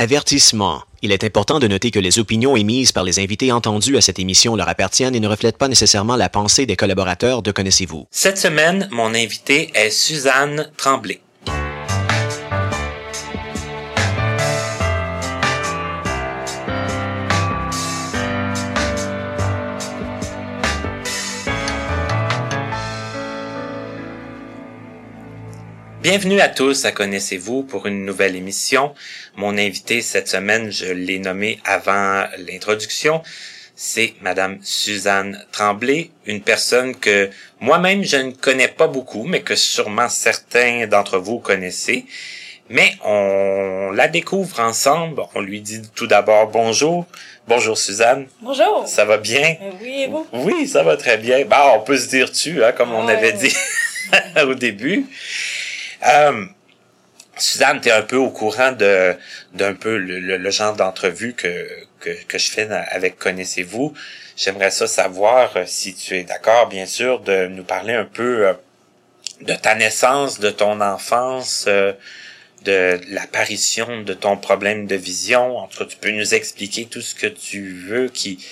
Avertissement. 0.00 0.80
Il 1.02 1.12
est 1.12 1.24
important 1.24 1.58
de 1.58 1.68
noter 1.68 1.90
que 1.90 1.98
les 1.98 2.18
opinions 2.18 2.56
émises 2.56 2.90
par 2.90 3.04
les 3.04 3.18
invités 3.18 3.52
entendus 3.52 3.98
à 3.98 4.00
cette 4.00 4.18
émission 4.18 4.56
leur 4.56 4.66
appartiennent 4.66 5.14
et 5.14 5.20
ne 5.20 5.28
reflètent 5.28 5.58
pas 5.58 5.68
nécessairement 5.68 6.16
la 6.16 6.30
pensée 6.30 6.64
des 6.64 6.74
collaborateurs 6.74 7.42
de 7.42 7.52
Connaissez-vous. 7.52 8.06
Cette 8.10 8.38
semaine, 8.38 8.88
mon 8.92 9.14
invité 9.14 9.70
est 9.74 9.90
Suzanne 9.90 10.70
Tremblay. 10.78 11.20
Bienvenue 26.02 26.40
à 26.40 26.48
tous 26.48 26.84
à 26.86 26.92
Connaissez-vous 26.92 27.62
pour 27.62 27.86
une 27.86 28.04
nouvelle 28.06 28.36
émission. 28.36 28.94
Mon 29.36 29.58
invité 29.58 30.00
cette 30.00 30.28
semaine, 30.28 30.70
je 30.70 30.86
l'ai 30.86 31.18
nommé 31.18 31.58
avant 31.64 32.24
l'introduction, 32.38 33.22
c'est 33.76 34.14
Madame 34.22 34.58
Suzanne 34.62 35.44
Tremblay, 35.52 36.10
une 36.26 36.40
personne 36.40 36.94
que 36.96 37.28
moi-même 37.60 38.02
je 38.04 38.16
ne 38.16 38.30
connais 38.32 38.68
pas 38.68 38.86
beaucoup, 38.86 39.24
mais 39.24 39.42
que 39.42 39.56
sûrement 39.56 40.08
certains 40.08 40.86
d'entre 40.86 41.18
vous 41.18 41.38
connaissez. 41.38 42.06
Mais 42.72 42.94
on 43.04 43.90
la 43.92 44.06
découvre 44.06 44.60
ensemble. 44.60 45.22
On 45.34 45.40
lui 45.40 45.60
dit 45.60 45.82
tout 45.96 46.06
d'abord 46.06 46.46
bonjour. 46.48 47.04
Bonjour 47.48 47.76
Suzanne. 47.76 48.28
Bonjour. 48.42 48.84
Ça 48.86 49.04
va 49.04 49.18
bien? 49.18 49.56
Euh, 49.60 49.70
oui, 49.82 50.02
et 50.02 50.06
vous? 50.06 50.24
Oui, 50.32 50.68
ça 50.68 50.84
va 50.84 50.96
très 50.96 51.16
bien. 51.18 51.44
Bah, 51.46 51.72
on 51.74 51.80
peut 51.80 51.98
se 51.98 52.06
dire 52.08 52.30
tu, 52.30 52.62
hein, 52.62 52.70
comme 52.70 52.92
on 52.94 53.06
Ouais. 53.06 53.14
avait 53.16 53.32
dit 53.32 53.52
au 54.46 54.54
début. 54.54 55.04
Euh, 56.06 56.46
Suzanne, 57.36 57.80
tu 57.80 57.88
es 57.88 57.92
un 57.92 58.02
peu 58.02 58.16
au 58.16 58.30
courant 58.30 58.72
de 58.72 59.16
d'un 59.54 59.74
peu 59.74 59.96
le, 59.96 60.20
le- 60.20 60.36
le 60.36 60.50
genre 60.50 60.74
d'entrevue 60.76 61.34
que, 61.34 61.68
que, 62.00 62.10
que 62.24 62.38
je 62.38 62.50
fais 62.50 62.68
avec 62.70 63.18
Connaissez-vous. 63.18 63.94
J'aimerais 64.36 64.70
ça 64.70 64.86
savoir 64.86 65.56
euh, 65.56 65.64
si 65.66 65.94
tu 65.94 66.16
es 66.16 66.24
d'accord, 66.24 66.68
bien 66.68 66.86
sûr, 66.86 67.20
de 67.20 67.46
nous 67.46 67.64
parler 67.64 67.94
un 67.94 68.04
peu 68.04 68.48
euh, 68.48 68.54
de 69.42 69.54
ta 69.54 69.74
naissance, 69.74 70.38
de 70.40 70.50
ton 70.50 70.80
enfance, 70.80 71.66
de 72.64 73.00
l'apparition 73.08 74.02
de 74.02 74.12
ton 74.14 74.36
problème 74.36 74.86
de 74.86 74.96
vision. 74.96 75.56
En 75.58 75.66
tout 75.66 75.78
cas, 75.78 75.84
tu 75.86 75.96
peux 75.96 76.10
nous 76.10 76.34
expliquer 76.34 76.86
tout 76.86 77.00
ce 77.00 77.14
que 77.14 77.26
tu 77.26 77.72
veux 77.88 78.08
qui 78.08 78.44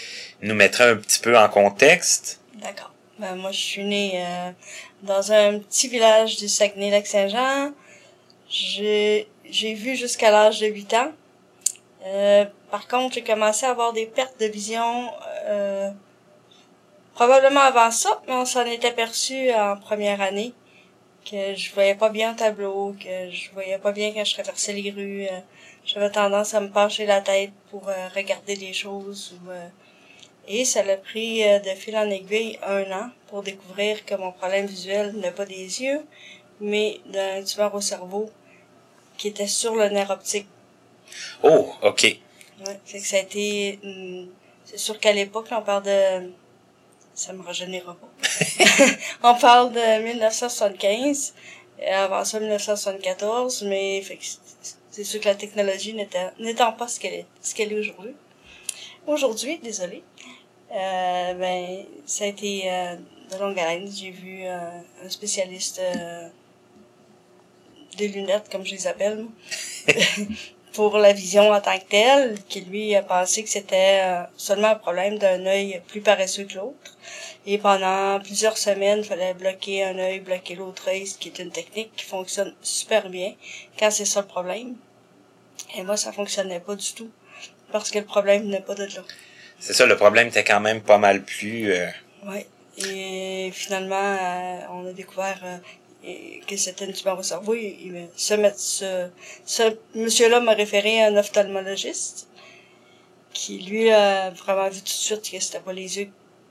nous 0.43 0.55
mettrait 0.55 0.89
un 0.91 0.97
petit 0.97 1.21
peu 1.21 1.37
en 1.37 1.49
contexte. 1.49 2.41
D'accord. 2.55 2.93
Ben, 3.19 3.35
moi, 3.35 3.51
je 3.53 3.59
suis 3.59 3.85
née 3.85 4.12
euh, 4.25 4.51
dans 5.03 5.33
un 5.33 5.59
petit 5.59 5.89
village 5.89 6.37
du 6.37 6.49
Saguenay-Lac-Saint-Jean. 6.49 7.73
J'ai 8.49 9.27
vu 9.75 9.97
jusqu'à 9.97 10.31
l'âge 10.31 10.61
de 10.61 10.67
8 10.67 10.95
ans. 10.95 11.13
Euh, 12.05 12.45
par 12.71 12.87
contre, 12.89 13.15
j'ai 13.15 13.25
commencé 13.25 13.67
à 13.67 13.71
avoir 13.71 13.93
des 13.93 14.07
pertes 14.07 14.39
de 14.41 14.47
vision 14.47 15.11
euh, 15.47 15.91
probablement 17.15 17.61
avant 17.61 17.91
ça, 17.91 18.21
mais 18.27 18.35
on 18.35 18.45
s'en 18.45 18.65
est 18.65 18.85
aperçu 18.85 19.53
en 19.53 19.77
première 19.77 20.21
année 20.21 20.53
que 21.31 21.55
je 21.55 21.73
voyais 21.75 21.95
pas 21.95 22.09
bien 22.09 22.33
au 22.33 22.37
tableau, 22.37 22.95
que 22.99 23.31
je 23.31 23.51
voyais 23.53 23.79
pas 23.79 23.93
bien 23.93 24.12
quand 24.15 24.25
je 24.25 24.35
traversais 24.35 24.73
les 24.73 24.91
rues. 24.91 25.27
euh, 25.27 25.41
J'avais 25.85 26.11
tendance 26.11 26.55
à 26.55 26.61
me 26.61 26.69
pencher 26.71 27.07
la 27.07 27.21
tête 27.21 27.51
pour 27.71 27.89
euh, 27.89 28.09
regarder 28.15 28.57
les 28.57 28.73
choses 28.73 29.35
ou 29.45 29.51
et 30.49 30.65
ça 30.65 30.83
l'a 30.83 30.97
pris 30.97 31.45
euh, 31.45 31.59
de 31.61 31.71
fil 31.71 31.97
en 31.97 32.09
aiguille 32.11 32.59
un 32.63 32.91
an 32.93 33.11
pour 33.29 33.43
découvrir 33.43 34.05
que 34.05 34.15
mon 34.15 34.33
problème 34.33 34.67
visuel 34.67 35.13
n'est 35.17 35.31
pas 35.31 35.45
des 35.45 35.83
yeux, 35.83 36.01
mais 36.61 37.01
d'un 37.07 37.43
tumeur 37.45 37.75
au 37.75 37.81
cerveau 37.81 38.31
qui 39.19 39.29
était 39.29 39.47
sur 39.47 39.75
le 39.75 39.89
nerf 39.91 40.11
optique. 40.11 40.47
Oh, 41.43 41.73
ok. 41.83 42.03
Ouais, 42.67 42.81
fait 42.85 42.99
que 43.01 43.07
ça 43.07 43.17
a 43.17 43.21
été... 43.21 43.79
c'est 44.65 44.79
sûr 44.79 44.99
qu'à 44.99 45.13
l'époque, 45.13 45.49
on 45.53 45.63
parle 45.63 45.85
de... 45.85 46.33
Ça 47.15 47.33
me 47.33 47.43
rajeunira 47.43 47.97
pas. 48.03 48.11
on 49.25 49.34
parle 49.39 49.72
de 49.72 50.03
1975, 50.05 51.34
et 51.81 51.87
avant 51.91 52.25
ça 52.25 52.39
1974, 52.41 53.62
mais 53.65 54.03
c'est- 54.06 54.39
c'est 54.91 55.05
sûr 55.05 55.21
que 55.21 55.27
la 55.27 55.34
technologie 55.34 55.95
n'était- 55.95 56.31
n'étant 56.39 56.72
pas 56.72 56.87
ce 56.89 56.99
qu'elle 57.01 57.15
est, 57.15 57.27
ce 57.43 57.55
qu'elle 57.55 57.72
est 57.72 57.78
aujourd'hui. 57.78 58.15
Aujourd'hui, 59.06 59.59
désolé. 59.59 60.03
Euh, 60.71 61.34
ben, 61.34 61.84
ça 62.05 62.25
a 62.25 62.27
été 62.27 62.71
euh, 62.71 62.97
de 63.33 63.39
longue 63.39 63.59
haleine. 63.59 63.91
J'ai 63.91 64.11
vu 64.11 64.43
euh, 64.45 64.81
un 65.05 65.09
spécialiste 65.09 65.81
des 67.97 68.09
lunettes, 68.09 68.49
comme 68.51 68.65
je 68.65 68.73
les 68.73 68.87
appelle, 68.87 69.27
pour 70.73 70.99
la 70.99 71.12
vision 71.12 71.51
en 71.51 71.61
tant 71.61 71.77
que 71.78 71.84
telle, 71.89 72.39
qui 72.49 72.61
lui 72.61 72.95
a 72.95 73.03
pensé 73.03 73.43
que 73.43 73.49
c'était 73.49 74.03
seulement 74.37 74.69
un 74.69 74.75
problème 74.77 75.19
d'un 75.19 75.45
œil 75.47 75.83
plus 75.89 76.01
paresseux 76.01 76.45
que 76.45 76.55
l'autre. 76.55 76.97
Et 77.47 77.59
pendant 77.59 78.21
plusieurs 78.21 78.59
semaines, 78.59 78.99
il 78.99 79.05
fallait 79.05 79.34
bloquer 79.34 79.83
un 79.84 79.99
œil, 79.99 80.21
bloquer 80.21 80.55
l'autre 80.55 80.89
œil, 80.89 81.07
ce 81.07 81.19
qui 81.19 81.28
est 81.28 81.39
une 81.41 81.51
technique 81.51 81.91
qui 81.97 82.05
fonctionne 82.05 82.55
super 82.62 83.09
bien 83.09 83.34
quand 83.78 83.91
c'est 83.91 84.05
ça 84.05 84.21
le 84.21 84.27
problème. 84.27 84.77
Et 85.77 85.83
moi, 85.83 85.97
ça 85.97 86.12
fonctionnait 86.12 86.61
pas 86.61 86.77
du 86.77 86.93
tout, 86.93 87.11
parce 87.73 87.91
que 87.91 87.99
le 87.99 88.05
problème 88.05 88.47
n'est 88.47 88.61
pas 88.61 88.75
de 88.75 88.84
là. 88.84 89.03
C'est 89.61 89.73
ça, 89.73 89.87
le 89.87 89.97
problème 89.97 90.29
était 90.29 90.45
quand 90.45 90.61
même 90.61 90.81
pas 90.83 90.99
mal 90.99 91.23
plus... 91.25 91.73
euh, 91.73 91.87
Ouais. 92.27 92.47
Et 92.79 93.51
finalement, 93.53 93.97
euh, 93.97 94.59
on 94.73 94.87
a 94.87 94.93
découvert 94.93 95.41
euh, 95.45 95.59
que 96.47 96.57
c'était 96.57 96.85
une 96.85 96.93
tumeur 96.93 97.19
au 97.19 97.23
cerveau. 97.23 97.55
Ce, 98.17 98.35
mé- 98.35 98.55
ce, 98.57 99.09
ce 99.45 99.77
monsieur-là 99.97 100.41
m'a 100.41 100.53
référé 100.55 101.03
à 101.03 101.09
un 101.09 101.17
ophtalmologiste 101.17 102.29
qui, 103.33 103.59
lui, 103.61 103.91
a 103.91 104.31
vraiment 104.31 104.69
vu 104.69 104.79
tout 104.79 104.85
de 104.85 104.89
suite 104.89 105.31
que 105.31 105.41
c'était 105.41 105.61
pas 105.61 105.73
les 105.73 105.99
yeux, 105.99 106.09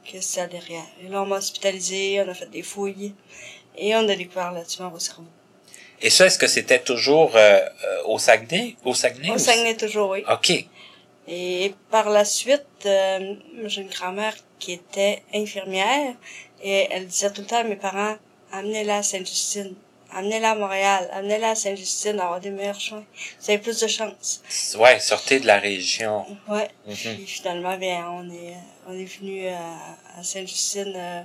que 0.09 0.19
c'était 0.22 0.47
derrière. 0.47 0.85
Et 1.03 1.07
là, 1.07 1.22
on 1.22 1.25
m'a 1.25 1.38
hospitalisé, 1.38 2.22
on 2.22 2.29
a 2.29 2.34
fait 2.34 2.50
des 2.50 2.62
fouilles 2.63 3.13
et 3.78 3.95
on 3.95 4.07
a 4.07 4.16
découvert 4.16 4.51
la 4.51 4.63
tumeur 4.63 4.94
au 4.94 5.00
cerveau. 5.00 5.24
Et 6.01 6.09
ça, 6.09 6.25
est-ce 6.28 6.38
que 6.38 6.47
c'était 6.47 6.79
toujours 6.79 7.31
euh, 7.35 7.59
au 8.06 8.19
Saguenay? 8.19 8.75
Au 8.85 8.94
Saguenay? 8.94 9.31
Au 9.31 9.38
Saguenay 9.38 9.75
toujours, 9.75 10.09
oui. 10.12 10.24
OK. 10.31 10.66
Et 11.27 11.73
par 11.91 12.09
la 12.09 12.23
suite, 12.25 12.65
euh, 12.85 13.35
j'ai 13.65 13.81
une 13.81 13.89
grand-mère 13.89 14.33
qui 14.59 14.73
était 14.73 15.23
infirmière 15.33 16.15
et 16.63 16.88
elle 16.89 17.07
disait 17.07 17.31
tout 17.31 17.41
le 17.41 17.47
temps 17.47 17.57
à 17.59 17.63
mes 17.63 17.75
parents, 17.75 18.15
amenez-la 18.51 18.97
à 18.97 19.03
Sainte-Justine, 19.03 19.75
amenez-la 20.11 20.51
à 20.51 20.55
Montréal, 20.55 21.09
amenez-la 21.11 21.49
à 21.49 21.55
Sainte-Justine, 21.55 22.19
avoir 22.19 22.39
des 22.39 22.49
meilleurs 22.49 22.79
soins. 22.79 23.03
Vous 23.41 23.49
avez 23.51 23.59
plus 23.59 23.79
de 23.79 23.88
chance. 23.88 24.41
Ouais, 24.79 24.99
sortez 24.99 25.39
de 25.39 25.47
la 25.47 25.59
région. 25.59 26.25
Ouais. 26.47 26.69
Mhm. 26.88 26.95
Puis 26.95 27.25
finalement, 27.27 27.77
bien, 27.77 28.09
on 28.09 28.29
est, 28.29 28.55
on 28.88 28.94
est 28.97 29.05
venu 29.19 29.47
à, 29.49 29.75
à 30.17 30.23
Sainte-Justine. 30.23 30.94
euh, 30.95 31.21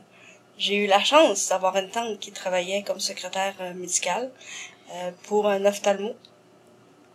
j'ai 0.58 0.76
eu 0.76 0.86
la 0.86 1.02
chance 1.02 1.48
d'avoir 1.48 1.76
une 1.76 1.88
tante 1.90 2.19
qui 2.20 2.30
travaillait 2.30 2.82
comme 2.82 3.00
secrétaire 3.00 3.54
euh, 3.60 3.72
médicale 3.72 4.30
euh, 4.92 5.10
pour 5.24 5.48
un 5.48 5.64
ophtalmo 5.64 6.14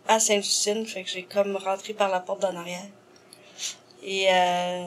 à 0.08 0.18
Sainte-Justine. 0.18 0.86
Fait 0.86 1.02
que 1.04 1.10
j'ai 1.10 1.22
comme 1.24 1.56
rentré 1.56 1.92
par 1.92 2.08
la 2.08 2.20
porte 2.20 2.40
d'en 2.42 2.56
arrière. 2.56 2.86
Et 4.02 4.26
euh, 4.32 4.84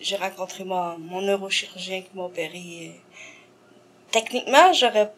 j'ai 0.00 0.16
rencontré 0.16 0.64
mon, 0.64 0.98
mon 0.98 1.20
neurochirurgien 1.22 2.02
qui 2.02 2.10
m'a 2.14 2.24
opéré. 2.24 2.56
Et 2.58 3.00
Techniquement, 4.10 4.72
j'aurais 4.72 5.12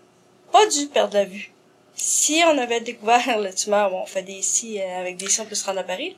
pas 0.50 0.66
dû 0.66 0.86
perdre 0.88 1.14
la 1.14 1.24
vue. 1.24 1.52
Si 1.94 2.42
on 2.46 2.56
avait 2.58 2.80
découvert 2.80 3.38
le 3.40 3.52
tumeur, 3.52 3.90
bon, 3.90 4.02
on 4.02 4.06
fait 4.06 4.22
des 4.22 4.40
si 4.40 4.80
euh, 4.80 5.00
avec 5.00 5.16
des 5.16 5.28
si 5.28 5.40
on 5.40 5.46
peut 5.46 5.56
se 5.56 5.64
rendre 5.66 5.80
à 5.80 5.82
Paris, 5.84 6.16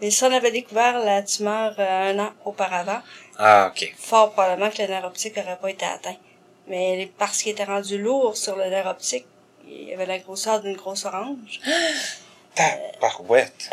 mais 0.00 0.10
si 0.10 0.22
on 0.22 0.30
avait 0.32 0.50
découvert 0.50 0.98
la 0.98 1.22
tumeur 1.22 1.74
euh, 1.78 2.10
un 2.12 2.18
an 2.18 2.30
auparavant, 2.44 3.00
Ah, 3.38 3.72
OK. 3.74 3.94
fort 3.96 4.32
probablement 4.32 4.70
que 4.70 4.82
le 4.82 4.88
nerf 4.88 5.04
optique 5.06 5.34
n'aurait 5.36 5.56
pas 5.58 5.70
été 5.70 5.86
atteint. 5.86 6.16
Mais 6.68 7.10
parce 7.18 7.42
qu'il 7.42 7.52
était 7.52 7.64
rendu 7.64 7.96
lourd 7.98 8.36
sur 8.36 8.54
le 8.56 8.66
nerf 8.68 8.86
optique, 8.86 9.24
il 9.82 9.92
avait 9.92 10.06
la 10.06 10.18
grosseur 10.18 10.60
d'une 10.60 10.76
grosse 10.76 11.04
orange. 11.04 11.60
Tabarouette. 12.54 13.68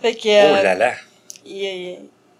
fait 0.00 0.14
que, 0.14 0.28
Oh 0.28 0.56
euh, 0.56 0.62
là 0.62 0.74
là. 0.74 0.94
il, 1.44 1.64
est, 1.64 1.98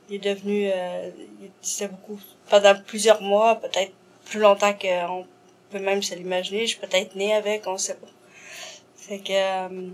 il 0.08 0.14
est 0.16 0.18
devenu, 0.18 0.70
euh, 0.72 1.10
il 1.42 1.50
disait 1.62 1.88
beaucoup, 1.88 2.18
pendant 2.48 2.74
plusieurs 2.86 3.20
mois, 3.20 3.56
peut-être 3.60 3.92
plus 4.24 4.40
longtemps 4.40 4.72
qu'on 4.72 5.26
peut 5.70 5.78
même 5.80 6.02
se 6.02 6.14
l'imaginer. 6.14 6.62
Je 6.66 6.76
suis 6.76 6.78
peut-être 6.78 7.14
née 7.14 7.34
avec, 7.34 7.66
on 7.66 7.76
sait 7.76 7.94
pas. 7.94 8.06
Fait 8.96 9.18
que, 9.18 9.32
euh, 9.32 9.88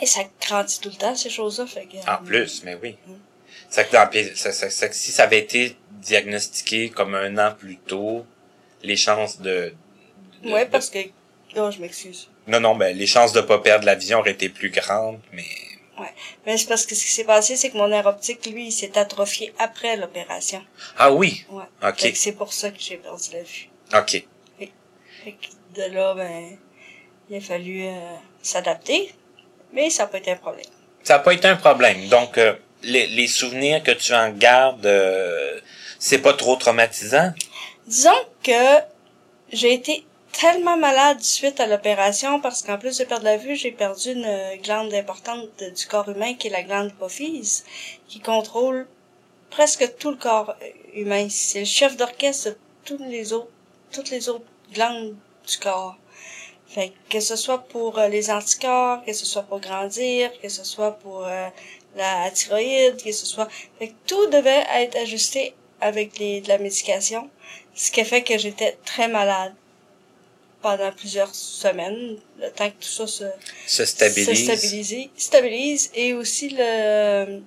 et 0.00 0.06
ça 0.06 0.20
grandit 0.40 0.80
tout 0.80 0.88
le 0.88 0.96
temps, 0.96 1.14
ces 1.14 1.28
choses-là. 1.28 1.66
Fait 1.66 1.84
que, 1.86 1.96
En 2.10 2.24
plus, 2.24 2.62
mais 2.64 2.76
oui. 2.82 2.96
Que 3.74 3.92
dans- 3.92 4.08
puis 4.10 4.30
ça, 4.34 4.52
ça- 4.52 4.70
ça- 4.70 4.92
si 4.92 5.12
ça 5.12 5.24
avait 5.24 5.38
été 5.40 5.76
diagnostiqué 5.90 6.88
comme 6.90 7.14
un 7.14 7.36
an 7.38 7.54
plus 7.58 7.76
tôt, 7.76 8.24
les 8.82 8.96
chances 8.96 9.40
de... 9.40 9.74
Ouais, 10.44 10.66
parce 10.66 10.90
que, 10.90 10.98
oh, 11.56 11.70
je 11.70 11.78
m'excuse. 11.78 12.28
Non, 12.46 12.60
non, 12.60 12.74
ben, 12.74 12.96
les 12.96 13.06
chances 13.06 13.32
de 13.32 13.40
pas 13.40 13.58
perdre 13.58 13.86
la 13.86 13.94
vision 13.94 14.18
auraient 14.18 14.32
été 14.32 14.48
plus 14.48 14.70
grandes, 14.70 15.20
mais... 15.32 15.44
Mais 16.44 16.56
c'est 16.56 16.66
parce 16.66 16.84
que 16.84 16.96
ce 16.96 17.04
qui 17.04 17.10
s'est 17.10 17.24
passé, 17.24 17.54
c'est 17.54 17.70
que 17.70 17.76
mon 17.76 17.86
nerf 17.86 18.06
optique, 18.06 18.44
lui, 18.46 18.68
il 18.68 18.72
s'est 18.72 18.98
atrophié 18.98 19.52
après 19.58 19.96
l'opération. 19.96 20.60
Ah 20.98 21.12
oui, 21.12 21.44
Ouais. 21.48 21.62
OK, 21.86 22.10
c'est 22.14 22.32
pour 22.32 22.52
ça 22.52 22.70
que 22.70 22.80
j'ai 22.80 22.96
perdu 22.96 23.28
la 23.32 23.42
vue. 23.42 23.68
OK. 23.94 24.24
Fait 25.24 25.32
que 25.32 25.80
de 25.80 25.94
là, 25.94 26.14
ben, 26.14 26.56
il 27.30 27.36
a 27.36 27.40
fallu 27.40 27.86
euh, 27.86 27.92
s'adapter, 28.42 29.14
mais 29.72 29.90
ça 29.90 30.06
peut 30.06 30.16
être 30.16 30.28
un 30.28 30.36
problème. 30.36 30.66
Ça 31.04 31.14
n'a 31.14 31.18
pas 31.20 31.32
été 31.32 31.46
un 31.46 31.56
problème. 31.56 32.08
Donc, 32.08 32.38
euh, 32.38 32.54
les, 32.82 33.06
les, 33.06 33.28
souvenirs 33.28 33.82
que 33.82 33.92
tu 33.92 34.12
en 34.12 34.30
gardes, 34.30 34.86
euh, 34.86 35.60
c'est 35.98 36.18
pas 36.18 36.32
trop 36.32 36.56
traumatisant? 36.56 37.32
Disons 37.86 38.10
que 38.42 38.80
j'ai 39.52 39.72
été 39.74 40.04
tellement 40.32 40.76
malade 40.76 41.20
suite 41.22 41.60
à 41.60 41.66
l'opération 41.66 42.40
parce 42.40 42.62
qu'en 42.62 42.78
plus 42.78 42.98
de 42.98 43.04
perdre 43.04 43.24
la 43.24 43.36
vue, 43.36 43.54
j'ai 43.54 43.70
perdu 43.70 44.12
une 44.12 44.60
glande 44.62 44.92
importante 44.92 45.48
du 45.62 45.86
corps 45.86 46.08
humain 46.08 46.34
qui 46.34 46.48
est 46.48 46.50
la 46.50 46.62
glande 46.62 46.88
hypophyse, 46.88 47.64
qui 48.08 48.20
contrôle 48.20 48.88
presque 49.50 49.96
tout 49.98 50.10
le 50.10 50.16
corps 50.16 50.56
humain. 50.94 51.28
C'est 51.30 51.60
le 51.60 51.64
chef 51.64 51.96
d'orchestre 51.96 52.50
de 52.50 52.56
tous 52.84 52.98
les 53.04 53.32
autres, 53.32 53.50
toutes 53.92 54.10
les 54.10 54.28
autres 54.28 54.46
glandes 54.72 55.14
du 55.46 55.58
corps. 55.58 55.96
Fait 56.66 56.92
que 57.10 57.20
ce 57.20 57.36
soit 57.36 57.58
pour 57.58 57.98
euh, 57.98 58.08
les 58.08 58.30
anticorps, 58.30 59.04
que 59.04 59.12
ce 59.12 59.26
soit 59.26 59.42
pour 59.42 59.60
grandir, 59.60 60.30
que 60.40 60.48
ce 60.48 60.64
soit 60.64 60.92
pour 60.92 61.26
euh, 61.26 61.48
la 61.96 62.30
thyroïde, 62.30 62.96
que 62.96 63.12
ce 63.12 63.26
soit... 63.26 63.46
Fait 63.78 63.88
que 63.88 63.94
tout 64.06 64.26
devait 64.28 64.64
être 64.72 64.96
ajusté 64.96 65.54
avec 65.82 66.18
les, 66.18 66.40
de 66.40 66.48
la 66.48 66.56
médication, 66.56 67.28
ce 67.74 67.90
qui 67.90 68.00
a 68.00 68.04
fait 68.06 68.22
que 68.22 68.38
j'étais 68.38 68.78
très 68.86 69.08
malade 69.08 69.54
pendant 70.62 70.92
plusieurs 70.92 71.34
semaines, 71.34 72.16
le 72.40 72.50
temps 72.50 72.70
que 72.70 72.84
tout 72.84 72.88
ça 72.88 73.06
se, 73.06 73.24
se 73.66 73.84
stabilise. 73.84 74.28
Se 74.28 74.34
stabilise, 74.34 75.08
stabilise 75.16 75.90
et 75.94 76.14
aussi 76.14 76.54
le, 76.56 77.40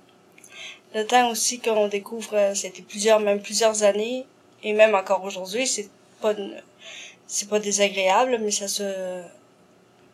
le 0.94 1.06
temps 1.06 1.30
aussi 1.32 1.60
qu'on 1.60 1.88
découvre, 1.88 2.52
c'était 2.54 2.82
plusieurs, 2.82 3.20
même 3.20 3.42
plusieurs 3.42 3.84
années, 3.84 4.26
et 4.64 4.74
même 4.74 4.94
encore 4.96 5.24
aujourd'hui, 5.24 5.66
c'est 5.66 5.90
pas 6.22 6.34
c'est 7.28 7.50
pas 7.50 7.60
désagréable, 7.60 8.40
mais 8.42 8.52
ça 8.52 8.68
se 8.68 9.22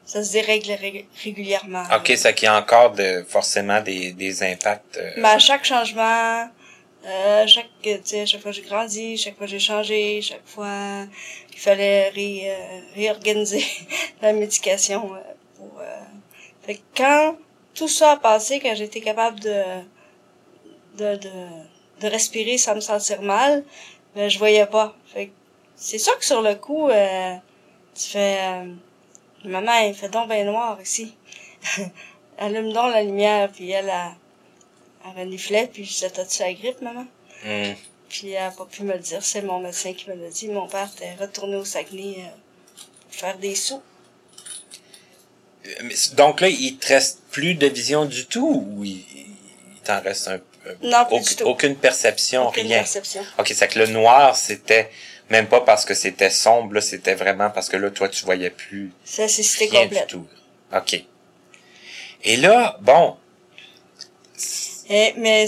ça 0.06 0.24
se 0.24 0.32
dérègle 0.32 0.78
régulièrement. 1.24 1.84
Ok, 1.96 2.14
ça 2.18 2.34
qui 2.34 2.46
a 2.46 2.58
encore 2.58 2.92
de 2.92 3.24
forcément 3.28 3.82
des, 3.82 4.12
des 4.14 4.44
impacts. 4.44 4.98
Euh... 4.98 5.12
Mais 5.18 5.30
à 5.30 5.40
chaque 5.40 5.64
changement, 5.64 6.50
euh, 7.06 7.48
chaque, 7.48 7.70
chaque 8.26 8.42
fois 8.42 8.52
j'ai 8.52 8.62
grandi, 8.62 9.18
chaque 9.18 9.38
fois 9.38 9.48
j'ai 9.48 9.60
changé, 9.60 10.22
chaque 10.22 10.46
fois 10.46 11.06
il 11.52 11.58
fallait 11.60 12.10
ré, 12.10 12.44
euh, 12.46 12.80
réorganiser 12.96 13.64
la 14.22 14.34
médication. 14.34 15.16
Euh, 15.16 15.20
euh, 15.80 16.04
fait 16.64 16.76
que 16.76 16.82
quand 16.96 17.38
tout 17.74 17.88
ça 17.88 18.12
a 18.12 18.18
passé, 18.18 18.60
quand 18.60 18.76
j'étais 18.76 19.02
capable 19.02 19.40
de, 19.40 19.64
de, 20.98 21.16
de, 21.16 21.30
de 22.02 22.08
respirer 22.08 22.58
sans 22.58 22.76
me 22.76 22.82
sentir 22.82 23.22
mal, 23.22 23.64
ben, 24.16 24.30
je 24.30 24.38
voyais 24.38 24.66
pas. 24.66 24.96
Fait 25.06 25.32
c'est 25.76 25.98
sûr 25.98 26.18
que 26.20 26.26
sur 26.26 26.44
le 26.44 26.56
coup, 26.56 26.90
euh, 26.90 27.36
tu 27.96 28.10
fais... 28.12 28.38
Euh, 28.40 28.66
maman, 29.46 29.80
il 29.88 29.96
fait 29.96 30.10
donc 30.10 30.30
bien 30.30 30.44
noir 30.44 30.80
ici. 30.80 31.16
Allume 32.38 32.72
donc 32.72 32.92
la 32.92 33.02
lumière, 33.02 33.52
puis 33.52 33.72
elle, 33.72 33.90
a, 33.90 34.14
elle 35.06 35.24
reniflait, 35.24 35.70
puis 35.72 35.90
t'as-tu 36.14 36.42
la 36.42 36.54
grippe, 36.54 36.82
maman? 36.82 37.06
Mm. 37.46 37.74
Puis 38.10 38.32
elle 38.32 38.44
a 38.44 38.52
pas 38.52 38.66
pu 38.66 38.84
me 38.84 38.94
le 38.94 39.00
dire, 39.00 39.24
c'est 39.24 39.42
mon 39.42 39.60
médecin 39.60 39.94
qui 39.94 40.10
me 40.10 40.16
l'a 40.16 40.30
dit. 40.30 40.48
Mon 40.50 40.68
père 40.68 40.90
était 40.96 41.16
retourné 41.16 41.56
au 41.56 41.66
Saguenay 41.66 42.16
euh, 42.20 42.30
pour 43.10 43.20
faire 43.20 43.38
des 43.38 43.56
sous. 43.56 43.82
Donc 46.16 46.42
là, 46.42 46.50
il 46.50 46.78
te 46.78 46.88
reste 46.88 47.20
plus 47.32 47.54
de 47.56 47.68
vision 47.68 48.06
du 48.06 48.26
tout 48.26 48.66
ou 48.76 48.84
il, 48.84 48.98
il 48.98 49.82
t'en 49.84 50.02
reste 50.02 50.28
un 50.28 50.40
peu? 50.40 50.76
Non, 50.84 51.06
plus 51.06 51.22
du 51.22 51.36
tout. 51.36 51.44
Aucune 51.46 51.76
perception, 51.76 52.48
Aucune 52.48 52.68
rien? 52.68 52.80
perception. 52.80 53.24
Ok, 53.38 53.52
c'est 53.56 53.68
que 53.68 53.80
le 53.80 53.88
noir, 53.88 54.36
c'était 54.36 54.90
même 55.30 55.48
pas 55.48 55.62
parce 55.62 55.86
que 55.86 55.94
c'était 55.94 56.30
sombre, 56.30 56.80
c'était 56.82 57.16
vraiment 57.16 57.50
parce 57.50 57.70
que 57.70 57.78
là, 57.78 57.90
toi, 57.92 58.10
tu 58.10 58.26
voyais 58.26 58.50
plus 58.50 58.92
Ça, 59.06 59.28
c'était 59.28 59.68
complet. 59.70 60.02
du 60.02 60.08
tout. 60.08 60.28
Ok. 60.76 61.04
Et 62.24 62.38
là, 62.38 62.78
bon, 62.82 63.18
Et, 64.92 65.14
mais 65.18 65.46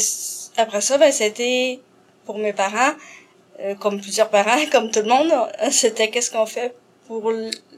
après 0.58 0.82
ça, 0.82 0.98
ben, 0.98 1.12
c'était 1.12 1.80
pour 2.26 2.38
mes 2.38 2.54
parents, 2.54 2.94
euh, 3.60 3.76
comme 3.76 4.00
plusieurs 4.02 4.30
parents, 4.30 4.58
comme 4.72 4.90
tout 4.90 5.02
le 5.02 5.10
monde, 5.10 5.32
euh, 5.32 5.70
c'était 5.72 6.10
qu'est-ce 6.10 6.32
qu'on 6.32 6.46
fait 6.46 6.74
pour 7.08 7.32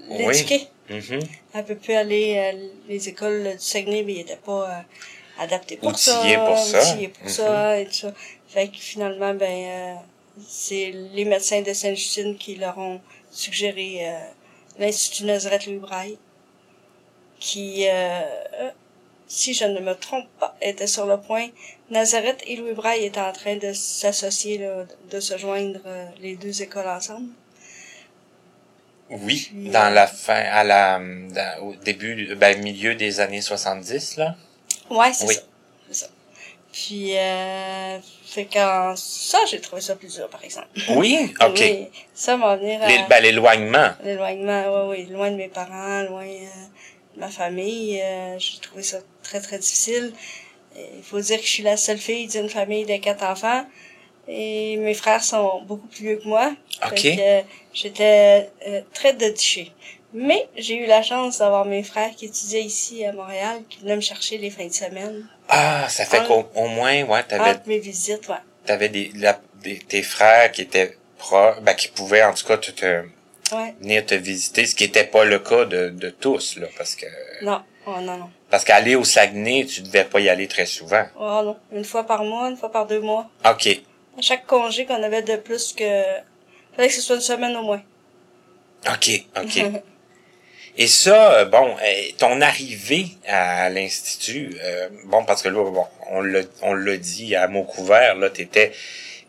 l'éduquer. 0.09 0.67
mhm, 0.89 1.19
Elle 1.53 1.65
peut 1.65 1.75
plus 1.75 1.95
aller 1.95 2.37
à 2.37 2.51
les 2.87 3.09
écoles 3.09 3.43
du 3.53 3.59
Saguenay, 3.71 4.03
mais 4.03 4.13
il 4.13 4.19
était 4.21 4.35
pas 4.37 4.69
euh, 4.69 5.43
adapté 5.43 5.77
pour 5.77 5.97
ça. 5.97 6.21
pour 6.45 6.57
ça. 6.57 6.79
pour 7.07 7.23
Mhm. 7.23 7.29
ça 7.29 7.79
et 7.79 7.85
tout 7.87 7.93
ça. 7.93 8.13
Fait 8.47 8.67
que 8.67 8.77
finalement, 8.77 9.33
ben, 9.33 9.51
euh, 9.51 9.93
c'est 10.47 10.91
les 11.13 11.25
médecins 11.25 11.61
de 11.61 11.73
Sainte-Justine 11.73 12.37
qui 12.37 12.55
leur 12.55 12.77
ont 12.77 13.01
suggéré 13.31 14.07
euh, 14.07 14.19
l'Institut 14.79 15.23
Nazareth 15.25 15.65
Louis 15.65 15.77
Braille, 15.79 16.17
qui, 17.39 17.85
euh, 17.89 18.21
si 19.27 19.53
je 19.53 19.65
ne 19.65 19.79
me 19.79 19.93
trompe 19.95 20.27
pas, 20.39 20.55
était 20.61 20.87
sur 20.87 21.05
le 21.05 21.17
point. 21.19 21.47
Nazareth 21.89 22.41
et 22.47 22.55
Louis 22.55 22.73
Braille 22.73 23.05
étaient 23.05 23.19
en 23.19 23.31
train 23.33 23.55
de 23.57 23.73
s'associer, 23.73 24.59
de 25.11 25.19
se 25.19 25.37
joindre 25.37 25.79
euh, 25.85 26.05
les 26.21 26.35
deux 26.35 26.61
écoles 26.61 26.87
ensemble. 26.87 27.29
oui, 29.09 29.49
Puis, 29.51 29.69
dans 29.69 29.87
euh, 29.87 29.89
la 29.91 30.07
fin, 30.07 30.33
à 30.51 30.63
la, 30.63 30.99
dans- 30.99 31.63
au 31.63 31.75
début, 31.75 32.35
ben, 32.35 32.59
milieu 32.61 32.95
des 32.95 33.19
années 33.19 33.41
70, 33.41 34.17
là. 34.17 34.35
Ouais, 34.89 35.13
c'est 35.13 35.27
Oui. 35.27 35.35
ça. 35.35 35.41
C'est 35.89 35.93
ça. 36.05 36.07
Puis, 36.73 37.17
euh, 37.17 37.99
fait 38.25 38.45
qu'en 38.45 38.95
ça, 38.97 39.37
j'ai 39.49 39.61
trouvé 39.61 39.81
ça 39.81 39.95
plus 39.95 40.13
dur, 40.13 40.27
par 40.29 40.43
exemple. 40.43 40.67
Oui, 40.89 41.33
ok. 41.41 41.57
Oui, 41.59 41.87
ça 42.13 42.35
va 42.35 42.57
venir 42.57 42.81
à 42.81 42.87
Les- 42.87 43.03
ben, 43.07 43.21
l'éloignement. 43.21 43.91
l'éloignement, 44.03 44.87
oui, 44.89 45.05
oui, 45.07 45.13
loin 45.13 45.29
de 45.31 45.35
mes 45.37 45.47
parents, 45.49 46.01
loin 46.03 46.25
euh, 46.25 46.47
ma 47.17 47.29
famille. 47.29 48.01
euh, 48.01 48.37
j'ai 48.39 48.59
trouvé 48.59 48.83
ça 48.83 48.97
très, 49.23 49.39
très 49.41 49.57
difficile. 49.59 50.13
Il 50.77 51.03
faut 51.03 51.19
dire 51.19 51.37
que 51.39 51.45
je 51.45 51.49
suis 51.51 51.63
la 51.63 51.77
seule 51.77 51.97
fille 51.97 52.27
d'une 52.27 52.49
famille 52.49 52.85
de 52.85 52.97
quatre 52.97 53.23
enfants. 53.23 53.65
Et 54.27 54.75
mes 54.77 54.93
frères 54.95 55.23
sont 55.23 55.61
beaucoup 55.61 55.87
plus 55.87 56.03
vieux 56.03 56.17
que 56.17 56.27
moi. 56.27 56.51
Euh, 57.19 57.41
j'étais 57.73 58.49
euh, 58.67 58.81
très 58.93 59.13
détachée. 59.13 59.71
Mais 60.13 60.47
j'ai 60.57 60.75
eu 60.77 60.85
la 60.85 61.01
chance 61.03 61.39
d'avoir 61.39 61.65
mes 61.65 61.83
frères 61.83 62.11
qui 62.15 62.25
étudiaient 62.25 62.63
ici 62.63 63.05
à 63.05 63.11
Montréal, 63.11 63.61
qui 63.69 63.79
venaient 63.79 63.95
me 63.97 64.01
chercher 64.01 64.37
les 64.37 64.49
fins 64.49 64.65
de 64.67 64.73
semaine. 64.73 65.27
Ah, 65.49 65.87
ça 65.89 66.05
fait 66.05 66.25
qu'au 66.25 66.45
au 66.55 66.67
moins, 66.67 67.03
ouais, 67.03 67.23
t'avais, 67.23 67.51
Entre 67.51 67.67
mes 67.67 67.79
visites, 67.79 68.27
ouais. 68.29 68.35
t'avais 68.65 68.89
des, 68.89 69.11
la- 69.15 69.39
des, 69.61 69.77
tes 69.77 70.01
frères 70.03 70.51
qui 70.51 70.61
étaient 70.61 70.97
proches, 71.17 71.59
ben, 71.61 71.73
qui 71.73 71.89
pouvaient, 71.89 72.23
en 72.23 72.33
tout 72.33 72.45
cas, 72.47 72.57
te, 72.57 72.71
te- 72.71 73.03
Ouais. 73.51 73.75
venir 73.79 74.05
te 74.05 74.15
visiter, 74.15 74.65
ce 74.65 74.73
qui 74.75 74.85
était 74.85 75.03
pas 75.03 75.23
le 75.23 75.39
cas 75.39 75.65
de, 75.65 75.89
de 75.89 76.09
tous, 76.09 76.57
là, 76.57 76.67
parce 76.77 76.95
que, 76.95 77.05
Non. 77.43 77.61
Oh 77.87 77.99
non, 78.01 78.17
non. 78.17 78.29
parce 78.49 78.63
qu'aller 78.63 78.95
au 78.95 79.03
Saguenay, 79.03 79.65
tu 79.65 79.81
devais 79.81 80.05
pas 80.05 80.19
y 80.19 80.27
aller 80.27 80.47
très 80.47 80.65
souvent. 80.65 81.05
Oh 81.19 81.41
non. 81.43 81.57
Une 81.71 81.85
fois 81.85 82.03
par 82.03 82.23
mois, 82.23 82.49
une 82.49 82.57
fois 82.57 82.71
par 82.71 82.87
deux 82.87 82.99
mois. 82.99 83.29
OK. 83.47 83.67
À 84.17 84.21
chaque 84.21 84.47
congé 84.47 84.85
qu'on 84.85 85.03
avait 85.03 85.21
de 85.21 85.35
plus 85.35 85.73
que... 85.73 86.01
Fallait 86.75 86.87
que 86.87 86.93
ce 86.95 87.01
soit 87.01 87.15
une 87.17 87.21
semaine 87.21 87.55
au 87.55 87.61
moins. 87.61 87.81
OK, 88.91 89.25
OK. 89.37 89.61
Et 90.77 90.87
ça, 90.87 91.33
euh, 91.35 91.45
bon, 91.45 91.75
euh, 91.81 92.01
ton 92.17 92.41
arrivée 92.41 93.07
à 93.27 93.69
l'Institut, 93.69 94.57
euh, 94.61 94.89
bon, 95.05 95.23
parce 95.23 95.41
que 95.41 95.47
là, 95.47 95.63
bon, 95.71 95.85
on 96.09 96.21
l'a, 96.21 96.41
on 96.63 96.73
l'a 96.73 96.97
dit 96.97 97.33
à 97.35 97.47
mot 97.47 97.63
couvert, 97.63 98.15
là, 98.15 98.29
t'étais 98.29 98.73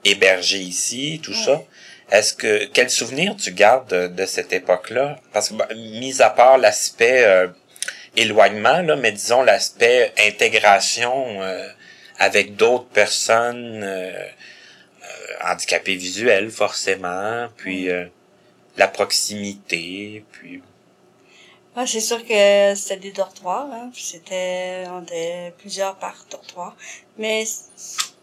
hébergé 0.05 0.59
ici, 0.59 1.21
tout 1.23 1.35
ça. 1.35 1.63
Est-ce 2.11 2.35
que, 2.35 2.67
quel 2.67 2.89
souvenir 2.89 3.37
tu 3.37 3.51
gardes 3.53 3.89
de, 3.89 4.07
de 4.07 4.27
cette 4.27 4.53
époque-là? 4.53 5.19
Parce 5.33 5.49
que, 5.49 5.55
ben, 5.55 5.67
mis 5.75 6.23
à 6.23 6.31
part 6.31 6.57
l'aspect 6.57 7.25
euh, 7.25 7.49
éloignement, 8.15 8.81
là, 8.83 8.97
mais 8.97 9.13
disons 9.13 9.43
l'aspect 9.43 10.13
intégration 10.19 11.43
euh, 11.43 11.69
avec 12.19 12.57
d'autres 12.57 12.89
personnes 12.89 13.83
euh, 13.83 14.13
euh, 14.13 15.51
handicapées 15.51 15.97
visuelles, 15.97 16.51
forcément, 16.51 17.49
puis 17.57 17.91
euh, 17.91 18.07
la 18.77 18.89
proximité, 18.89 20.25
puis 20.33 20.63
Ah, 21.75 21.87
c'est 21.87 22.01
sûr 22.01 22.25
que 22.25 22.75
c'était 22.75 22.97
des 22.97 23.13
dortoirs, 23.13 23.69
hein. 23.71 23.91
C'était, 23.95 24.85
on 24.89 25.03
était 25.03 25.53
plusieurs 25.59 25.97
par 25.97 26.25
dortoir. 26.31 26.75
Mais 27.19 27.45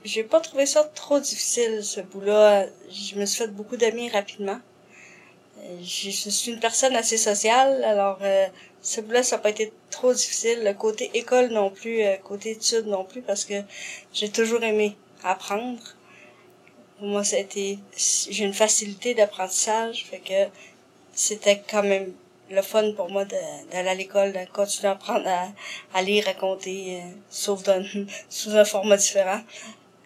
j'ai 0.04 0.24
pas 0.24 0.40
trouvé 0.40 0.66
ça 0.66 0.84
trop 0.84 1.20
difficile, 1.20 1.84
ce 1.84 2.02
bout-là. 2.02 2.68
Je 2.92 3.16
me 3.16 3.26
suis 3.26 3.40
fait 3.44 3.52
beaucoup 3.52 3.78
d'amis 3.78 4.10
rapidement. 4.10 4.60
Euh, 5.60 5.78
Je 5.82 6.10
suis 6.12 6.52
une 6.52 6.60
personne 6.60 6.96
assez 6.96 7.18
sociale, 7.18 7.84
alors 7.84 8.20
euh, 8.22 8.48
ce 8.82 9.02
bout-là, 9.02 9.24
ça 9.24 9.38
n'a 9.38 9.42
pas 9.42 9.50
été 9.50 9.72
trop 9.90 10.14
difficile. 10.14 10.64
Le 10.64 10.74
côté 10.74 11.10
école 11.14 11.50
non 11.50 11.70
plus, 11.70 12.04
euh, 12.04 12.16
côté 12.18 12.52
études 12.52 12.88
non 12.88 13.06
plus, 13.06 13.22
parce 13.22 13.46
que 13.46 13.56
j'ai 14.14 14.30
toujours 14.30 14.64
aimé 14.64 14.98
apprendre. 15.24 15.82
Pour 16.98 17.08
moi, 17.08 17.24
ça 17.24 17.38
a 17.38 17.40
été, 17.40 17.80
j'ai 18.30 18.44
une 18.44 18.54
facilité 18.54 19.14
d'apprentissage, 19.16 20.06
fait 20.06 20.20
que 20.20 20.50
c'était 21.14 21.62
quand 21.70 21.84
même 21.84 22.14
le 22.50 22.62
fun 22.62 22.92
pour 22.94 23.10
moi 23.10 23.26
d'aller 23.26 23.90
à 23.90 23.96
l'école, 23.96 24.34
de 24.34 24.40
continuer 24.52 24.90
à 24.90 24.92
apprendre 24.92 25.28
à, 25.28 25.48
à 25.94 26.02
lire, 26.02 26.28
à 26.28 26.34
compter, 26.34 27.00
euh, 27.02 27.10
sauf 27.30 27.64
dans, 27.64 27.84
sous 28.30 28.52
un 28.56 28.66
format 28.66 28.98
différent. 28.98 29.42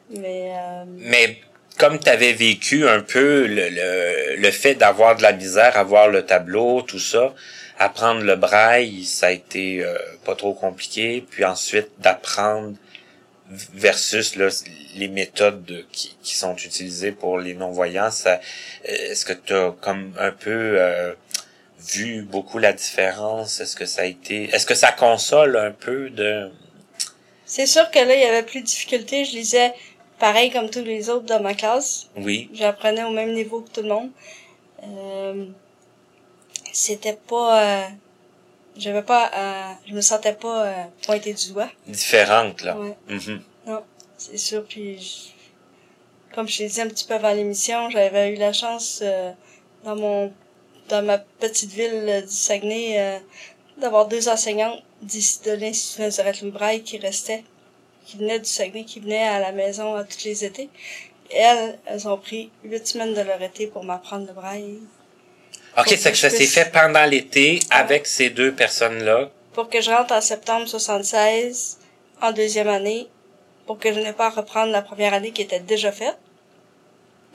Mais, 0.10 0.52
euh, 0.54 0.86
Mais 0.88 1.38
comme 1.78 2.00
tu 2.00 2.10
avais 2.10 2.34
vécu 2.34 2.88
un 2.88 3.02
peu 3.02 3.46
le, 3.46 3.70
le, 3.70 4.36
le 4.38 4.52
fait 4.52 4.76
d'avoir 4.76 5.16
de 5.16 5.22
la 5.22 5.34
misère, 5.34 5.78
avoir 5.78 6.08
le 6.08 6.26
tableau, 6.26 6.82
tout 6.82 7.00
ça, 7.00 7.34
apprendre 7.78 8.22
le 8.22 8.36
braille, 8.36 9.04
ça 9.04 9.28
a 9.28 9.32
été 9.32 9.84
euh, 9.84 9.98
pas 10.26 10.36
trop 10.36 10.54
compliqué. 10.54 11.26
Puis 11.30 11.46
ensuite, 11.46 11.90
d'apprendre 12.00 12.76
versus 13.74 14.36
là, 14.36 14.48
les 14.96 15.08
méthodes 15.08 15.86
qui, 15.92 16.18
qui 16.22 16.36
sont 16.36 16.56
utilisées 16.56 17.12
pour 17.12 17.38
les 17.38 17.54
non-voyants, 17.54 18.12
ça, 18.12 18.42
est-ce 18.84 19.24
que 19.26 19.34
tu 19.34 19.54
as 19.54 19.74
comme 19.80 20.14
un 20.20 20.32
peu 20.32 20.52
euh, 20.80 21.14
vu 21.80 22.24
beaucoup 22.24 22.58
la 22.60 22.74
différence? 22.74 23.62
Est-ce 23.62 23.76
que 23.76 23.86
ça 23.86 24.02
a 24.02 24.06
été... 24.06 24.50
Est-ce 24.54 24.66
que 24.66 24.76
ça 24.76 24.92
console 24.92 25.56
un 25.56 25.72
peu 25.72 26.10
de... 26.10 26.50
C'est 27.46 27.68
sûr 27.68 27.90
que 27.92 28.00
là, 28.00 28.16
il 28.16 28.22
y 28.22 28.26
avait 28.26 28.44
plus 28.44 28.60
de 28.62 28.66
difficultés. 28.66 29.24
Je 29.24 29.32
lisais 29.32 29.72
pareil 30.20 30.52
comme 30.52 30.70
tous 30.70 30.84
les 30.84 31.10
autres 31.10 31.26
dans 31.26 31.42
ma 31.42 31.54
classe. 31.54 32.08
Oui. 32.16 32.50
J'apprenais 32.54 33.04
au 33.04 33.12
même 33.12 33.34
niveau 33.34 33.62
que 33.62 33.70
tout 33.72 33.82
le 33.82 33.90
monde. 33.90 34.10
Euh, 34.84 35.46
c'était 36.72 37.18
pas... 37.28 37.64
Euh, 37.64 37.88
j'avais 38.78 39.02
pas... 39.04 39.32
Euh, 39.36 39.74
je 39.88 39.94
me 39.94 40.02
sentais 40.02 40.34
pas 40.34 40.66
euh, 40.66 40.84
pointée 41.06 41.34
du 41.34 41.52
doigt. 41.52 41.70
Différente, 41.88 42.62
là. 42.62 42.78
Ouais. 42.78 42.96
Mhm. 43.10 43.42
Non, 43.66 43.82
c'est 44.18 44.38
sûr. 44.38 44.64
Puis, 44.68 45.00
je- 45.00 46.36
comme 46.36 46.48
je 46.48 46.58
t'ai 46.60 46.68
dit 46.68 46.82
un 46.82 46.88
petit 46.88 47.06
peu 47.06 47.16
avant 47.16 47.34
l'émission, 47.34 47.90
j'avais 47.90 48.34
eu 48.34 48.36
la 48.36 48.54
chance 48.54 49.00
euh, 49.02 49.32
dans 49.84 49.96
mon 49.96 50.32
dans 50.90 51.04
ma 51.04 51.18
petite 51.18 51.72
ville 51.72 52.06
euh, 52.08 52.22
du 52.22 52.32
Saguenay 52.32 52.96
euh, 52.98 53.20
d'avoir 53.78 54.08
deux 54.08 54.30
enseignantes 54.30 54.82
de 55.02 55.52
l'Institut 55.52 56.02
Louis 56.42 56.52
Braille 56.52 56.82
qui 56.84 56.98
restaient, 56.98 57.44
qui 58.08 58.18
venaient 58.18 58.40
du 58.40 58.50
Saguenay, 58.50 58.86
qui 58.86 59.00
venaient 59.00 59.28
à 59.28 59.40
la 59.40 59.52
maison 59.52 59.96
à 59.96 60.04
tous 60.04 60.24
les 60.24 60.46
étés. 60.46 60.70
Et 61.30 61.38
elles, 61.38 61.78
elles 61.86 62.08
ont 62.08 62.18
pris 62.18 62.50
huit 62.64 62.88
semaines 62.88 63.14
de 63.14 63.22
leur 63.22 63.42
été 63.42 63.68
pour 63.68 63.84
m'apprendre 63.84 64.26
le 64.26 64.34
braille, 64.34 64.80
OK, 65.78 65.90
c'est 65.90 65.98
que 65.98 66.10
que 66.10 66.16
ça 66.16 66.30
je 66.30 66.36
s'est 66.36 66.48
fait 66.48 66.72
pendant 66.72 67.06
l'été 67.06 67.60
avec 67.70 68.08
ces 68.08 68.32
deux 68.32 68.52
personnes-là. 68.52 69.30
pour 69.54 69.70
que 69.70 69.80
je 69.82 69.92
rentre 69.92 70.14
en 70.14 70.22
septembre 70.22 70.68
76 70.68 71.78
en 72.22 72.32
deuxième 72.32 72.68
année, 72.68 73.08
pour 73.68 73.78
que 73.78 73.94
je 73.94 74.00
n'ai 74.00 74.14
pas 74.14 74.28
à 74.28 74.30
reprendre 74.30 74.72
la 74.72 74.82
première 74.82 75.14
année 75.14 75.32
qui 75.32 75.42
était 75.44 75.60
déjà 75.60 75.92
faite. 75.92 76.18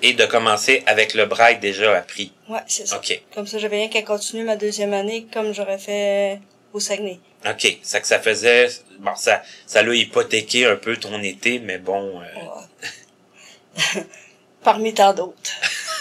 Et 0.01 0.15
de 0.15 0.25
commencer 0.27 0.83
avec 0.87 1.15
le 1.15 1.27
braille 1.27 1.61
déjà 1.61 1.97
appris. 1.97 2.33
Ouais, 2.49 2.59
c'est 2.67 2.89
ça. 2.89 2.97
OK. 2.97 3.23
Comme 3.35 3.47
ça, 3.47 3.59
j'avais 3.59 3.77
rien 3.77 3.89
qu'à 3.89 4.03
continuer 4.03 4.43
ma 4.43 4.57
deuxième 4.57 4.93
année 4.95 5.29
comme 5.33 5.53
j'aurais 5.53 5.79
fait 5.79 6.41
au 6.73 6.81
Saguenay. 6.81 7.21
OK. 7.49 7.79
C'est 7.83 8.01
que 8.01 8.07
ça 8.07 8.19
faisait... 8.21 8.69
Bon, 8.99 9.15
ça, 9.17 9.43
ça 9.67 9.83
l'a 9.83 9.95
hypothéqué 9.95 10.67
un 10.67 10.77
peu 10.77 10.97
ton 10.97 11.21
été, 11.23 11.59
mais 11.59 11.79
bon... 11.79 12.21
euh, 12.21 12.25
Ouais. 13.97 14.03
Parmi 14.63 14.95
tant 14.95 15.13
d'autres. 15.13 15.51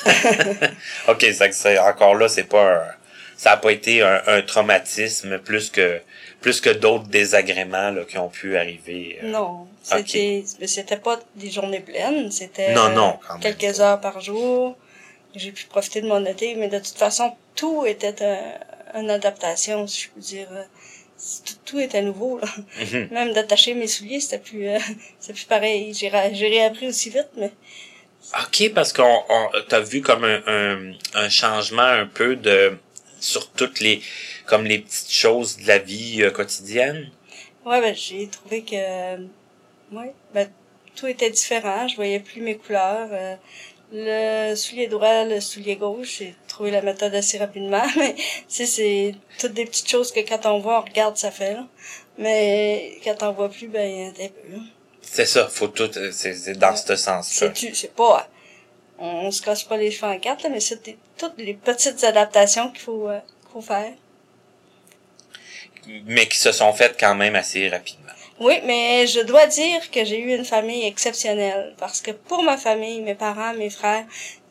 OK, 1.07 1.25
c'est 1.33 1.49
que 1.49 1.55
c'est 1.55 1.79
encore 1.79 2.15
là, 2.15 2.27
c'est 2.27 2.43
pas 2.43 2.75
un- 2.75 2.91
ça 3.37 3.53
a 3.53 3.57
pas 3.57 3.71
été 3.71 4.01
un, 4.03 4.21
un 4.27 4.41
traumatisme 4.43 5.39
plus 5.39 5.69
que 5.71 5.99
plus 6.41 6.59
que 6.59 6.69
d'autres 6.71 7.05
désagréments 7.07 7.91
là, 7.91 8.03
qui 8.03 8.17
ont 8.17 8.29
pu 8.29 8.57
arriver. 8.57 9.19
euh. 9.23 9.27
Non, 9.27 9.67
c'était 9.83 10.43
mais 10.59 10.67
c'était 10.67 10.97
pas 10.97 11.19
des 11.35 11.49
journées 11.51 11.79
pleines, 11.81 12.31
c'était 12.31 12.73
Non, 12.73 12.89
non, 12.89 13.19
quand 13.27 13.33
même 13.39 13.41
quelques 13.55 13.77
pas. 13.77 13.83
heures 13.83 14.01
par 14.01 14.21
jour. 14.21 14.75
J'ai 15.35 15.51
pu 15.51 15.65
profiter 15.65 16.01
de 16.01 16.07
mon 16.07 16.25
été, 16.25 16.55
mais 16.55 16.67
de 16.67 16.79
toute 16.79 16.97
façon, 16.97 17.33
tout 17.55 17.85
était 17.85 18.23
un- 18.23 18.59
une 18.93 19.09
adaptation, 19.09 19.87
si 19.87 20.03
je 20.03 20.09
peux 20.09 20.21
dire. 20.21 20.47
Tout, 21.45 21.53
tout 21.65 21.79
était 21.79 22.01
nouveau, 22.01 22.39
là. 22.39 22.47
Mhm. 22.79 23.09
Même 23.11 23.33
d'attacher 23.33 23.75
mes 23.75 23.87
souliers, 23.87 24.19
c'était 24.19 24.39
plus, 24.39 24.67
euh, 24.67 24.79
c'était 25.19 25.33
plus 25.33 25.45
pareil. 25.45 25.93
J'ai, 25.93 26.09
réappris 26.09 26.87
aussi 26.87 27.09
vite, 27.09 27.29
mais 27.37 27.51
OK, 28.39 28.71
parce 28.73 28.91
qu'on 28.93 29.23
on, 29.29 29.49
t'as 29.67 29.81
vu 29.81 30.01
comme 30.01 30.23
un, 30.23 30.41
un, 30.47 30.93
un 31.13 31.29
changement 31.29 31.81
un 31.81 32.07
peu 32.07 32.35
de 32.35 32.77
sur 33.19 33.51
toutes 33.51 33.79
les 33.79 34.01
comme 34.45 34.65
les 34.65 34.79
petites 34.79 35.11
choses 35.11 35.57
de 35.57 35.67
la 35.67 35.77
vie 35.77 36.23
euh, 36.23 36.31
quotidienne? 36.31 37.09
Ouais, 37.65 37.79
ben, 37.79 37.95
j'ai 37.95 38.27
trouvé 38.27 38.63
que, 38.63 38.75
euh, 38.75 39.17
ouais, 39.91 40.13
ben, 40.33 40.49
tout 40.95 41.07
était 41.07 41.29
différent. 41.29 41.87
Je 41.87 41.95
voyais 41.95 42.19
plus 42.19 42.41
mes 42.41 42.57
couleurs. 42.57 43.07
euh, 43.11 43.35
le 43.93 44.55
soulier 44.55 44.87
droit, 44.87 45.25
le 45.25 45.41
soulier 45.41 45.75
gauche, 45.75 46.19
j'ai 46.19 46.35
trouvé 46.51 46.71
la 46.71 46.81
méthode 46.81 47.13
assez 47.15 47.37
rapidement, 47.37 47.83
mais, 47.97 48.15
tu 48.49 48.65
c'est 48.65 49.15
toutes 49.39 49.53
des 49.53 49.65
petites 49.65 49.89
choses 49.89 50.11
que 50.11 50.19
quand 50.21 50.45
on 50.45 50.59
voit, 50.59 50.79
on 50.79 50.83
regarde, 50.83 51.17
ça 51.17 51.31
fait, 51.31 51.53
là. 51.53 51.65
Mais, 52.17 52.99
quand 53.03 53.23
on 53.23 53.31
voit 53.31 53.49
plus, 53.49 53.67
ben, 53.67 54.09
un 54.09 54.11
peu. 54.13 54.57
C'est 55.01 55.25
ça, 55.25 55.47
faut 55.47 55.67
tout 55.69 55.89
euh, 55.97 56.11
c'est 56.11 56.57
dans 56.57 56.71
Ouais. 56.71 56.75
ce 56.77 56.95
sens-là. 56.95 57.47
C'est 57.47 57.53
tu, 57.53 57.73
c'est 57.75 57.93
pas, 57.95 58.27
on, 58.99 59.07
on 59.27 59.31
se 59.31 59.41
casse 59.41 59.63
pas 59.63 59.77
les 59.77 59.91
cheveux 59.91 60.11
en 60.11 60.19
quatre, 60.19 60.43
là, 60.43 60.49
mais 60.49 60.59
c'est 60.59 60.81
toutes 61.17 61.37
les 61.37 61.53
petites 61.53 62.03
adaptations 62.03 62.69
qu'il 62.69 62.81
faut, 62.81 63.09
euh, 63.09 63.19
qu'il 63.19 63.51
faut 63.53 63.61
faire. 63.61 63.93
Mais 66.05 66.27
qui 66.27 66.37
se 66.37 66.51
sont 66.51 66.71
faites 66.73 66.97
quand 66.99 67.15
même 67.15 67.35
assez 67.35 67.67
rapidement. 67.67 68.11
Oui, 68.39 68.55
mais 68.65 69.07
je 69.07 69.19
dois 69.21 69.45
dire 69.47 69.89
que 69.91 70.03
j'ai 70.05 70.19
eu 70.19 70.35
une 70.35 70.45
famille 70.45 70.85
exceptionnelle 70.85 71.75
parce 71.77 72.01
que 72.01 72.11
pour 72.11 72.43
ma 72.43 72.57
famille, 72.57 73.01
mes 73.01 73.15
parents, 73.15 73.53
mes 73.53 73.69
frères, 73.69 74.05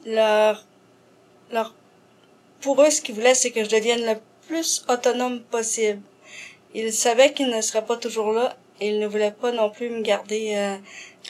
leur, 0.05 0.65
leur, 1.53 1.75
pour 2.61 2.83
eux, 2.83 2.91
ce 2.91 3.01
qu'ils 3.01 3.15
voulaient, 3.15 3.35
c'est 3.35 3.51
que 3.51 3.65
je 3.65 3.69
devienne 3.71 4.05
le 4.05 4.17
plus 4.47 4.85
autonome 4.89 5.41
possible. 5.41 6.01
Ils 6.75 6.93
savaient 6.93 7.33
qu'ils 7.33 7.51
ne 7.51 7.61
seraient 7.61 7.85
pas 7.85 7.97
toujours 7.97 8.33
là 8.33 8.57
et 8.81 8.89
ils 8.89 8.99
ne 8.99 9.07
voulaient 9.07 9.33
pas 9.33 9.53
non 9.53 9.71
plus 9.71 9.91
me 9.91 10.03
garder 10.03 10.55
euh, 10.57 10.77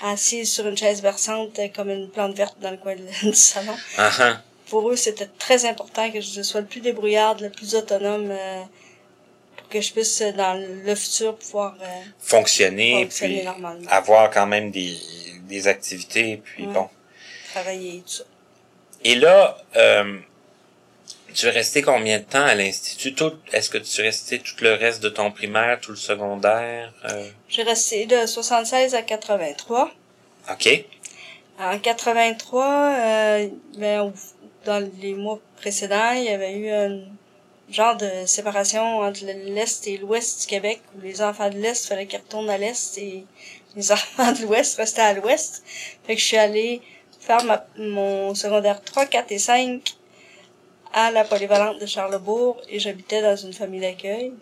assise 0.02 0.52
sur 0.52 0.66
une 0.66 0.76
chaise 0.76 1.02
berçante 1.02 1.58
euh, 1.58 1.68
comme 1.74 1.90
une 1.90 2.08
plante 2.10 2.34
verte 2.36 2.56
dans 2.60 2.70
le 2.70 2.76
coin 2.76 2.94
du 3.22 3.34
salon. 3.34 3.74
Ah 3.98 4.10
ah. 4.18 4.40
Pour 4.68 4.88
eux, 4.90 4.96
c'était 4.96 5.26
très 5.38 5.64
important 5.64 6.10
que 6.12 6.20
je 6.20 6.42
sois 6.42 6.60
le 6.60 6.66
plus 6.66 6.80
débrouillarde, 6.80 7.40
le 7.40 7.50
plus 7.50 7.74
autonome 7.74 8.30
euh, 8.30 8.62
pour 9.56 9.68
que 9.68 9.80
je 9.80 9.92
puisse, 9.92 10.20
euh, 10.20 10.30
dans 10.32 10.54
le 10.54 10.94
futur, 10.94 11.36
pouvoir 11.36 11.74
euh, 11.82 11.86
Fonctionner, 12.20 13.02
fonctionner 13.04 13.36
puis 13.38 13.44
normalement. 13.46 13.90
avoir 13.90 14.30
quand 14.30 14.46
même 14.46 14.70
des, 14.70 14.96
des 15.48 15.66
activités, 15.68 16.36
puis 16.44 16.66
Ouais. 16.66 16.72
bon. 16.72 16.88
travailler 17.52 17.96
et 17.96 18.00
tout 18.02 18.08
ça. 18.12 18.24
Et 19.02 19.14
là, 19.16 19.56
euh, 19.76 20.18
tu 21.34 21.46
es 21.46 21.50
resté 21.50 21.82
combien 21.82 22.18
de 22.18 22.24
temps 22.24 22.44
à 22.44 22.54
l'Institut? 22.54 23.14
Est-ce 23.52 23.70
que 23.70 23.78
tu 23.78 24.00
es 24.00 24.04
resté 24.04 24.38
tout 24.38 24.54
le 24.60 24.74
reste 24.74 25.02
de 25.02 25.08
ton 25.08 25.30
primaire, 25.30 25.80
tout 25.80 25.90
le 25.92 25.96
secondaire? 25.96 26.92
euh? 27.08 27.28
J'ai 27.48 27.62
resté 27.62 28.06
de 28.06 28.26
76 28.26 28.94
à 28.94 29.02
83. 29.02 29.90
OK. 30.50 30.84
En 31.58 31.78
83, 31.78 32.64
euh, 32.64 33.48
ben, 33.76 34.12
dans 34.64 34.90
les 35.00 35.14
mois 35.14 35.38
précédents, 35.56 36.12
il 36.12 36.24
y 36.24 36.28
avait 36.30 36.52
eu 36.56 36.70
un 36.70 37.00
genre 37.70 37.96
de 37.96 38.08
séparation 38.26 38.98
entre 39.00 39.24
le- 39.26 39.54
l'Est 39.54 39.86
et 39.86 39.98
l'Ouest 39.98 40.40
du 40.42 40.46
Québec, 40.46 40.80
où 40.96 41.00
les 41.02 41.20
enfants 41.22 41.50
de 41.50 41.56
l'Est 41.58 41.86
fallait 41.86 42.06
qu'ils 42.06 42.18
retournent 42.20 42.50
à 42.50 42.58
l'Est 42.58 42.96
et 42.98 43.24
les 43.76 43.92
enfants 43.92 44.32
de 44.32 44.42
l'Ouest 44.42 44.76
restaient 44.78 45.02
à 45.02 45.12
l'Ouest. 45.14 45.62
Fait 46.06 46.14
que 46.14 46.20
je 46.20 46.26
suis 46.26 46.36
allée 46.36 46.80
faire 47.20 47.44
ma, 47.44 47.64
mon 47.76 48.34
secondaire 48.34 48.80
3, 48.82 49.06
4 49.06 49.30
et 49.32 49.38
5 49.38 49.82
à 50.92 51.10
la 51.10 51.24
polyvalente 51.24 51.80
de 51.80 51.86
Charlebourg 51.86 52.60
et 52.68 52.78
j'habitais 52.80 53.22
dans 53.22 53.36
une 53.36 53.52
famille 53.52 53.80
d'accueil 53.80 54.32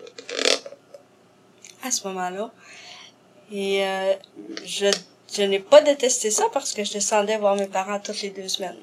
à 1.84 1.90
ce 1.90 2.06
moment-là. 2.08 2.50
Et 3.52 3.84
euh, 3.84 4.14
je, 4.64 4.86
je 5.34 5.42
n'ai 5.42 5.58
pas 5.58 5.80
détesté 5.80 6.30
ça 6.30 6.44
parce 6.52 6.72
que 6.72 6.84
je 6.84 6.92
descendais 6.92 7.36
voir 7.38 7.56
mes 7.56 7.66
parents 7.66 7.98
toutes 8.00 8.20
les 8.22 8.30
deux 8.30 8.48
semaines. 8.48 8.76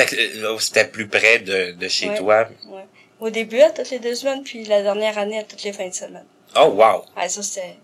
Euh, 0.00 0.58
C'était 0.58 0.86
plus 0.86 1.06
près 1.08 1.38
de, 1.40 1.72
de 1.72 1.88
chez 1.88 2.08
Ouais. 2.08 2.18
toi? 2.18 2.48
Ouais. 2.68 2.84
Au 3.20 3.30
début, 3.30 3.60
à 3.60 3.70
toutes 3.70 3.90
les 3.90 3.98
deux 3.98 4.14
semaines, 4.14 4.42
puis 4.44 4.64
la 4.64 4.82
dernière 4.82 5.18
année, 5.18 5.38
à 5.40 5.44
toutes 5.44 5.62
les 5.64 5.72
fins 5.72 5.88
de 5.88 5.94
semaine. 5.94 6.24
Oh, 6.56 6.66
wow! 6.66 7.04
Ah, 7.16 7.28
ça, 7.28 7.42
c'était... 7.42 7.76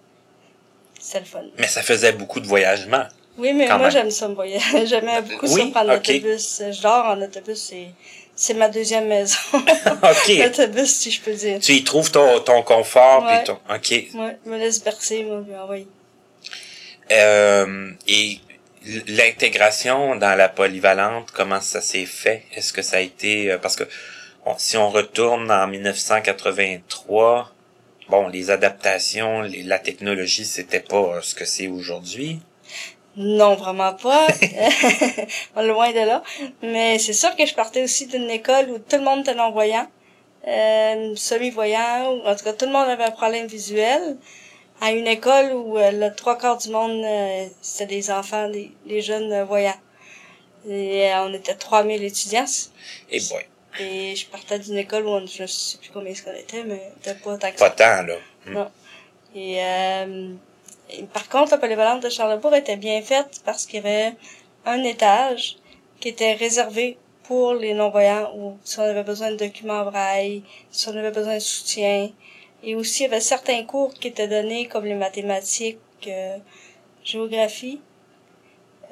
C'était 1.01 1.21
le 1.21 1.27
fun. 1.27 1.43
Mais 1.59 1.67
ça 1.67 1.83
faisait 1.83 2.13
beaucoup 2.13 2.41
de 2.41 2.47
voyagement. 2.47 3.05
Oui, 3.37 3.53
mais 3.53 3.67
moi, 3.77 3.91
j'aime 3.91 4.11
ça 4.13 4.29
me 4.29 4.35
voyager. 4.35 4.87
J'aimais 4.87 5.21
beaucoup 5.23 5.47
Oui, 5.53 5.63
ça 5.67 5.71
prendre 5.73 5.97
ok. 5.97 6.07
l'autobus. 6.07 6.63
Je 6.71 6.81
dors 6.83 7.05
en 7.07 7.21
autobus, 7.21 7.59
c'est... 7.61 7.89
C'est 8.37 8.55
ma 8.55 8.69
deuxième 8.69 9.07
maison. 9.07 9.39
OK. 9.55 10.87
Si 10.87 11.11
je 11.11 11.21
peux 11.21 11.33
dire. 11.35 11.61
tu 11.61 11.73
y 11.73 11.85
trouves 11.85 12.11
ton, 12.11 12.41
ton 12.41 12.63
confort, 12.63 13.25
Ouais. 13.25 13.45
ton... 13.45 13.55
OK. 13.71 13.91
Ouais, 13.91 14.37
je 14.45 14.51
me 14.51 14.59
laisse 14.59 14.83
bercer, 14.83 15.23
moi, 15.25 15.43
ah 15.57 15.67
oui. 15.71 15.87
Euh, 17.13 17.91
et 18.09 18.39
l'intégration 19.09 20.17
dans 20.17 20.35
la 20.37 20.49
polyvalente, 20.49 21.31
comment 21.33 21.61
ça 21.61 21.81
s'est 21.81 22.07
fait? 22.07 22.45
Est-ce 22.55 22.73
que 22.73 22.83
ça 22.83 22.97
a 22.97 23.01
été... 23.01 23.53
euh, 23.53 23.59
parce 23.59 23.77
que 23.77 23.85
bon, 24.45 24.55
si 24.59 24.77
on 24.77 24.91
retourne 24.91 25.51
en 25.51 25.67
1983, 25.69 27.53
bon, 28.09 28.29
les 28.29 28.51
adaptations, 28.51 29.43
les- 29.43 29.63
la 29.63 29.79
technologie, 29.79 30.45
c'était 30.45 30.81
pas 30.81 30.97
euh, 31.17 31.21
ce 31.23 31.35
que 31.35 31.45
c'est 31.45 31.69
aujourd'hui. 31.69 32.41
Non, 33.17 33.55
vraiment 33.55 33.93
pas. 34.03 34.27
Loin 35.63 35.91
de 35.93 36.07
là. 36.07 36.23
Mais 36.63 36.99
c'est 36.99 37.13
sûr 37.13 37.35
que 37.37 37.47
je 37.47 37.55
partais 37.55 37.83
aussi 37.83 38.07
d'une 38.07 38.31
école 38.31 38.71
où 38.71 38.79
tout 38.79 38.97
le 38.97 39.03
monde 39.03 39.21
était 39.21 39.35
non-voyant, 39.35 39.87
euh, 40.47 41.15
semi-voyant, 41.17 42.13
ou 42.13 42.27
en 42.27 42.35
tout 42.35 42.45
cas 42.45 42.53
tout 42.53 42.67
le 42.67 42.73
monde 42.73 42.89
avait 42.89 43.05
un 43.05 43.11
problème 43.11 43.47
visuel, 43.47 44.17
à 44.81 44.93
une 44.93 45.07
école 45.07 45.53
où 45.53 45.79
euh, 45.79 45.91
le 45.93 46.15
trois 46.15 46.37
quarts 46.37 46.59
du 46.59 46.71
monde, 46.71 47.05
euh, 47.05 47.47
c'était 47.63 47.95
des 47.95 48.11
enfants, 48.11 48.49
des, 48.49 48.73
des 48.87 49.01
jeunes 49.01 49.33
euh, 49.33 49.45
voyants. 49.45 49.79
Et 50.69 51.11
on 51.17 51.33
était 51.33 51.55
3000 51.55 52.03
étudiants. 52.03 52.47
Et 53.11 53.21
boy. 53.21 53.45
Et 53.81 54.15
je 54.15 54.27
partais 54.27 54.59
d'une 54.59 54.79
école 54.79 55.07
où 55.07 55.11
on, 55.11 55.27
je 55.27 55.47
sais 55.47 55.79
plus 55.79 55.91
combien 55.93 56.13
on 56.27 56.35
était, 56.35 56.65
mais 56.65 56.93
c'était 57.03 57.19
pas 57.19 57.37
tant 57.37 57.51
que 57.51 57.59
Pas 57.59 57.71
tant, 57.71 58.03
là. 58.03 58.15
Hmm. 58.47 58.53
Non. 58.53 58.71
Et, 59.35 59.63
euh, 59.63 60.35
et 60.99 61.05
par 61.05 61.29
contre, 61.29 61.53
la 61.53 61.59
polyvalente 61.59 62.03
de 62.03 62.09
Charlebourg 62.09 62.55
était 62.55 62.77
bien 62.77 63.01
faite 63.03 63.41
parce 63.45 63.67
qu'il 63.67 63.77
y 63.77 63.87
avait 63.87 64.13
un 64.65 64.83
étage 64.83 65.57
qui 66.01 66.09
était 66.09 66.35
réservé 66.35 66.99
pour 67.25 67.55
les 67.55 67.75
non-voyants 67.75 68.33
ou 68.37 68.59
si 68.65 68.79
on 68.79 68.83
avait 68.83 69.03
besoin 69.03 69.31
de 69.31 69.37
documents 69.37 69.81
en 69.81 69.91
braille, 69.91 70.43
si 70.71 70.89
on 70.89 70.97
avait 70.97 71.11
besoin 71.11 71.37
de 71.37 71.41
soutien. 71.41 72.11
Et 72.63 72.75
aussi, 72.75 73.03
il 73.03 73.03
y 73.05 73.07
avait 73.07 73.21
certains 73.21 73.65
cours 73.65 73.93
qui 73.95 74.09
étaient 74.09 74.29
donnés 74.29 74.67
comme 74.69 74.85
les 74.85 74.95
mathématiques, 74.95 75.79
euh, 76.07 76.37
géographie, 77.03 77.81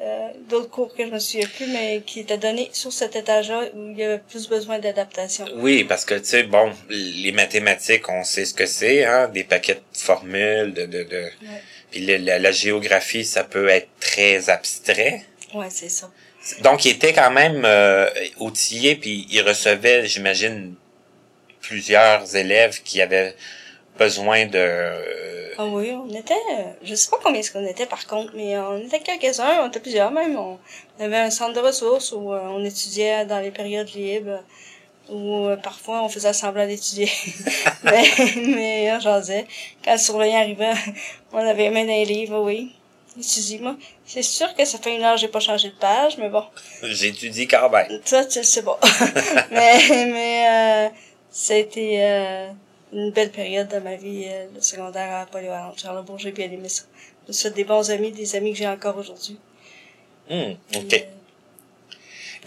euh, 0.01 0.29
d'autres 0.49 0.71
cours 0.71 0.95
que 0.95 1.07
je 1.07 1.11
me 1.11 1.19
souviens 1.19 1.47
plus, 1.47 1.67
mais 1.67 2.03
qui 2.05 2.21
étaient 2.21 2.39
donnés 2.39 2.71
sur 2.73 2.93
cet 2.93 3.15
étage-là 3.15 3.65
où 3.75 3.91
il 3.91 3.99
y 3.99 4.03
avait 4.03 4.19
plus 4.19 4.49
besoin 4.49 4.79
d'adaptation. 4.79 5.45
Oui, 5.57 5.85
parce 5.85 6.05
que, 6.05 6.15
tu 6.15 6.25
sais, 6.25 6.43
bon, 6.43 6.73
les 6.89 7.33
mathématiques, 7.33 8.09
on 8.09 8.25
sait 8.25 8.45
ce 8.45 8.55
que 8.55 8.67
c'est, 8.67 9.05
hein, 9.05 9.29
des 9.29 9.45
paquets 9.45 9.75
de 9.75 9.81
formules, 9.93 10.75
de... 10.75 10.87
de, 10.87 11.05
de... 11.05 11.25
Puis 11.93 12.05
le- 12.05 12.17
la, 12.17 12.39
la 12.41 12.51
géographie, 12.53 13.25
ça 13.25 13.45
peut 13.45 13.69
être 13.69 13.89
très 14.01 14.51
abstrait. 14.51 15.23
Ouais, 15.55 15.69
c'est 15.71 15.89
ça. 15.91 16.11
Donc, 16.63 16.85
il 16.85 16.91
était 16.93 17.13
quand 17.13 17.31
même 17.31 17.63
euh, 17.65 18.09
outillé, 18.41 18.97
puis 18.97 19.29
il 19.31 19.43
recevait, 19.43 20.07
j'imagine, 20.07 20.75
plusieurs 21.61 22.35
élèves 22.35 22.83
qui 22.83 23.01
avaient 23.01 23.35
besoin 23.99 24.47
de... 24.47 24.59
euh, 24.59 25.55
Ah 25.59 25.67
oui, 25.67 25.93
on 25.93 26.09
était, 26.13 26.35
euh, 26.35 26.73
je 26.83 26.95
sais 26.95 27.11
pas 27.11 27.19
combien 27.23 27.41
est-ce 27.41 27.53
qu'on 27.53 27.67
était 27.67 27.87
par 27.87 28.07
contre, 28.07 28.33
mais 28.35 28.57
on 28.59 28.79
était 28.79 29.01
quelques-uns, 29.01 29.63
on 29.63 29.69
était 29.69 29.81
plusieurs 29.81 30.11
même. 30.11 30.37
On 30.37 30.59
avait 30.99 31.19
un 31.19 31.31
centre 31.31 31.53
de 31.53 31.61
ressources 31.61 32.11
où 32.13 32.33
euh, 32.33 32.41
on 32.49 32.65
étudiait 32.65 33.27
dans 33.27 33.39
les 33.41 33.51
périodes 33.51 33.91
libres, 33.95 34.43
où 35.09 35.47
euh, 35.47 35.57
parfois 35.57 36.03
on 36.03 36.09
faisait 36.09 36.33
semblant 36.33 36.67
d'étudier. 36.67 37.11
mais, 37.85 38.05
mais 38.37 38.93
on 38.93 39.01
jasait. 39.01 39.47
Quand 39.85 39.93
le 39.93 39.99
surveillant 39.99 40.41
arrivait, 40.41 40.73
on 41.33 41.39
avait 41.39 41.71
dans 41.71 41.87
les 41.87 42.05
livres, 42.05 42.41
oui. 42.41 42.75
Étudie-moi. 43.19 43.77
C'est 44.07 44.23
sûr 44.23 44.55
que 44.55 44.65
ça 44.65 44.79
fait 44.79 44.97
une 44.97 45.03
heure 45.03 45.15
que 45.15 45.21
j'ai 45.21 45.29
pas 45.29 45.41
changé 45.41 45.69
de 45.69 45.75
page, 45.75 46.17
mais 46.19 46.31
bon. 46.31 46.45
J'étudie 46.83 47.47
quand 47.47 47.69
même. 47.69 48.01
Ça, 48.05 48.25
tu 48.25 48.39
le 48.39 48.45
sais 48.45 48.63
pas. 48.63 48.79
mais, 49.51 49.79
mais, 50.07 50.89
euh, 50.89 50.95
ça 51.31 51.55
a 51.55 51.57
été, 51.59 52.03
euh, 52.03 52.49
une 52.93 53.11
belle 53.11 53.31
période 53.31 53.69
de 53.69 53.79
ma 53.79 53.97
vie, 53.97 54.25
euh, 54.27 54.47
le 54.55 54.61
secondaire 54.61 55.15
à 55.15 55.27
Polyvalente 55.27 55.79
Charlebourg. 55.79 56.19
J'ai 56.19 56.33
bien 56.33 56.51
aimé 56.51 56.69
ça. 56.69 56.85
Je 57.25 57.29
me 57.29 57.33
suis 57.33 57.49
fait 57.49 57.55
des 57.55 57.65
bons 57.65 57.91
amis, 57.91 58.13
des 58.13 58.37
amis 58.37 58.53
que 58.53 58.59
j'ai 58.59 58.69
encore 58.69 58.97
aujourd'hui. 58.97 59.39
Hmm, 60.31 60.53
OK. 60.77 60.89
Puis, 60.89 61.05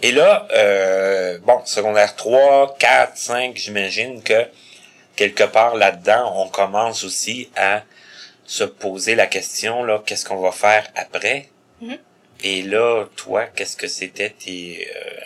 Et 0.02 0.12
là, 0.12 0.46
euh, 0.52 1.38
bon, 1.38 1.64
secondaire 1.64 2.14
3, 2.16 2.76
4, 2.78 3.16
5, 3.16 3.56
j'imagine 3.56 4.22
que 4.22 4.46
quelque 5.16 5.44
part 5.44 5.74
là-dedans, 5.74 6.34
on 6.36 6.48
commence 6.48 7.04
aussi 7.04 7.48
à 7.56 7.82
se 8.44 8.64
poser 8.64 9.14
la 9.14 9.26
question, 9.26 9.82
là, 9.84 10.02
qu'est-ce 10.04 10.24
qu'on 10.24 10.40
va 10.40 10.52
faire 10.52 10.86
après? 10.94 11.48
Mhm. 11.80 11.98
Et 12.44 12.62
là, 12.62 13.06
toi, 13.16 13.46
qu'est-ce 13.46 13.76
que 13.76 13.88
c'était 13.88 14.30
tes, 14.30 14.88
euh, 14.94 15.20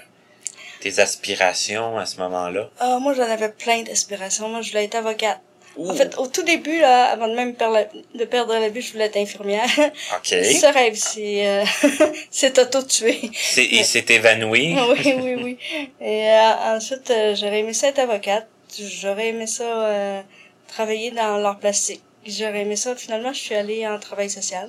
tes 0.81 1.01
aspirations 1.01 1.99
à 1.99 2.07
ce 2.07 2.19
moment-là? 2.19 2.71
Ah, 2.79 2.99
moi, 3.01 3.13
j'en 3.15 3.29
avais 3.29 3.51
plein 3.51 3.83
d'aspirations. 3.83 4.49
Moi, 4.49 4.63
je 4.63 4.71
voulais 4.71 4.85
être 4.85 4.95
avocate. 4.95 5.41
Ouh, 5.77 5.91
En 5.91 5.95
fait, 5.95 6.17
au 6.19 6.27
tout 6.27 6.43
début, 6.43 6.81
là, 6.81 7.07
avant 7.11 7.29
de 7.29 7.35
même 7.35 7.55
perdre 7.55 7.75
la- 7.75 7.89
de 8.19 8.25
perdre 8.25 8.53
la 8.55 8.69
vue, 8.69 8.83
je 8.83 8.93
voulais 8.93 9.05
être 9.07 9.17
infirmière. 9.17 9.65
OK. 9.79 10.25
Ce 10.27 10.73
rêve, 10.73 10.95
c'est, 10.97 11.47
euh, 11.49 11.65
c'est 12.31 12.59
auto-tué. 12.59 13.31
C'est, 13.35 13.65
il 13.67 13.85
s'est 13.85 14.05
évanoui. 14.09 14.75
oui, 14.77 15.15
oui, 15.17 15.35
oui. 15.43 15.59
Et 16.01 16.29
euh, 16.31 16.77
ensuite, 16.77 17.11
euh, 17.11 17.35
j'aurais 17.37 17.61
aimé 17.61 17.73
ça 17.73 17.89
être 17.89 18.01
avocate. 18.01 18.49
J'aurais 18.79 19.29
aimé 19.29 19.47
ça 19.47 19.65
euh, 19.65 20.23
travailler 20.69 21.13
dans 21.13 21.37
l'art 21.39 21.59
plastique. 21.59 22.03
J'aurais 22.27 22.61
aimé 22.63 22.77
ça. 22.77 22.95
Finalement, 22.97 23.33
je 23.33 23.39
suis 23.41 23.55
allée 23.55 23.87
en 23.87 23.99
travail 23.99 24.29
social 24.31 24.67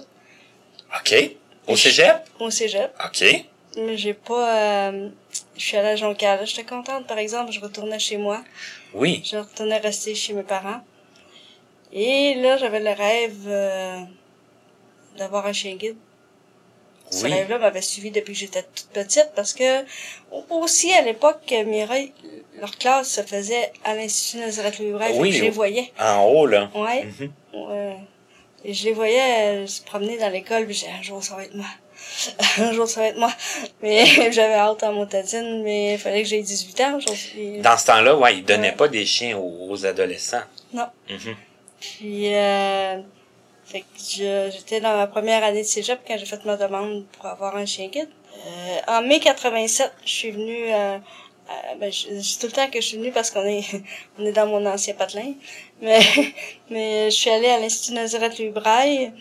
OK. 0.95 1.31
Au 1.67 1.75
cégep? 1.75 2.15
au 2.39 2.49
cégep. 2.49 2.91
OK. 3.05 3.23
Mais 3.77 3.95
j'ai 3.97 4.13
pas... 4.13 4.89
euh, 4.89 5.09
je 5.57 5.61
suis 5.65 5.77
allée 5.77 5.89
à 5.89 5.95
Jonquière. 5.95 6.45
J'étais 6.45 6.63
contente, 6.63 7.07
par 7.07 7.17
exemple. 7.17 7.51
Je 7.51 7.59
retournais 7.59 7.99
chez 7.99 8.17
moi. 8.17 8.43
Oui. 8.93 9.21
Je 9.23 9.37
retournais 9.37 9.77
rester 9.77 10.13
chez 10.15 10.33
mes 10.33 10.43
parents. 10.43 10.81
Et 11.93 12.35
là, 12.35 12.57
j'avais 12.57 12.79
le 12.79 12.91
rêve 12.91 13.35
euh, 13.47 13.99
d'avoir 15.17 15.45
un 15.45 15.53
chien 15.53 15.75
guide. 15.75 15.97
Ce 17.09 17.25
Oui. 17.25 17.33
rêve-là 17.33 17.57
m'avait 17.59 17.81
suivi 17.81 18.09
depuis 18.09 18.31
que 18.33 18.39
j'étais 18.39 18.63
toute 18.63 18.87
petite 18.93 19.31
parce 19.35 19.53
que 19.53 19.81
au- 20.31 20.45
aussi 20.61 20.93
à 20.93 21.01
l'époque, 21.01 21.53
Mireille, 21.65 22.13
leur 22.57 22.71
classe 22.77 23.09
se 23.15 23.21
faisait 23.21 23.73
à 23.83 23.95
l'Institut 23.95 24.37
Nazareth 24.37 24.81
Brel, 24.81 25.11
Oui, 25.17 25.33
je 25.33 25.43
les 25.43 25.49
voyais. 25.49 25.91
En 25.99 26.23
haut, 26.23 26.45
là. 26.45 26.69
Ouais. 26.73 27.03
Mhm. 27.19 28.05
Et 28.63 28.73
je 28.73 28.85
les 28.85 28.93
voyais 28.93 29.63
euh, 29.63 29.67
se 29.67 29.81
promener 29.81 30.17
dans 30.19 30.29
l'école, 30.29 30.65
puis 30.65 30.75
j'ai 30.75 30.87
un 30.89 31.01
jour 31.01 31.21
ça 31.21 31.35
va 31.35 31.43
être 31.43 31.55
moi. 31.55 31.65
un 32.59 32.71
jour 32.71 32.87
ça 32.87 33.01
va 33.01 33.07
être 33.07 33.17
moi. 33.17 33.33
Mais 33.81 34.05
j'avais 34.31 34.53
hâte 34.53 34.83
en 34.83 34.93
montadine, 34.93 35.63
mais 35.63 35.93
il 35.95 35.99
fallait 35.99 36.21
que 36.23 36.29
j'aie 36.29 36.41
18 36.41 36.79
ans. 36.81 36.99
Dans 37.61 37.77
ce 37.77 37.85
temps-là, 37.87 38.15
ouais, 38.15 38.37
ils 38.37 38.45
donnaient 38.45 38.71
pas 38.71 38.87
des 38.87 39.05
chiens 39.05 39.37
aux, 39.37 39.67
aux 39.69 39.85
adolescents. 39.85 40.43
Non. 40.73 40.87
Mhm. 41.09 41.35
Puis, 41.81 42.33
euh, 42.33 43.01
fait 43.65 43.81
que 43.81 44.49
j'étais 44.51 44.79
dans 44.79 44.95
ma 44.95 45.07
première 45.07 45.43
année 45.43 45.63
de 45.63 45.67
cégep 45.67 45.99
quand 46.07 46.17
j'ai 46.17 46.25
fait 46.25 46.43
ma 46.45 46.55
demande 46.55 47.05
pour 47.13 47.25
avoir 47.25 47.55
un 47.55 47.65
chien 47.65 47.87
guide. 47.87 48.09
Euh, 48.47 48.77
en 48.87 49.01
mai 49.01 49.19
87, 49.19 49.91
je 50.05 50.09
suis 50.09 50.31
venue, 50.31 50.73
euh, 50.73 50.97
euh, 50.97 51.75
ben, 51.79 51.91
je, 51.91 52.39
tout 52.39 52.47
le 52.47 52.51
temps 52.51 52.69
que 52.69 52.79
je 52.79 52.87
suis 52.87 52.97
venue 52.97 53.11
parce 53.11 53.31
qu'on 53.31 53.45
est, 53.45 53.65
on 54.19 54.25
est 54.25 54.31
dans 54.31 54.47
mon 54.47 54.65
ancien 54.65 54.93
patelin. 54.93 55.33
Mais, 55.81 55.99
mais 56.69 57.09
je 57.09 57.15
suis 57.15 57.29
allée 57.29 57.49
à 57.49 57.59
l'Institut 57.59 57.95
Nazareth 57.95 58.37
Louis 58.39 58.49
Braille 58.49 59.11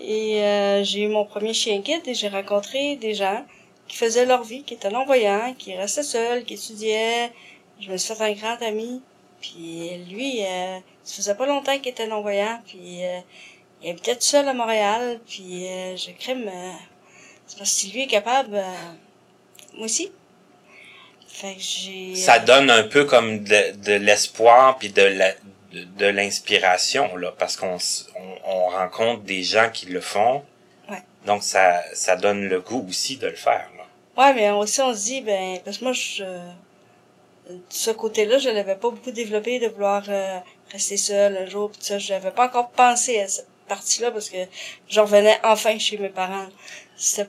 et 0.00 0.42
euh, 0.42 0.84
j'ai 0.84 1.02
eu 1.02 1.08
mon 1.08 1.24
premier 1.24 1.52
chien 1.52 1.80
guide 1.80 2.06
et 2.06 2.14
j'ai 2.14 2.28
rencontré 2.28 2.96
des 2.96 3.14
gens 3.14 3.44
qui 3.88 3.96
faisaient 3.96 4.26
leur 4.26 4.44
vie, 4.44 4.62
qui 4.62 4.74
étaient 4.74 4.90
non-voyants, 4.90 5.54
qui 5.58 5.74
restaient 5.74 6.02
seuls, 6.02 6.44
qui 6.44 6.54
étudiaient. 6.54 7.32
Je 7.80 7.90
me 7.90 7.96
suis 7.96 8.14
fait 8.14 8.24
un 8.24 8.32
grand 8.32 8.62
ami. 8.62 9.02
Puis 9.44 10.04
lui, 10.08 10.42
euh, 10.42 10.78
ça 11.02 11.16
faisait 11.16 11.34
pas 11.34 11.44
longtemps 11.44 11.78
qu'il 11.78 11.88
était 11.88 12.06
non-voyant, 12.06 12.62
puis 12.66 13.04
euh, 13.04 13.20
il 13.82 13.90
habitait 13.90 14.14
tout 14.14 14.22
seul 14.22 14.48
à 14.48 14.54
Montréal, 14.54 15.20
puis 15.26 15.66
euh, 15.68 15.96
je 15.96 16.12
crème, 16.18 16.48
euh, 16.48 16.72
c'est 17.46 17.58
parce 17.58 17.70
que 17.70 17.76
si 17.76 17.90
lui 17.90 18.04
est 18.04 18.06
capable, 18.06 18.54
euh, 18.54 18.62
moi 19.74 19.84
aussi. 19.84 20.10
Fait 21.28 21.54
que 21.56 21.60
j'ai... 21.60 22.14
Ça 22.14 22.36
euh, 22.36 22.44
donne 22.46 22.70
un 22.70 22.84
peu 22.84 23.04
comme 23.04 23.44
de, 23.44 23.76
de 23.76 23.92
l'espoir 23.92 24.78
puis 24.78 24.88
de 24.88 25.02
la 25.02 25.32
de, 25.72 25.84
de 25.84 26.06
l'inspiration 26.06 27.16
là 27.16 27.32
parce 27.36 27.56
qu'on 27.56 27.76
on, 28.16 28.50
on 28.50 28.68
rencontre 28.68 29.24
des 29.24 29.42
gens 29.42 29.68
qui 29.70 29.86
le 29.86 30.00
font. 30.00 30.42
Ouais. 30.88 31.02
Donc 31.26 31.42
ça 31.42 31.82
ça 31.92 32.16
donne 32.16 32.48
le 32.48 32.60
goût 32.60 32.86
aussi 32.88 33.16
de 33.16 33.26
le 33.26 33.34
faire 33.34 33.68
là. 33.76 33.84
Ouais, 34.16 34.32
mais 34.32 34.48
aussi 34.50 34.80
on 34.80 34.94
se 34.94 35.04
dit, 35.06 35.20
ben, 35.20 35.58
parce 35.64 35.78
que 35.78 35.84
moi, 35.84 35.92
je, 35.92 36.22
ce 37.68 37.90
côté-là, 37.90 38.38
je 38.38 38.48
l'avais 38.50 38.74
pas 38.76 38.90
beaucoup 38.90 39.10
développé 39.10 39.58
de 39.58 39.68
vouloir 39.68 40.02
euh, 40.08 40.38
rester 40.72 40.96
seul 40.96 41.36
un 41.36 41.46
jour, 41.46 41.70
pis 41.70 41.78
ça. 41.80 41.98
Je 41.98 42.12
n'avais 42.12 42.30
pas 42.30 42.46
encore 42.46 42.70
pensé 42.70 43.20
à 43.20 43.28
cette 43.28 43.48
partie-là 43.68 44.10
parce 44.10 44.28
que 44.30 44.38
je 44.88 45.00
revenais 45.00 45.38
enfin 45.44 45.78
chez 45.78 45.98
mes 45.98 46.08
parents. 46.08 46.46
C'était, 46.96 47.28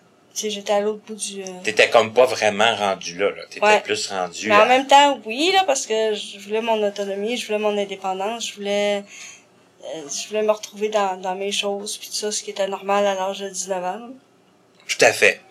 j'étais 0.49 0.73
à 0.73 0.79
l'autre 0.81 1.01
bout 1.07 1.15
du... 1.15 1.41
euh, 1.41 1.45
T'étais 1.63 1.89
comme 1.89 2.13
pas 2.13 2.25
vraiment 2.25 2.73
rendu 2.75 3.17
là 3.17 3.29
là. 3.31 3.43
T'étais 3.49 3.65
Ouais. 3.65 3.81
plus 3.81 4.07
rendu. 4.07 4.47
Mais 4.49 4.55
en 4.55 4.59
à- 4.61 4.65
même 4.65 4.87
temps, 4.87 5.19
oui, 5.25 5.51
là, 5.53 5.63
parce 5.65 5.85
que 5.85 6.13
je 6.13 6.39
voulais 6.39 6.61
mon 6.61 6.81
autonomie, 6.85 7.35
je 7.37 7.45
voulais 7.47 7.59
mon 7.59 7.77
indépendance, 7.77 8.49
je 8.49 8.55
voulais, 8.55 8.97
euh, 8.99 10.01
je 10.09 10.27
voulais 10.29 10.43
me 10.43 10.51
retrouver 10.51 10.89
dans, 10.89 11.17
dans 11.19 11.35
mes 11.35 11.51
choses, 11.51 11.97
puis 11.97 12.07
tout 12.09 12.15
ça, 12.15 12.31
ce 12.31 12.41
qui 12.43 12.51
était 12.51 12.67
normal 12.67 13.05
à 13.05 13.15
l'âge 13.15 13.39
de 13.39 13.49
19 13.49 13.83
ans. 13.83 13.97
là. 13.99 14.09
Tout 14.87 15.03
à 15.05 15.11
fait. 15.11 15.41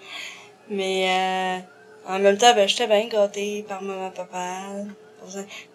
Mais 0.70 1.08
euh, 1.08 1.58
en 2.06 2.18
même 2.18 2.36
temps, 2.38 2.54
ben, 2.54 2.68
j'étais 2.68 2.86
bien 2.86 3.06
gâtée 3.06 3.64
par 3.68 3.82
maman, 3.82 4.10
papa. 4.10 4.62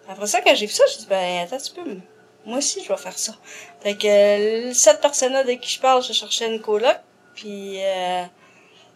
Après 0.08 0.26
ça, 0.26 0.40
quand 0.40 0.54
j'ai 0.54 0.66
vu 0.66 0.72
ça, 0.72 0.84
j'ai 0.92 1.00
dit, 1.00 1.06
ben, 1.08 1.44
attends, 1.44 1.58
tu 1.58 1.72
peux, 1.72 1.96
moi 2.46 2.58
aussi, 2.58 2.82
je 2.82 2.88
vais 2.88 2.96
faire 2.96 3.18
ça. 3.18 3.34
Fait 3.80 3.96
que 3.96 4.06
euh, 4.06 4.72
cette 4.72 5.00
personne-là 5.00 5.44
de 5.44 5.52
qui 5.52 5.70
je 5.70 5.80
parle, 5.80 6.02
je 6.02 6.12
cherchais 6.12 6.46
une 6.52 6.60
coloc, 6.60 6.96
puis 7.34 7.82
euh, 7.82 8.24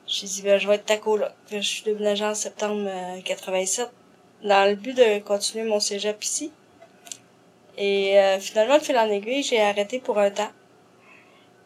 j'ai 0.07 0.27
dit, 0.27 0.43
ben, 0.43 0.59
je 0.59 0.69
vais 0.69 0.77
être 0.77 0.87
ta 0.87 0.97
coloc. 0.97 1.31
Je 1.51 1.59
suis 1.61 1.83
déménagée 1.83 2.25
en 2.25 2.35
septembre 2.35 2.87
euh, 2.89 3.21
87 3.23 3.91
dans 4.43 4.69
le 4.69 4.77
but 4.77 4.95
de 4.95 5.19
continuer 5.21 5.65
mon 5.65 5.81
cégep 5.81 6.23
ici. 6.23 6.53
Et 7.77 8.19
euh, 8.19 8.39
finalement, 8.39 8.79
de 8.79 8.83
fil 8.83 8.97
en 8.97 9.09
aiguille, 9.09 9.43
j'ai 9.43 9.61
arrêté 9.61 9.99
pour 9.99 10.19
un 10.19 10.31
temps 10.31 10.51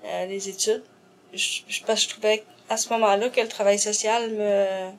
euh, 0.04 0.26
les 0.26 0.48
études. 0.48 0.84
Je, 1.34 1.60
je, 1.68 1.82
parce 1.84 2.00
que 2.00 2.08
je 2.08 2.14
trouvais 2.14 2.44
à 2.70 2.76
ce 2.76 2.88
moment-là 2.90 3.28
que 3.28 3.40
le 3.40 3.48
travail 3.48 3.78
social 3.78 4.30
me 4.30 4.90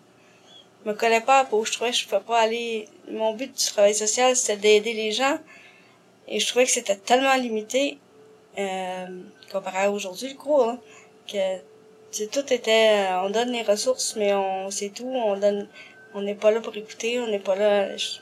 me 0.86 0.94
collait 0.94 1.22
pas 1.22 1.40
à 1.40 1.46
peau. 1.46 1.64
Je 1.66 1.72
trouvais 1.74 1.92
que 1.92 1.98
je 1.98 2.06
pouvais 2.06 2.22
pas 2.22 2.40
aller. 2.40 2.88
Mon 3.10 3.34
but 3.34 3.52
du 3.58 3.66
travail 3.66 3.94
social, 3.94 4.36
c'était 4.36 4.58
d'aider 4.58 4.94
les 4.94 5.12
gens. 5.12 5.38
Et 6.28 6.40
je 6.40 6.48
trouvais 6.48 6.66
que 6.66 6.72
c'était 6.72 6.96
tellement 6.96 7.34
limité, 7.36 7.98
euh, 8.58 9.08
comparé 9.52 9.80
à 9.86 9.92
aujourd'hui, 9.92 10.30
le 10.30 10.36
cours, 10.36 10.70
hein, 10.70 10.80
que 11.32 11.58
tout 12.32 12.54
était, 12.54 13.08
euh, 13.10 13.22
on 13.24 13.30
donne 13.32 13.52
les 13.52 13.64
ressources, 13.64 14.16
mais 14.16 14.34
on, 14.34 14.70
c'est 14.70 14.90
tout, 14.90 15.08
on 15.08 15.38
donne, 15.38 15.68
on 16.14 16.22
n'est 16.22 16.36
pas 16.36 16.52
là 16.52 16.60
pour 16.62 16.76
écouter, 16.78 17.20
on 17.20 17.28
n'est 17.28 17.40
pas 17.40 17.56
là. 17.56 17.96
je- 17.98 18.20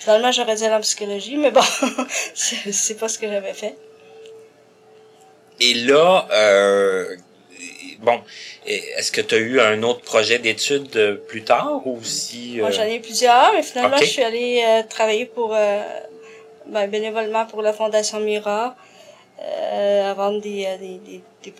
finalement, 0.00 0.32
j'aurais 0.32 0.56
dû 0.56 0.64
aller 0.64 0.74
en 0.74 0.80
psychologie, 0.80 1.36
mais 1.36 1.50
bon, 1.52 1.60
c'est 2.34 2.98
pas 2.98 3.08
ce 3.08 3.18
que 3.18 3.28
j'avais 3.28 3.54
fait. 3.54 3.76
Et 5.60 5.74
là, 5.74 6.26
euh, 6.32 7.16
bon, 8.02 8.20
est-ce 8.66 9.10
que 9.12 9.20
tu 9.20 9.34
as 9.34 9.38
eu 9.38 9.60
un 9.60 9.82
autre 9.82 10.00
projet 10.02 10.38
d'études 10.38 10.94
euh, 10.96 11.14
plus 11.16 11.42
tard 11.42 11.80
ou 11.86 12.02
si... 12.02 12.56
Moi, 12.58 12.68
euh, 12.68 12.72
j'en 12.72 12.84
ai 12.84 12.96
eu 12.96 13.00
plusieurs, 13.00 13.52
mais 13.54 13.62
finalement, 13.62 13.96
je 13.98 14.04
suis 14.04 14.22
allée 14.22 14.62
euh, 14.66 14.82
travailler 14.88 15.26
pour, 15.26 15.50
ben, 16.66 16.90
bénévolement 16.90 17.46
pour 17.46 17.62
la 17.62 17.72
Fondation 17.72 18.20
Mira, 18.20 18.76
euh, 19.42 20.10
à 20.10 20.14
vendre 20.14 20.40
des, 20.40 20.66
des, 20.78 20.98
des, 20.98 21.20
des 21.44 21.54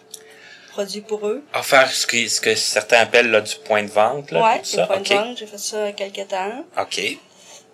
produits 0.73 1.01
pour 1.01 1.27
eux. 1.27 1.43
à 1.53 1.63
faire 1.63 1.91
ce 1.91 2.07
que, 2.07 2.29
ce 2.29 2.41
que 2.41 2.55
certains 2.55 2.99
appellent 3.01 3.31
là, 3.31 3.41
du 3.41 3.57
point 3.57 3.83
de 3.83 3.91
vente, 3.91 4.31
là, 4.31 4.43
ouais, 4.43 4.59
tout 4.61 4.67
ça? 4.67 4.87
points 4.87 4.99
OK. 4.99 5.09
de 5.09 5.15
vente, 5.15 5.39
j'ai 5.39 5.47
fait 5.47 5.59
ça 5.59 5.93
quelques 5.93 6.29
temps. 6.29 6.65
OK. 6.81 6.99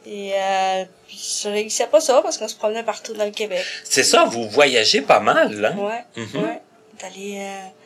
Et 0.09 0.33
euh, 0.35 0.85
puis 1.09 1.41
je 1.43 1.49
réussissais 1.49 1.89
pas 1.89 2.01
ça 2.01 2.23
parce 2.23 2.39
qu'on 2.39 2.47
se 2.47 2.55
promenait 2.55 2.85
partout 2.85 3.13
dans 3.15 3.25
le 3.25 3.33
Québec. 3.33 3.65
C'est 3.83 4.05
ça, 4.05 4.25
vous 4.25 4.49
voyagez 4.49 5.01
pas 5.03 5.19
mal, 5.19 5.65
hein? 5.65 5.77
Ouais, 5.77 6.23
Mhm. 6.23 6.43
ouais. 6.45 6.61
D'aller... 7.03 7.39
Euh, 7.41 7.86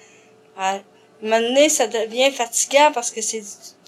moment 1.23 1.41
donné, 1.41 1.69
ça 1.69 1.87
devient 1.87 2.31
fatigant 2.31 2.93
parce 2.93 3.11
que 3.11 3.21
c'est 3.21 3.43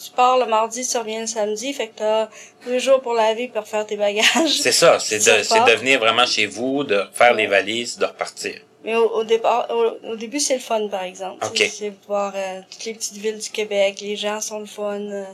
tu 0.04 0.10
pars 0.10 0.36
le 0.38 0.46
mardi, 0.46 0.86
tu 0.86 0.96
reviens 0.98 1.20
le 1.20 1.26
samedi, 1.26 1.72
fait 1.72 1.88
que 1.88 1.98
t'as 1.98 2.28
deux 2.66 2.78
jours 2.80 3.00
pour 3.00 3.14
laver 3.14 3.48
pour 3.48 3.66
faire 3.66 3.86
tes 3.86 3.96
bagages. 3.96 4.58
C'est 4.60 4.72
ça, 4.72 4.98
c'est 5.08 5.18
de, 5.18 5.42
c'est 5.44 5.64
de 5.64 5.78
venir 5.78 5.98
vraiment 6.00 6.26
chez 6.26 6.46
vous, 6.46 6.82
de 6.84 7.04
faire 7.12 7.34
les 7.34 7.46
valises, 7.46 7.96
de 7.98 8.04
repartir. 8.06 8.60
Mais 8.84 8.96
au, 8.96 9.08
au 9.10 9.22
départ, 9.24 9.68
au, 9.70 10.08
au 10.10 10.16
début, 10.16 10.40
c'est 10.40 10.54
le 10.54 10.60
fun, 10.60 10.88
par 10.88 11.04
exemple. 11.04 11.46
C'est- 11.54 11.92
voir 12.08 12.32
euh, 12.34 12.60
toutes 12.68 12.84
les 12.84 12.94
petites 12.94 13.16
villes 13.16 13.38
du 13.38 13.50
Québec, 13.50 14.00
les 14.00 14.16
gens 14.16 14.40
sont 14.40 14.58
le 14.58 14.66
fun, 14.66 15.00
euh, 15.00 15.24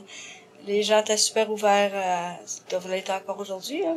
les 0.66 0.82
gens 0.82 1.00
étaient 1.00 1.16
super 1.16 1.50
ouverts, 1.50 1.92
euh, 1.94 2.30
ils 2.66 2.70
doivent 2.70 2.90
l'être 2.90 3.10
encore 3.10 3.38
aujourd'hui, 3.40 3.82
hein. 3.86 3.96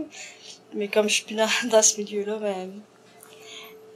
Mais 0.73 0.87
comme 0.87 1.09
je 1.09 1.15
suis 1.15 1.23
plus 1.25 1.35
dans, 1.35 1.49
dans 1.69 1.81
ce 1.81 1.97
milieu-là, 1.97 2.37
ben, 2.37 2.71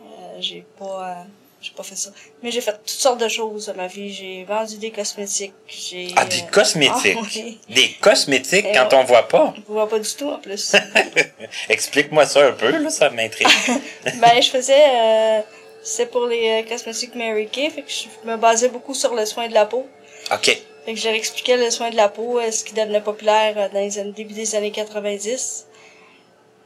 euh, 0.01 0.37
j'ai 0.39 0.65
pas, 0.77 1.25
j'ai 1.65 1.73
pas 1.73 1.83
fait 1.83 1.95
ça. 1.95 2.11
Mais 2.43 2.51
j'ai 2.51 2.61
fait 2.61 2.73
toutes 2.73 2.89
sortes 2.89 3.19
de 3.19 3.27
choses 3.27 3.65
dans 3.65 3.73
ma 3.73 3.87
vie. 3.87 4.13
J'ai 4.13 4.43
vendu 4.43 4.77
des 4.77 4.91
cosmétiques, 4.91 5.53
j'ai... 5.67 6.09
Ah, 6.15 6.25
des 6.25 6.41
euh, 6.41 6.51
cosmétiques. 6.51 7.17
ah, 7.17 7.27
oui. 7.35 7.59
Des 7.69 7.89
cosmétiques 7.99 8.65
Et 8.65 8.71
quand 8.71 8.91
ouais. 8.91 8.99
on 8.99 9.03
voit 9.03 9.27
pas? 9.27 9.53
Je 9.55 9.73
vois 9.73 9.89
pas 9.89 9.97
du 9.97 10.13
tout, 10.13 10.29
en 10.29 10.37
plus. 10.37 10.75
Explique-moi 11.69 12.27
ça 12.27 12.47
un 12.47 12.51
peu, 12.51 12.69
là, 12.69 12.89
ça 12.91 13.09
m'intrigue. 13.09 13.47
ben, 14.03 14.41
je 14.41 14.49
faisais, 14.49 14.83
euh, 14.95 15.41
c'est 15.81 16.11
pour 16.11 16.27
les 16.27 16.61
euh, 16.61 16.69
cosmétiques 16.69 17.15
Mary 17.15 17.47
Kay, 17.47 17.71
fait 17.71 17.81
que 17.81 17.91
je 17.91 18.29
me 18.29 18.37
basais 18.37 18.69
beaucoup 18.69 18.93
sur 18.93 19.15
le 19.15 19.25
soin 19.25 19.47
de 19.47 19.53
la 19.53 19.65
peau. 19.65 19.87
OK. 20.31 20.45
Fait 20.85 20.93
que 20.93 20.99
je 20.99 21.07
leur 21.07 21.15
expliquais 21.15 21.57
le 21.57 21.71
soin 21.71 21.89
de 21.89 21.95
la 21.95 22.09
peau, 22.09 22.39
euh, 22.39 22.51
ce 22.51 22.63
qui 22.63 22.75
devenait 22.75 23.01
populaire 23.01 23.71
dans 23.71 23.79
les 23.79 23.97
années, 23.97 24.11
début 24.11 24.35
des 24.35 24.53
années 24.53 24.71
90. 24.71 25.65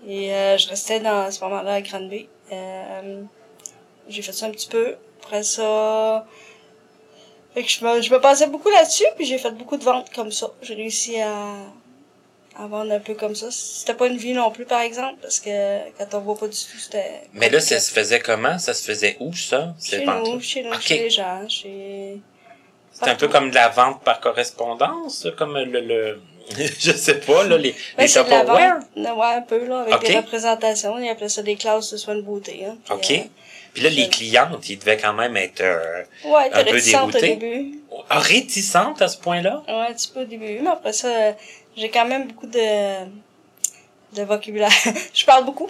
Et 0.07 0.33
euh, 0.33 0.57
je 0.57 0.67
restais 0.67 0.99
dans 0.99 1.31
ce 1.31 1.41
moment-là 1.45 1.75
à 1.75 1.81
Granby. 1.81 2.27
Euh, 2.51 3.21
j'ai 4.09 4.21
fait 4.21 4.33
ça 4.33 4.45
un 4.47 4.51
petit 4.51 4.67
peu. 4.67 4.95
Après 5.23 5.43
ça, 5.43 6.25
fait 7.53 7.63
que 7.63 7.69
je 7.69 7.83
me, 7.85 8.01
je 8.01 8.11
me 8.11 8.19
basais 8.19 8.47
beaucoup 8.47 8.69
là-dessus, 8.69 9.05
puis 9.15 9.25
j'ai 9.25 9.37
fait 9.37 9.51
beaucoup 9.51 9.77
de 9.77 9.83
ventes 9.83 10.11
comme 10.13 10.31
ça. 10.31 10.49
J'ai 10.61 10.75
réussi 10.75 11.19
à, 11.19 11.33
à 12.57 12.67
vendre 12.67 12.91
un 12.93 12.99
peu 12.99 13.13
comme 13.15 13.35
ça. 13.35 13.47
C'était 13.51 13.93
pas 13.93 14.07
une 14.07 14.17
vie 14.17 14.33
non 14.33 14.51
plus, 14.51 14.65
par 14.65 14.81
exemple, 14.81 15.17
parce 15.21 15.39
que 15.39 15.49
quand 15.97 16.17
on 16.17 16.19
voit 16.21 16.37
pas 16.37 16.47
du 16.47 16.57
tout, 16.57 16.77
c'était... 16.77 17.21
Mais 17.33 17.49
là, 17.49 17.59
ça 17.59 17.79
se 17.79 17.91
faisait 17.91 18.19
comment? 18.19 18.57
Ça 18.59 18.73
se 18.73 18.83
faisait 18.83 19.17
où, 19.19 19.33
ça? 19.33 19.73
Chez 19.83 20.05
nous, 20.05 20.39
chez 20.41 20.63
nous, 20.63 20.79
chez 20.79 20.99
les 20.99 21.09
gens, 21.09 21.47
chez... 21.47 22.19
C'est 22.91 23.09
un 23.09 23.15
peu 23.15 23.27
comme 23.29 23.49
de 23.49 23.55
la 23.55 23.69
vente 23.69 24.03
par 24.03 24.19
correspondance, 24.19 25.27
comme 25.37 25.57
le, 25.57 25.79
le 25.79 26.21
je 26.79 26.91
sais 26.91 27.19
pas, 27.19 27.43
là, 27.43 27.57
les, 27.57 27.75
Ben, 27.95 28.03
les 28.03 28.09
Tupperware? 28.09 28.79
ouais, 28.95 29.35
un 29.35 29.41
peu, 29.41 29.65
là, 29.65 29.81
avec 29.81 30.01
des 30.07 30.17
représentations. 30.17 30.97
Ils 30.97 31.07
appelaient 31.09 31.29
ça 31.29 31.43
des 31.43 31.55
classes 31.55 31.91
de 31.91 31.97
soins 31.97 32.15
de 32.15 32.21
beauté, 32.21 32.65
hein. 32.65 32.77
Puis, 32.85 32.93
OK. 32.95 33.11
euh, 33.11 33.23
Puis 33.73 33.83
là, 33.83 33.89
les 33.89 34.09
clientes, 34.09 34.69
ils 34.69 34.77
devaient 34.77 34.97
quand 34.97 35.13
même 35.13 35.37
être 35.37 35.61
euh, 35.61 36.03
ouais, 36.25 36.49
un 36.51 36.63
peu 36.63 36.71
réticente 36.71 37.15
au 37.15 37.19
début. 37.19 37.79
ah, 38.09 38.19
réticentes 38.19 39.01
à 39.01 39.07
ce 39.07 39.17
point-là? 39.17 39.63
Ouais, 39.67 39.87
un 39.89 39.93
petit 39.93 40.11
peu 40.11 40.21
au 40.21 40.25
début, 40.25 40.59
mais 40.61 40.69
après 40.69 40.93
ça, 40.93 41.35
j'ai 41.75 41.89
quand 41.89 42.05
même 42.05 42.27
beaucoup 42.27 42.47
de, 42.47 43.05
de 44.13 44.23
vocabulaire. 44.23 44.71
je 45.13 45.25
parle 45.25 45.45
beaucoup. 45.45 45.69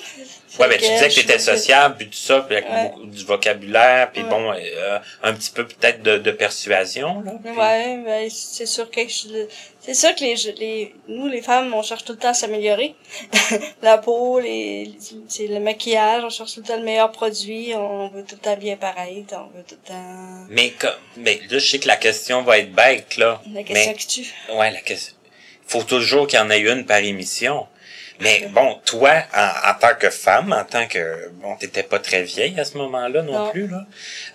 Ouais, 0.59 0.67
ben, 0.69 0.77
tu 0.79 0.87
disais 0.87 1.09
que 1.09 1.15
t'étais 1.15 1.39
sociable, 1.39 1.95
puis 1.97 2.07
tout 2.07 2.17
ça, 2.17 2.41
puis 2.41 2.55
avec 2.57 2.69
Ouais. 2.69 2.83
beaucoup 2.89 3.05
du 3.05 3.25
vocabulaire, 3.25 4.11
puis 4.11 4.23
Ouais. 4.23 4.29
bon, 4.29 4.51
euh, 4.53 4.99
un 5.23 5.33
petit 5.33 5.51
peu 5.51 5.67
peut-être 5.67 6.01
de, 6.01 6.17
de 6.17 6.31
persuasion, 6.31 7.21
là. 7.21 7.33
puis- 7.43 7.51
Ouais, 7.51 7.97
ben, 8.05 8.29
c'est 8.29 8.65
sûr 8.65 8.89
que 8.89 9.01
je- 9.07 9.47
c'est 9.81 9.93
sûr 9.93 10.15
que 10.15 10.21
les, 10.21 10.35
les, 10.57 10.95
nous, 11.07 11.27
les 11.27 11.41
femmes, 11.41 11.73
on 11.73 11.81
cherche 11.83 12.03
tout 12.05 12.13
le 12.13 12.17
temps 12.19 12.29
à 12.29 12.33
s'améliorer. 12.33 12.95
La 13.81 13.97
peau, 13.97 14.39
les, 14.39 14.91
c'est 15.27 15.47
le 15.47 15.59
maquillage, 15.59 16.23
on 16.23 16.29
cherche 16.29 16.53
tout 16.53 16.61
le 16.61 16.65
temps 16.67 16.77
le 16.77 16.83
meilleur 16.83 17.11
produit, 17.11 17.73
on 17.75 18.07
veut 18.09 18.23
tout 18.23 18.35
le 18.35 18.41
temps 18.41 18.57
bien 18.57 18.77
paraître, 18.77 19.33
on 19.33 19.57
veut 19.57 19.63
tout 19.67 19.75
le 19.83 19.87
temps, 19.87 20.45
Mais, 20.49 20.69
comme, 20.71 20.91
mais 21.17 21.39
là, 21.49 21.59
je 21.59 21.69
sais 21.69 21.79
que 21.79 21.87
la 21.87 21.97
question 21.97 22.41
va 22.43 22.59
être 22.59 22.71
bête, 22.73 23.17
là. 23.17 23.41
la 23.53 23.63
question 23.63 23.91
mais, 23.91 23.95
qui 23.97 24.07
tue. 24.07 24.33
ouais, 24.53 24.71
la 24.71 24.81
question. 24.81 25.15
Faut 25.67 25.83
toujours 25.83 26.25
qu'il 26.25 26.39
y 26.39 26.41
en 26.41 26.49
ait 26.49 26.59
une 26.61 26.85
par 26.85 26.97
émission. 26.97 27.67
Mais 28.21 28.47
bon, 28.49 28.79
toi, 28.85 29.11
en, 29.35 29.69
en 29.71 29.73
tant 29.79 29.95
que 29.97 30.09
femme, 30.09 30.51
en 30.53 30.63
tant 30.65 30.87
que 30.87 31.29
bon, 31.35 31.55
t'étais 31.55 31.83
pas 31.83 31.99
très 31.99 32.23
vieille 32.23 32.59
à 32.59 32.65
ce 32.65 32.77
moment-là 32.77 33.21
non, 33.21 33.45
Non. 33.45 33.51
plus 33.51 33.67
là. 33.67 33.85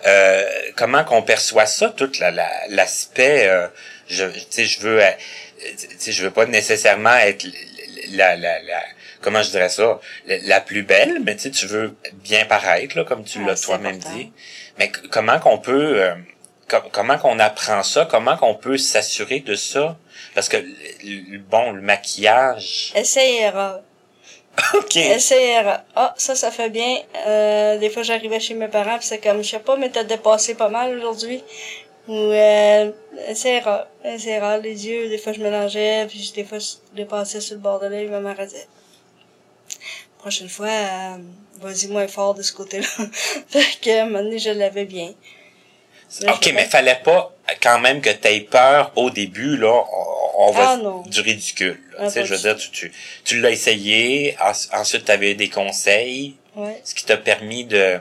Euh, 0.07 0.43
comment 0.75 1.03
qu'on 1.03 1.21
perçoit 1.21 1.65
ça, 1.67 1.89
tout 1.89 2.11
la- 2.19 2.31
la- 2.31 2.67
l'aspect, 2.69 3.47
euh, 3.47 3.67
je, 4.07 4.25
tu 4.25 4.39
sais, 4.49 4.65
je 4.65 4.79
veux, 4.81 5.03
euh, 5.03 5.09
tu 5.77 5.87
sais, 5.99 6.11
je 6.11 6.23
veux 6.23 6.31
pas 6.31 6.45
nécessairement 6.45 7.15
être 7.17 7.45
la, 8.11 8.35
la, 8.35 8.59
la, 8.63 8.81
comment 9.21 9.41
je 9.43 9.51
dirais 9.51 9.69
ça, 9.69 9.99
la, 10.25 10.37
la 10.39 10.61
plus 10.61 10.83
belle, 10.83 11.19
mais 11.23 11.35
tu 11.35 11.43
sais, 11.43 11.51
tu 11.51 11.67
veux 11.67 11.95
bien 12.13 12.45
paraître 12.45 12.97
là, 12.97 13.03
comme 13.03 13.23
tu 13.23 13.43
l'as 13.45 13.61
toi-même 13.61 13.97
dit. 13.97 14.31
Mais 14.79 14.85
c- 14.87 15.01
comment 15.11 15.39
qu'on 15.39 15.57
peut, 15.59 16.01
euh, 16.01 16.15
com- 16.67 16.89
comment 16.91 17.17
qu'on 17.17 17.39
apprend 17.39 17.83
ça, 17.83 18.05
comment 18.05 18.37
qu'on 18.37 18.55
peut 18.55 18.77
s'assurer 18.77 19.39
de 19.39 19.55
ça, 19.55 19.97
parce 20.33 20.49
que 20.49 20.57
bon, 21.49 21.71
le 21.71 21.81
maquillage. 21.81 22.91
Essai 22.95 23.33
et 23.35 23.41
erreur. 23.41 23.81
Ok. 24.73 24.95
Erreur. 24.97 25.81
Ah, 25.95 26.13
ça, 26.17 26.35
ça 26.35 26.51
fait 26.51 26.69
bien. 26.69 26.99
Euh, 27.27 27.77
des 27.77 27.89
fois, 27.89 28.03
j'arrivais 28.03 28.39
chez 28.39 28.53
mes 28.53 28.67
parents, 28.67 28.97
pis 28.97 29.07
c'est 29.07 29.19
comme, 29.19 29.43
je 29.43 29.49
sais 29.49 29.59
pas, 29.59 29.75
mais 29.75 29.89
t'as 29.89 30.03
dépassé 30.03 30.55
pas 30.55 30.69
mal 30.69 30.97
aujourd'hui. 30.97 31.43
Ou, 32.07 32.13
euh, 32.13 32.91
erreur. 33.45 33.87
Erreur. 34.03 34.57
Les 34.59 34.87
yeux, 34.87 35.09
des 35.09 35.17
fois, 35.17 35.33
je 35.33 35.41
mélangeais, 35.41 36.05
puis 36.07 36.31
des 36.35 36.43
fois, 36.45 36.59
je 36.59 36.75
dépassais 36.95 37.41
sur 37.41 37.55
le 37.55 37.61
bord 37.61 37.79
de 37.79 37.87
l'œil, 37.87 38.07
ma 38.07 38.19
mère 38.19 38.37
disait, 38.45 38.67
prochaine 40.19 40.49
fois, 40.49 40.67
euh, 40.67 41.17
vas-y 41.59 41.87
moins 41.87 42.07
fort 42.07 42.33
de 42.33 42.41
ce 42.41 42.53
côté-là. 42.53 42.87
fait 43.49 43.79
que, 43.81 43.99
à 43.99 44.03
un 44.03 44.05
moment 44.05 44.23
donné, 44.23 44.39
je 44.39 44.51
l'avais 44.51 44.85
bien. 44.85 45.13
Ok, 46.23 46.51
mais 46.53 46.65
fallait 46.65 47.01
pas 47.03 47.35
quand 47.61 47.79
même 47.79 48.01
que 48.01 48.09
t'aies 48.09 48.39
peur 48.41 48.91
au 48.95 49.09
début, 49.09 49.57
là. 49.57 49.71
On, 50.37 50.47
on 50.47 50.51
va 50.51 50.77
Ah, 50.79 51.09
du 51.09 51.21
ridicule. 51.21 51.79
là. 51.93 52.05
Ah, 52.07 52.11
tu 52.11 52.25
je 52.25 52.33
veux 52.33 52.39
dire, 52.39 52.55
tu, 52.57 52.69
tu, 52.71 52.91
tu 53.23 53.39
l'as 53.39 53.51
essayé, 53.51 54.35
en- 54.41 54.79
ensuite 54.79 55.05
t'avais 55.05 55.31
eu 55.31 55.35
des 55.35 55.49
conseils, 55.49 56.35
Ouais. 56.55 56.79
ce 56.83 56.93
qui 56.95 57.05
t'a 57.05 57.17
permis 57.17 57.63
de, 57.65 57.99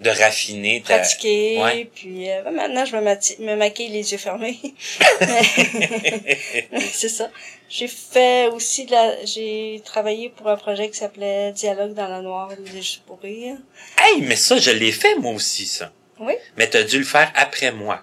de 0.00 0.10
raffiner 0.10 0.82
ta. 0.86 0.98
pratiquer, 0.98 1.58
Ouais. 1.60 1.88
puis 1.94 2.30
euh, 2.30 2.42
maintenant 2.50 2.84
je 2.84 2.96
me, 2.96 3.46
me 3.46 3.54
maquille 3.56 3.88
les 3.90 4.10
yeux 4.12 4.18
fermés. 4.18 4.58
c'est 6.92 7.08
ça. 7.08 7.30
J'ai 7.68 7.88
fait 7.88 8.48
aussi 8.48 8.86
de 8.86 8.92
la 8.92 9.24
j'ai 9.24 9.82
travaillé 9.84 10.30
pour 10.30 10.48
un 10.48 10.56
projet 10.56 10.88
qui 10.90 10.96
s'appelait 10.98 11.52
Dialogue 11.52 11.94
dans 11.94 12.08
la 12.08 12.22
noire 12.22 12.48
des 12.56 12.70
juste 12.82 13.02
pour 13.06 13.20
rire. 13.20 13.56
hey, 14.02 14.22
mais 14.22 14.36
ça, 14.36 14.56
je 14.58 14.70
l'ai 14.70 14.92
fait 14.92 15.14
moi 15.16 15.32
aussi, 15.32 15.66
ça. 15.66 15.92
Oui. 16.20 16.34
Mais 16.56 16.68
t'as 16.68 16.82
dû 16.82 16.98
le 16.98 17.04
faire 17.04 17.32
après 17.34 17.72
moi. 17.72 18.02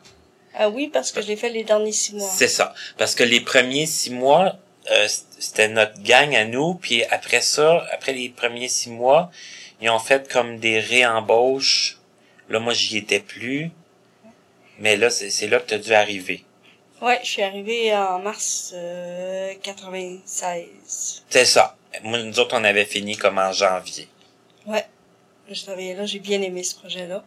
Ah 0.53 0.69
oui, 0.69 0.89
parce 0.91 1.11
que 1.11 1.21
je 1.21 1.27
l'ai 1.27 1.35
fait 1.35 1.49
les 1.49 1.63
derniers 1.63 1.91
six 1.91 2.15
mois. 2.15 2.29
C'est 2.29 2.47
ça. 2.47 2.73
Parce 2.97 3.13
que 3.13 3.23
les 3.23 3.41
premiers 3.41 3.85
six 3.85 4.11
mois, 4.11 4.55
euh, 4.91 5.07
c'était 5.37 5.67
notre 5.67 6.01
gang 6.01 6.33
à 6.33 6.45
nous, 6.45 6.75
puis 6.75 7.03
après 7.05 7.41
ça, 7.41 7.85
après 7.91 8.13
les 8.13 8.29
premiers 8.29 8.69
six 8.69 8.89
mois, 8.89 9.31
ils 9.81 9.89
ont 9.89 9.99
fait 9.99 10.31
comme 10.31 10.59
des 10.59 10.79
réembauches. 10.79 11.97
Là, 12.49 12.59
moi, 12.59 12.73
j'y 12.73 12.97
étais 12.97 13.19
plus. 13.19 13.71
Mais 14.79 14.95
là, 14.95 15.09
c'est 15.09 15.47
là 15.47 15.59
que 15.59 15.67
tu 15.67 15.73
as 15.73 15.79
dû 15.79 15.93
arriver. 15.93 16.43
Ouais, 17.01 17.19
je 17.23 17.29
suis 17.29 17.41
arrivée 17.41 17.93
en 17.95 18.19
mars 18.19 18.71
euh, 18.73 19.53
96. 19.61 21.23
C'est 21.29 21.45
ça. 21.45 21.75
Moi, 22.03 22.21
nous 22.23 22.39
autres, 22.39 22.57
on 22.57 22.63
avait 22.63 22.85
fini 22.85 23.17
comme 23.17 23.37
en 23.37 23.51
janvier. 23.51 24.07
Ouais. 24.65 24.85
Je 25.49 25.61
travaillais 25.63 25.95
là, 25.95 26.05
j'ai 26.05 26.19
bien 26.19 26.41
aimé 26.41 26.63
ce 26.63 26.75
projet-là. 26.75 27.23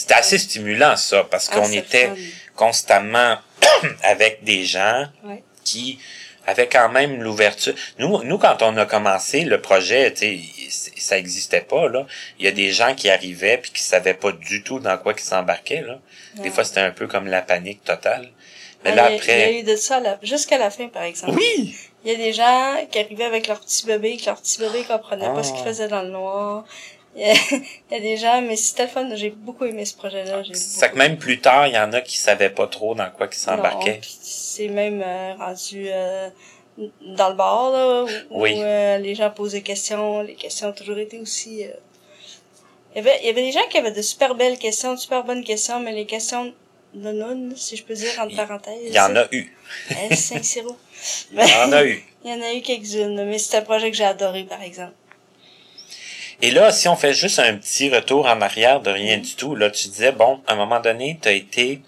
C'était 0.00 0.14
assez 0.14 0.38
stimulant, 0.38 0.96
ça, 0.96 1.24
parce 1.24 1.48
Ah, 1.50 1.56
qu'on 1.56 1.72
était 1.72 2.06
fun. 2.06 2.14
constamment 2.54 3.36
avec 4.04 4.44
des 4.44 4.64
gens 4.64 5.06
Ouais. 5.24 5.42
qui 5.64 5.98
avait 6.46 6.68
quand 6.68 6.88
même 6.88 7.20
l'ouverture. 7.20 7.74
Nous, 7.98 8.22
nous, 8.22 8.38
quand 8.38 8.62
on 8.62 8.76
a 8.76 8.86
commencé 8.86 9.40
le 9.42 9.60
projet, 9.60 10.12
tu 10.14 10.40
sais, 10.70 10.92
ça 10.96 11.18
existait 11.18 11.60
pas, 11.62 11.88
là. 11.88 12.06
Il 12.38 12.44
y 12.44 12.48
a 12.48 12.52
des 12.52 12.70
gens 12.70 12.94
qui 12.94 13.10
arrivaient 13.10 13.58
puis 13.58 13.72
qui 13.72 13.82
savaient 13.82 14.14
pas 14.14 14.32
du 14.32 14.62
tout 14.62 14.78
dans 14.78 14.96
quoi 14.98 15.14
ils 15.16 15.20
s'embarquaient, 15.20 15.82
là. 15.82 15.98
Des 16.36 16.50
fois, 16.50 16.64
c'était 16.64 16.80
un 16.80 16.92
peu 16.92 17.06
comme 17.08 17.26
la 17.26 17.42
panique 17.42 17.82
totale. 17.84 18.30
Mais 18.84 18.90
Ah, 18.92 18.94
là, 18.94 19.10
il 19.10 19.16
y 19.16 19.16
a- 19.16 19.16
Il 19.16 19.16
y 19.16 19.18
après... 19.18 19.44
a 19.44 19.50
eu 19.58 19.62
de 19.64 19.74
ça 19.76 20.00
jusqu'à 20.22 20.56
la 20.58 20.70
fin, 20.70 20.86
par 20.86 21.02
exemple. 21.02 21.36
Oui! 21.36 21.76
Il 22.04 22.12
y 22.12 22.14
a 22.14 22.16
des 22.16 22.32
gens 22.32 22.76
qui 22.90 22.98
arrivaient 23.00 23.24
avec 23.24 23.48
leur 23.48 23.58
petit 23.60 23.84
bébé, 23.84 24.16
que 24.16 24.26
leur 24.26 24.40
petit 24.40 24.58
bébé 24.60 24.84
comprenait 24.86 25.26
Ah. 25.28 25.34
pas 25.34 25.42
ce 25.42 25.52
qu'il 25.52 25.64
faisait 25.64 25.88
dans 25.88 26.02
le 26.02 26.10
noir. 26.10 26.64
Il 27.16 27.22
y 27.90 27.94
a, 27.94 28.00
des 28.00 28.16
gens, 28.16 28.40
mais 28.42 28.54
c'était 28.56 28.84
le 28.84 28.88
fun. 28.88 29.08
J'ai 29.14 29.30
beaucoup 29.30 29.64
aimé 29.64 29.84
ce 29.84 29.96
projet-là. 29.96 30.42
J'ai 30.42 30.52
que 30.52 30.84
beaucoup- 30.86 30.96
même 30.96 31.18
plus 31.18 31.40
tard, 31.40 31.66
il 31.66 31.74
y 31.74 31.78
en 31.78 31.92
a 31.92 32.00
qui 32.00 32.16
savaient 32.16 32.50
pas 32.50 32.66
trop 32.68 32.94
dans 32.94 33.10
quoi 33.10 33.28
ils 33.30 33.34
s'embarquaient. 33.36 33.94
Non, 33.94 34.00
C'est 34.22 34.68
même 34.68 35.02
euh, 35.04 35.34
rendu 35.34 35.86
euh, 35.88 36.28
dans 37.16 37.30
le 37.30 37.34
bar, 37.34 37.70
là, 37.72 38.04
où, 38.04 38.08
Oui. 38.42 38.54
où, 38.56 38.62
euh, 38.62 38.98
les 38.98 39.14
gens 39.14 39.30
posent 39.30 39.52
des 39.52 39.62
questions. 39.62 40.22
Les 40.22 40.34
questions 40.34 40.68
ont 40.68 40.72
toujours 40.72 40.98
été 40.98 41.18
aussi... 41.18 41.64
euh, 41.64 41.70
Il, 42.94 42.98
y 42.98 43.00
avait, 43.00 43.18
il 43.22 43.26
y 43.26 43.30
avait 43.30 43.42
des 43.42 43.52
gens 43.52 43.66
qui 43.70 43.78
avaient 43.78 43.90
de 43.92 44.02
super 44.02 44.34
belles 44.36 44.58
questions, 44.58 44.94
de 44.94 44.98
super 45.00 45.24
bonnes 45.24 45.42
questions, 45.44 45.80
mais 45.80 45.92
les 45.92 46.06
questions 46.06 46.52
de 46.94 47.10
non, 47.12 47.50
si 47.56 47.76
je 47.76 47.84
peux 47.84 47.94
dire, 47.94 48.12
entre 48.20 48.36
parenthèses. 48.36 48.74
Il 48.86 48.94
y 48.94 49.00
en 49.00 49.14
a 49.16 49.26
eu. 49.32 49.52
5 50.14 50.42
0 50.42 50.76
Il 51.32 51.38
y 51.40 51.42
en 51.64 51.72
a 51.72 51.84
eu. 51.84 52.02
Il 52.24 52.30
y 52.30 52.34
en 52.34 52.40
a 52.42 52.52
eu 52.54 52.62
quelques-unes, 52.62 53.24
mais 53.26 53.38
c'est 53.38 53.56
un 53.58 53.62
projet 53.62 53.90
que 53.90 53.96
j'ai 53.96 54.04
adoré, 54.04 54.44
par 54.44 54.62
exemple. 54.62 54.92
Et 56.40 56.50
là, 56.52 56.70
si 56.72 56.88
on 56.88 56.96
fait 56.96 57.12
juste 57.14 57.38
un 57.40 57.56
petit 57.56 57.90
retour 57.94 58.26
en 58.26 58.40
arrière 58.40 58.80
de 58.80 58.90
rien 58.90 59.18
du 59.18 59.34
tout, 59.34 59.54
là, 59.56 59.70
tu 59.70 59.88
disais, 59.88 60.12
bon, 60.12 60.40
à 60.46 60.52
un 60.52 60.56
moment 60.56 60.80
donné, 60.80 61.18
tu 61.20 61.28
as 61.28 61.32
été 61.32 61.80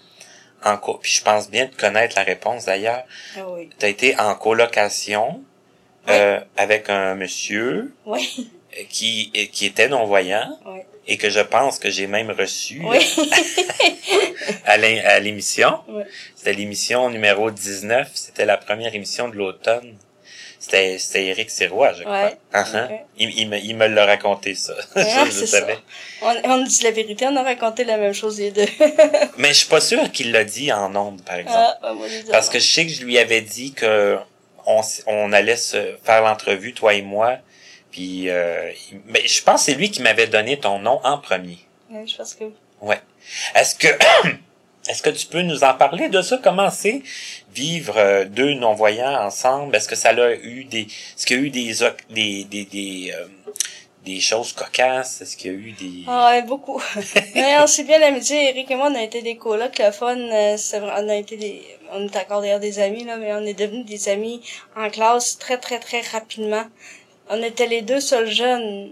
en 0.63 0.77
co 0.77 0.95
puis 1.01 1.11
je 1.11 1.23
pense 1.23 1.49
bien 1.49 1.65
de 1.65 1.73
connaître 1.75 2.15
la 2.17 2.23
réponse 2.23 2.65
d'ailleurs, 2.65 3.03
Ah 3.37 3.47
oui. 3.49 3.69
tu 3.79 3.85
as 3.85 3.89
été 3.89 4.19
en 4.19 4.35
colocation 4.35 5.41
euh, 6.09 6.39
avec 6.57 6.89
un 6.89 7.15
monsieur 7.15 7.91
Oui, 8.05 8.51
euh, 8.77 8.83
qui, 8.89 9.31
euh, 9.35 9.45
qui 9.51 9.65
était 9.65 9.87
non-voyant 9.87 10.59
oui. 10.67 10.81
et 11.07 11.17
que 11.17 11.29
je 11.31 11.39
pense 11.39 11.79
que 11.79 11.89
j'ai 11.89 12.05
même 12.05 12.29
reçu 12.29 12.81
Oui. 12.85 12.97
à 14.65 14.77
l'in- 14.77 15.01
à 15.05 15.19
l'émission. 15.19 15.79
Oui. 15.87 16.03
C'était 16.35 16.53
l'émission 16.53 17.09
numéro 17.09 17.49
19, 17.49 18.09
c'était 18.13 18.45
la 18.45 18.57
première 18.57 18.93
émission 18.93 19.29
de 19.29 19.35
l'automne. 19.37 19.95
C'était 20.63 20.99
c'était 20.99 21.25
Éric 21.25 21.49
Sirois, 21.49 21.93
je 21.93 22.03
crois. 22.03 22.25
Ouais. 22.25 22.37
Uh-huh. 22.53 22.85
Ok. 22.85 22.91
il, 23.17 23.29
il, 23.39 23.49
me, 23.49 23.57
il 23.57 23.75
me 23.75 23.87
l'a 23.87 24.05
raconté, 24.05 24.53
ça. 24.53 24.75
Ah, 24.95 25.03
Ça, 25.03 25.25
je 25.25 25.31
c'est 25.31 25.47
savais. 25.47 25.73
ça. 25.73 25.79
On, 26.45 26.51
on 26.51 26.63
dit 26.63 26.83
la 26.83 26.91
vérité, 26.91 27.25
on 27.27 27.35
a 27.35 27.41
raconté 27.41 27.83
la 27.83 27.97
même 27.97 28.13
chose 28.13 28.39
les 28.39 28.51
deux. 28.51 28.67
Mais 29.37 29.47
je 29.49 29.53
suis 29.53 29.67
pas 29.69 29.81
sûr 29.81 30.11
qu'il 30.11 30.31
l'a 30.31 30.43
dit 30.43 30.71
en 30.71 30.95
ondes, 30.95 31.23
par 31.23 31.37
exemple. 31.37 31.57
ah, 31.59 31.79
ben, 31.81 31.93
moi, 31.95 32.05
je 32.07 32.29
Parce 32.31 32.47
que 32.47 32.59
je 32.59 32.71
sais 32.71 32.85
que 32.85 32.91
je 32.93 33.03
lui 33.03 33.17
avais 33.17 33.41
dit 33.41 33.73
que 33.73 34.17
on, 34.67 34.81
on 35.07 35.33
allait 35.33 35.55
se 35.57 35.95
faire 36.03 36.21
l'entrevue, 36.21 36.73
toi 36.75 36.93
et 36.93 37.01
moi. 37.01 37.37
Puis, 37.89 38.29
euh, 38.29 38.71
il- 38.91 39.01
mais 39.07 39.27
je 39.27 39.41
pense 39.43 39.65
que 39.65 39.71
c'est 39.71 39.77
lui 39.77 39.89
qui 39.89 40.03
m'avait 40.03 40.27
donné 40.27 40.59
ton 40.59 40.77
nom 40.77 41.01
en 41.03 41.17
premier. 41.17 41.57
Ouais, 41.89 42.05
je 42.07 42.15
pense 42.15 42.35
que 42.35 42.45
Ouais. 42.81 43.01
Est-ce 43.55 43.73
que 43.75 43.87
est-ce 44.91 45.01
que 45.01 45.09
tu 45.09 45.25
peux 45.27 45.41
nous 45.41 45.63
en 45.63 45.73
parler 45.73 46.09
de 46.09 46.21
ça? 46.21 46.37
Comment 46.43 46.69
c'est 46.69 47.01
vivre 47.53 47.95
euh, 47.97 48.25
deux 48.25 48.53
non-voyants 48.55 49.25
ensemble? 49.25 49.73
Est-ce 49.73 49.87
que 49.87 49.95
ça 49.95 50.09
a 50.09 50.33
eu 50.33 50.65
des 50.65 50.81
est-ce 50.81 51.25
qu'il 51.25 51.37
y 51.37 51.39
a 51.39 51.43
eu 51.43 51.49
des 51.49 51.73
des 52.09 52.43
des 52.43 52.65
des, 52.65 53.13
euh, 53.15 53.25
des 54.05 54.19
choses 54.19 54.51
cocasses? 54.51 55.21
Est-ce 55.21 55.37
qu'il 55.37 55.51
y 55.51 55.55
a 55.55 55.57
eu 55.57 55.71
des 55.71 56.03
Ah 56.07 56.31
ouais, 56.31 56.41
beaucoup. 56.41 56.81
Mais 57.35 57.55
on 57.61 57.67
s'est 57.67 57.85
bien 57.85 58.01
amusés. 58.01 58.49
Eric 58.49 58.69
et 58.69 58.75
moi, 58.75 58.89
on 58.91 58.95
a 58.95 59.03
été 59.03 59.21
des 59.21 59.37
colocs. 59.37 59.79
Le 59.79 59.91
fun, 59.91 60.17
euh, 60.17 60.57
on 60.73 61.07
a 61.09 61.15
été 61.15 61.37
des, 61.37 61.61
on 61.93 62.05
est 62.05 62.17
encore 62.17 62.41
d'ailleurs 62.41 62.59
des 62.59 62.79
amis, 62.79 63.05
là, 63.05 63.15
mais 63.15 63.33
on 63.33 63.45
est 63.45 63.53
devenus 63.53 63.85
des 63.85 64.09
amis 64.09 64.41
en 64.75 64.89
classe 64.89 65.37
très, 65.37 65.57
très, 65.57 65.79
très 65.79 66.01
rapidement. 66.01 66.65
On 67.29 67.41
était 67.41 67.67
les 67.67 67.81
deux 67.81 68.01
seuls 68.01 68.29
jeunes 68.29 68.91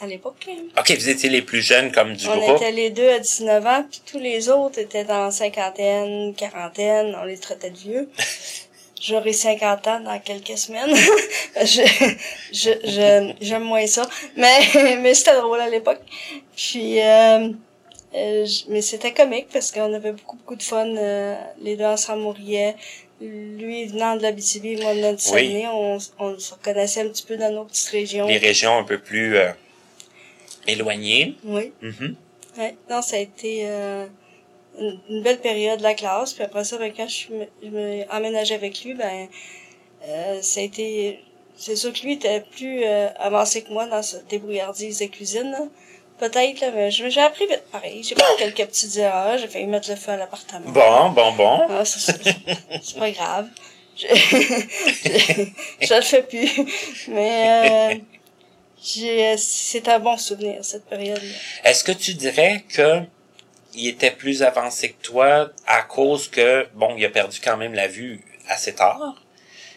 à 0.00 0.06
l'époque. 0.06 0.46
hein. 0.48 0.62
OK, 0.78 0.90
vous 0.98 1.08
étiez 1.08 1.28
les 1.30 1.42
plus 1.42 1.60
jeunes 1.62 1.90
comme 1.92 2.14
du 2.14 2.26
On 2.28 2.36
groupe. 2.38 2.56
était 2.56 2.72
les 2.72 2.90
deux 2.90 3.08
à 3.08 3.18
19 3.18 3.66
ans, 3.66 3.84
puis 3.90 4.00
tous 4.10 4.18
les 4.18 4.48
autres 4.48 4.78
étaient 4.78 5.04
dans 5.04 5.30
cinquantaine, 5.30 6.34
quarantaine, 6.34 7.16
on 7.20 7.24
les 7.24 7.38
traitait 7.38 7.70
de 7.70 7.76
vieux. 7.78 8.08
J'aurai 9.00 9.32
50 9.34 9.86
ans 9.88 10.00
dans 10.00 10.18
quelques 10.20 10.56
semaines. 10.56 10.94
je, 11.60 11.82
je, 12.52 12.70
je, 12.82 13.32
j'aime 13.42 13.62
moins 13.64 13.86
ça. 13.86 14.08
Mais, 14.36 14.58
mais 15.00 15.12
c'était 15.14 15.36
drôle 15.36 15.60
à 15.60 15.68
l'époque. 15.68 16.00
Puis, 16.56 17.00
euh, 17.02 17.50
euh, 18.14 18.46
mais 18.68 18.80
c'était 18.80 19.12
comique 19.12 19.48
parce 19.52 19.70
qu'on 19.70 19.92
avait 19.92 20.12
beaucoup, 20.12 20.36
beaucoup 20.36 20.56
de 20.56 20.62
fun. 20.62 20.86
euh, 20.96 21.34
les 21.60 21.76
deux 21.76 21.84
ensemble, 21.84 22.22
on 22.24 22.30
riait. 22.32 22.74
Lui 23.20 23.86
venant 23.86 24.16
de 24.16 24.22
la 24.22 24.32
BTB, 24.32 24.82
moi 24.82 24.92
venant 24.94 25.12
du 25.12 25.22
Oui. 25.32 25.46
Saguenay, 25.46 25.66
on, 25.72 25.98
on 26.18 26.38
se 26.38 26.52
reconnaissait 26.54 27.00
un 27.02 27.08
petit 27.08 27.22
peu 27.24 27.36
dans 27.36 27.50
nos 27.50 27.64
petites 27.64 27.88
régions. 27.88 28.26
Les 28.26 28.36
régions 28.38 28.76
un 28.78 28.84
peu 28.84 28.98
plus 28.98 29.36
euh, 29.36 29.50
éloignées. 30.66 31.34
Oui. 31.44 31.72
Mhm. 31.82 32.16
Ouais, 32.58 32.74
non, 32.90 33.02
ça 33.02 33.16
a 33.16 33.18
été 33.20 33.62
euh, 33.66 34.06
une, 34.78 34.98
une 35.10 35.22
belle 35.22 35.40
période 35.40 35.78
de 35.78 35.82
la 35.82 35.94
classe. 35.94 36.32
Puis 36.32 36.42
après 36.44 36.64
ça, 36.64 36.78
ben, 36.78 36.92
quand 36.96 37.06
je, 37.08 37.14
suis- 37.14 37.28
je 37.62 37.68
me 37.68 38.04
emménageais 38.14 38.54
avec 38.54 38.82
lui, 38.84 38.94
ben 38.94 39.28
euh, 40.08 40.40
ça 40.42 40.60
a 40.60 40.62
été... 40.62 41.20
C'est 41.58 41.76
sûr 41.76 41.92
que 41.92 42.00
lui 42.00 42.12
était 42.14 42.40
plus 42.42 42.82
euh, 42.84 43.08
avancé 43.18 43.62
que 43.62 43.72
moi 43.72 43.86
dans 43.86 44.02
sa 44.02 44.18
débrouillardise 44.28 44.98
de 44.98 45.06
cuisine. 45.06 45.54
Peut-être, 46.18 46.60
là, 46.60 46.70
mais 46.74 46.90
j'ai 46.90 47.20
appris 47.20 47.46
vite 47.46 47.62
pareil. 47.70 48.02
J'ai 48.02 48.14
fait 48.14 48.22
quelques 48.38 48.66
petites 48.70 48.96
erreurs. 48.96 49.36
J'ai 49.38 49.48
failli 49.48 49.66
mettre 49.66 49.90
le 49.90 49.96
feu 49.96 50.12
à 50.12 50.16
l'appartement. 50.16 50.70
Bon, 50.70 51.10
bon, 51.10 51.32
bon. 51.32 51.60
Ah, 51.68 51.84
c'est 51.84 52.98
pas 52.98 53.10
grave. 53.10 53.48
Je, 53.96 54.06
je, 54.14 55.86
je 55.86 55.94
le 55.94 56.00
fais 56.02 56.22
plus. 56.22 57.08
Mais 57.08 57.92
euh, 57.92 57.94
j'ai, 58.94 59.36
c'est 59.36 59.88
un 59.88 59.98
bon 59.98 60.16
souvenir, 60.16 60.64
cette 60.64 60.84
période-là. 60.86 61.34
Est-ce 61.64 61.82
que 61.84 61.92
tu 61.92 62.14
dirais 62.14 62.64
que 62.68 63.00
il 63.74 63.88
était 63.88 64.10
plus 64.10 64.42
avancé 64.42 64.92
que 64.92 65.02
toi 65.02 65.50
à 65.66 65.82
cause 65.82 66.28
que 66.28 66.66
bon, 66.74 66.94
il 66.96 67.04
a 67.04 67.10
perdu 67.10 67.38
quand 67.42 67.56
même 67.56 67.74
la 67.74 67.88
vue 67.88 68.24
assez 68.48 68.74
tard? 68.74 69.22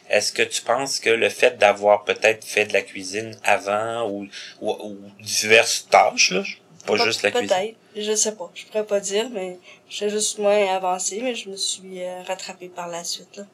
Est-ce 0.10 0.32
que 0.34 0.42
tu 0.42 0.62
penses 0.64 1.00
que 1.00 1.10
le 1.10 1.30
fait 1.30 1.58
d'avoir 1.58 2.04
peut-être 2.04 2.44
fait 2.44 2.66
de 2.66 2.74
la 2.74 2.82
cuisine 2.82 3.38
avant 3.44 4.10
ou, 4.10 4.28
ou, 4.62 4.72
ou 4.72 4.98
diverses 5.20 5.88
tâches, 5.90 6.32
là, 6.32 6.44
pas 6.88 6.94
Pe- 6.98 7.04
juste 7.04 7.22
la 7.24 7.32
cuisine? 7.32 7.48
Peut-être. 7.48 7.76
Je 7.96 8.16
sais 8.16 8.36
pas. 8.36 8.50
Je 8.56 8.66
pourrais 8.66 8.86
pas 8.86 9.00
dire, 9.00 9.30
mais 9.32 9.60
j'étais 9.90 10.10
juste 10.10 10.40
moins 10.40 10.66
avancée, 10.76 11.20
mais 11.22 11.36
je 11.36 11.50
me 11.50 11.56
suis 11.58 12.02
euh, 12.02 12.24
rattrapée 12.24 12.70
par 12.70 12.88
la 12.88 13.04
suite. 13.04 13.38
Là. 13.38 13.46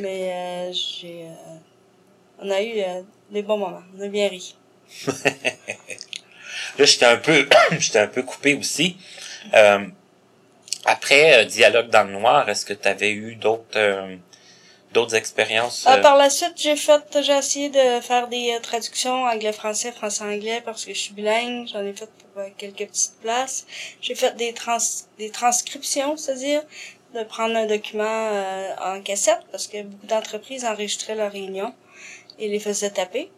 Mais 0.00 0.32
euh, 0.32 0.72
j'ai, 0.72 1.24
euh, 1.24 1.56
on 2.38 2.50
a 2.50 2.62
eu 2.62 2.80
euh, 2.80 3.02
des 3.30 3.42
bons 3.42 3.58
moments. 3.58 3.82
On 3.98 4.00
a 4.02 4.08
bien 4.08 4.28
ri. 4.28 4.56
Là, 6.78 6.84
j'étais 6.84 7.06
un 7.06 7.16
peu, 7.16 7.48
j'étais 7.78 7.98
un 7.98 8.06
peu 8.06 8.22
coupé 8.22 8.54
aussi. 8.54 8.96
Euh, 9.54 9.86
après 10.84 11.40
euh, 11.40 11.44
Dialogue 11.44 11.88
dans 11.88 12.04
le 12.04 12.12
noir, 12.12 12.48
est-ce 12.48 12.64
que 12.64 12.72
tu 12.72 12.88
avais 12.88 13.10
eu 13.10 13.34
d'autres, 13.36 13.76
euh, 13.76 14.16
d'autres 14.92 15.14
expériences? 15.14 15.84
Ah, 15.86 15.96
euh, 15.96 16.02
par 16.02 16.16
la 16.16 16.30
suite, 16.30 16.54
j'ai 16.56 16.76
fait, 16.76 17.02
j'ai 17.22 17.32
essayé 17.32 17.68
de 17.68 18.00
faire 18.00 18.28
des 18.28 18.52
euh, 18.52 18.60
traductions 18.60 19.24
anglais-français, 19.24 19.92
français-anglais, 19.92 20.62
parce 20.64 20.84
que 20.84 20.94
je 20.94 20.98
suis 20.98 21.12
bilingue. 21.12 21.68
J'en 21.68 21.84
ai 21.84 21.92
fait 21.92 22.10
pour 22.10 22.42
euh, 22.42 22.48
quelques 22.56 22.86
petites 22.88 23.20
places. 23.20 23.66
J'ai 24.00 24.14
fait 24.14 24.36
des 24.36 24.52
trans, 24.52 24.78
des 25.18 25.30
transcriptions, 25.30 26.16
c'est-à-dire 26.16 26.62
de 27.14 27.24
prendre 27.24 27.56
un 27.56 27.66
document 27.66 28.04
euh, 28.32 28.70
en 28.82 29.02
cassette, 29.02 29.40
parce 29.50 29.66
que 29.66 29.82
beaucoup 29.82 30.06
d'entreprises 30.06 30.64
enregistraient 30.64 31.16
leurs 31.16 31.32
réunions 31.32 31.74
et 32.38 32.48
les 32.48 32.60
faisaient 32.60 32.90
taper. 32.90 33.30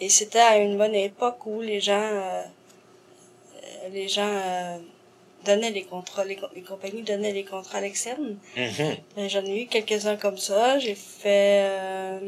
Et 0.00 0.08
c'était 0.08 0.38
à 0.40 0.56
une 0.58 0.76
bonne 0.78 0.94
époque 0.94 1.44
où 1.46 1.60
les 1.60 1.80
gens, 1.80 2.00
euh, 2.00 2.42
euh, 3.64 3.88
les 3.90 4.08
gens 4.08 4.28
euh, 4.30 4.78
donnaient 5.44 5.70
les 5.70 5.82
contrats, 5.84 6.24
les, 6.24 6.36
co- 6.36 6.46
les 6.54 6.62
compagnies 6.62 7.02
donnaient 7.02 7.32
les 7.32 7.44
contrats 7.44 7.78
à 7.78 7.80
l'externe. 7.80 8.36
mhm. 8.56 8.96
Ben, 9.16 9.28
J'en 9.28 9.44
ai 9.44 9.62
eu 9.62 9.66
quelques-uns 9.66 10.16
comme 10.16 10.38
ça. 10.38 10.78
J'ai 10.78 10.94
fait 10.94 11.62
euh, 11.68 12.20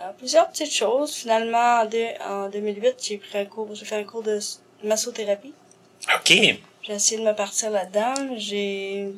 euh, 0.00 0.10
plusieurs 0.18 0.48
petites 0.50 0.72
choses. 0.72 1.14
Finalement, 1.14 1.80
en, 1.82 1.86
deux- 1.86 2.14
en 2.26 2.48
2008, 2.50 2.96
j'ai 3.02 3.18
pris 3.18 3.38
un 3.38 3.44
cours, 3.46 3.74
j'ai 3.74 3.84
fait 3.86 3.96
un 3.96 4.04
cours 4.04 4.22
de 4.22 4.38
massothérapie. 4.82 5.54
OK. 6.14 6.28
J'ai 6.82 6.92
essayé 6.92 7.18
de 7.20 7.26
me 7.26 7.32
partir 7.34 7.70
là-dedans. 7.70 8.14
J'ai 8.36 9.08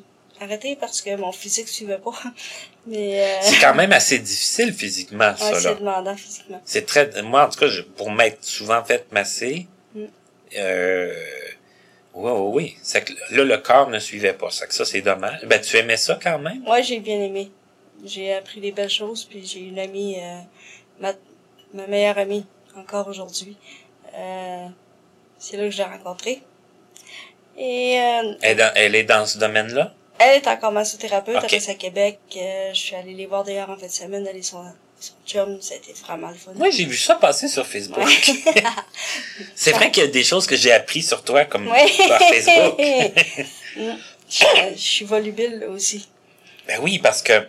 arrêté 0.40 0.77
parce 0.77 1.01
que 1.03 1.14
mon 1.16 1.33
physique 1.33 1.68
suivait 1.68 1.99
pas. 1.99 2.12
Mais 2.87 3.20
euh, 3.22 3.38
C'est 3.42 3.61
quand 3.61 3.75
même 3.75 3.92
assez 3.92 4.18
difficile 4.18 4.72
physiquement, 4.72 5.31
ouais, 5.31 5.37
ça, 5.37 5.51
là. 5.53 5.61
c'est 5.61 5.75
demandant 5.81 6.16
physiquement. 6.16 6.61
C'est 6.64 6.87
très, 6.87 7.22
moi, 7.22 7.46
en 7.46 7.51
tout 7.51 7.59
cas, 7.59 7.66
je- 7.68 7.83
pour 7.83 8.11
m'être 8.11 8.44
souvent 8.44 8.83
fait 8.85 9.07
masser, 9.12 9.66
Mm. 9.94 10.05
euh, 10.59 11.14
oui, 12.14 12.31
oui, 12.33 12.51
oui. 12.55 12.77
C'est 12.83 13.03
que 13.05 13.12
là, 13.35 13.44
le 13.44 13.59
corps 13.59 13.88
ne 13.90 13.99
suivait 13.99 14.33
pas. 14.35 14.49
C'est 14.51 14.66
que 14.68 14.75
ça, 14.75 14.85
c'est 14.85 15.01
dommage. 15.03 15.40
Ben, 15.46 15.61
tu 15.61 15.77
aimais 15.77 15.96
ça 15.96 16.18
quand 16.22 16.38
même? 16.38 16.61
Moi, 16.62 16.81
j'ai 16.83 17.01
bien 17.01 17.20
aimé. 17.20 17.51
J'ai 18.05 18.35
appris 18.35 18.61
des 18.61 18.72
belles 18.72 18.90
choses, 18.90 19.25
puis 19.25 19.44
j'ai 19.46 19.61
une 19.61 19.79
amie, 19.79 20.16
euh, 20.20 20.38
ma, 21.01 21.12
ma 21.75 21.87
meilleure 21.87 22.18
amie, 22.18 22.44
encore 22.77 23.09
aujourd'hui. 23.09 23.57
Euh, 24.14 24.66
c'est 25.38 25.57
là 25.57 25.64
que 25.64 25.70
je 25.70 25.79
l'ai 25.79 25.85
rencontrée. 25.85 26.42
Et 27.59 27.99
euh, 27.99 28.35
Elle, 28.42 28.53
est 28.53 28.55
dans- 28.55 28.72
elle 28.75 28.94
est 28.94 29.05
dans 29.05 29.25
ce 29.27 29.38
domaine-là? 29.38 29.94
Elle 30.18 30.37
est 30.37 30.46
encore 30.48 30.72
massothérapeute, 30.72 31.37
Ok. 31.37 31.44
elle 31.44 31.50
reste 31.50 31.68
à 31.68 31.74
Québec. 31.74 32.18
Euh, 32.37 32.70
je 32.72 32.79
suis 32.79 32.94
allée 32.96 33.14
les 33.14 33.26
voir 33.26 33.44
d'ailleurs 33.44 33.70
en 33.70 33.76
fin 33.76 33.87
de 33.87 33.90
semaine, 33.92 34.26
elle 34.29 34.37
et 34.37 34.42
son, 34.42 34.64
son 34.98 35.12
chum, 35.26 35.61
ça 35.61 35.74
a 35.74 35.76
été 35.76 35.92
vraiment 35.92 36.29
le 36.29 36.35
fun. 36.37 36.52
Moi, 36.55 36.70
j'ai 36.70 36.85
vu 36.87 36.96
ça 36.96 37.16
passer 37.16 37.48
sur 37.48 37.66
Facebook. 37.66 37.98
Ouais. 38.05 38.62
c'est 39.55 39.72
vrai 39.72 39.90
qu'il 39.90 40.02
y 40.05 40.07
a 40.07 40.11
des 40.11 40.24
choses 40.24 40.46
que 40.46 40.57
j'ai 40.57 40.72
appris 40.72 41.02
sur 41.02 41.22
toi 41.22 41.44
comme 41.44 41.68
Ouais. 41.68 41.87
par 42.09 42.20
Facebook. 42.20 42.81
Mm. 43.76 43.92
je, 44.31 44.44
je 44.74 44.81
suis 44.81 45.05
volubile 45.05 45.66
aussi. 45.68 46.09
Ben 46.66 46.79
oui, 46.81 46.98
parce 46.98 47.20
que 47.20 47.46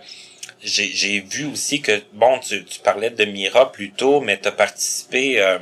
j'ai 0.62 0.92
j'ai 0.92 1.22
vu 1.22 1.46
aussi 1.46 1.80
que, 1.82 2.04
bon, 2.12 2.38
tu, 2.40 2.66
tu 2.66 2.82
parlais 2.82 3.10
de 3.12 3.24
Mira 3.24 3.72
plus 3.72 3.92
tôt, 3.94 4.20
mais 4.20 4.38
tu 4.38 4.50
as 4.50 4.52
participé 4.52 5.40
euh, 5.40 5.58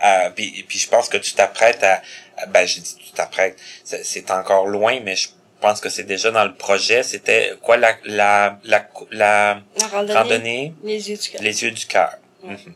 à... 0.00 0.30
Puis, 0.30 0.64
puis 0.66 0.78
je 0.78 0.88
pense 0.88 1.10
que 1.10 1.18
tu 1.18 1.34
t'apprêtes 1.34 1.82
à... 1.84 2.00
à- 2.38 2.46
Ben, 2.46 2.64
j'ai 2.66 2.80
dit 2.80 2.96
tu 2.96 3.12
t'apprêtes, 3.12 3.58
c'est 3.84 4.30
encore 4.30 4.66
loin, 4.66 5.00
mais 5.00 5.16
je 5.16 5.28
pense 5.60 5.80
que 5.80 5.88
c'est 5.88 6.04
déjà 6.04 6.30
dans 6.30 6.44
le 6.44 6.54
projet. 6.54 7.02
C'était 7.02 7.54
quoi 7.62 7.76
la 7.76 7.96
la 8.04 8.58
la, 8.64 8.88
la 9.10 9.60
La 9.78 9.86
randonnée, 9.88 10.14
randonnée? 10.14 10.74
Les 10.82 11.10
yeux 11.10 11.16
du 11.16 11.28
cœur. 11.30 11.42
Les 11.42 11.62
yeux 11.62 11.70
du 11.70 11.86
cœur. 11.86 12.14
Ouais. 12.42 12.50
Mhm. 12.52 12.74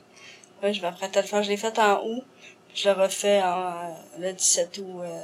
Ouais, 0.62 0.72
je 0.74 0.80
vais 0.80 0.86
apprêter 0.88 1.18
à 1.18 1.22
le 1.22 1.28
faire. 1.28 1.42
Je 1.42 1.48
l'ai 1.50 1.56
fait 1.56 1.78
en 1.78 2.02
août. 2.04 2.24
puis 2.68 2.82
Je 2.82 2.88
le 2.90 2.94
refais 3.02 3.40
en, 3.42 3.96
le 4.18 4.32
17 4.32 4.78
août 4.78 5.00
euh, 5.02 5.20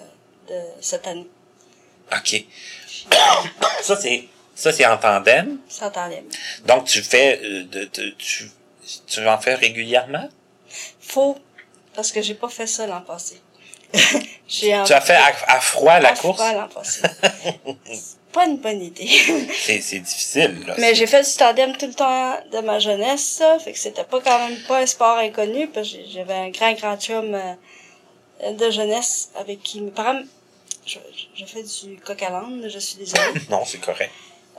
de 0.48 0.82
cette 0.82 1.06
année. 1.06 1.28
OK. 2.12 2.44
ça, 3.82 3.96
c'est 3.96 4.28
ça 4.54 4.72
c'est 4.72 4.84
en 4.86 4.98
tandem? 4.98 5.58
Sans 5.68 5.90
tandem. 5.90 6.24
Donc, 6.66 6.84
tu 6.86 7.02
fais... 7.02 7.40
euh, 7.42 7.64
de, 7.64 7.84
de- 7.84 8.10
tu, 8.18 8.50
tu 9.06 9.26
en 9.26 9.38
fais 9.38 9.54
régulièrement? 9.54 10.28
Faut, 11.00 11.38
parce 11.94 12.12
que 12.12 12.20
j'ai 12.22 12.34
pas 12.34 12.48
fait 12.48 12.66
ça 12.66 12.86
l'an 12.86 13.00
passé. 13.00 13.40
Tu 14.48 14.72
as 14.72 15.00
fait 15.00 15.14
à, 15.14 15.32
à 15.46 15.60
froid 15.60 16.00
la 16.00 16.08
à 16.08 16.16
course? 16.16 16.36
froid 16.38 16.52
l'an 16.52 16.68
passé. 16.68 17.02
C'est 17.86 18.32
pas 18.32 18.46
une 18.46 18.56
bonne 18.58 18.82
idée. 18.82 19.06
C'est 19.54 19.80
c'est 19.80 20.00
difficile, 20.00 20.64
là. 20.66 20.74
Mais 20.78 20.94
j'ai 20.94 21.06
fait 21.06 21.22
du 21.22 21.36
tandem 21.36 21.76
tout 21.76 21.86
le 21.86 21.94
temps 21.94 22.36
de 22.52 22.58
ma 22.58 22.78
jeunesse, 22.80 23.22
ça. 23.38 23.58
Fait 23.60 23.72
que 23.72 23.78
c'était 23.78 24.02
pas 24.04 24.20
quand 24.20 24.38
même 24.48 24.58
pas 24.66 24.78
un 24.80 24.86
sport 24.86 25.18
inconnu, 25.18 25.68
parce 25.68 25.88
que 25.92 25.98
j'avais 26.12 26.34
un 26.34 26.50
grand, 26.50 26.72
grand 26.72 26.96
chum 27.00 27.32
euh, 27.34 28.52
de 28.52 28.70
jeunesse 28.70 29.30
avec 29.36 29.62
qui 29.62 29.80
mes 29.80 29.90
parents... 29.92 30.20
Je, 30.86 30.98
je 31.34 31.44
fais 31.44 31.62
du 31.62 31.96
coq 32.00 32.20
à 32.22 32.30
l'âne, 32.30 32.68
je 32.68 32.78
suis 32.78 32.96
désolée. 32.98 33.22
Non, 33.50 33.64
c'est 33.64 33.78
correct. 33.80 34.10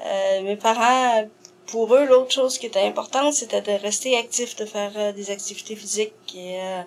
Euh, 0.05 0.41
mes 0.43 0.55
parents, 0.55 1.27
pour 1.67 1.93
eux, 1.95 2.05
l'autre 2.05 2.31
chose 2.31 2.57
qui 2.57 2.67
était 2.67 2.81
importante, 2.81 3.33
c'était 3.33 3.61
de 3.61 3.71
rester 3.71 4.17
actif, 4.17 4.55
de 4.55 4.65
faire 4.65 4.91
euh, 4.95 5.11
des 5.11 5.31
activités 5.31 5.75
physiques 5.75 6.13
et, 6.35 6.59
euh, 6.61 6.81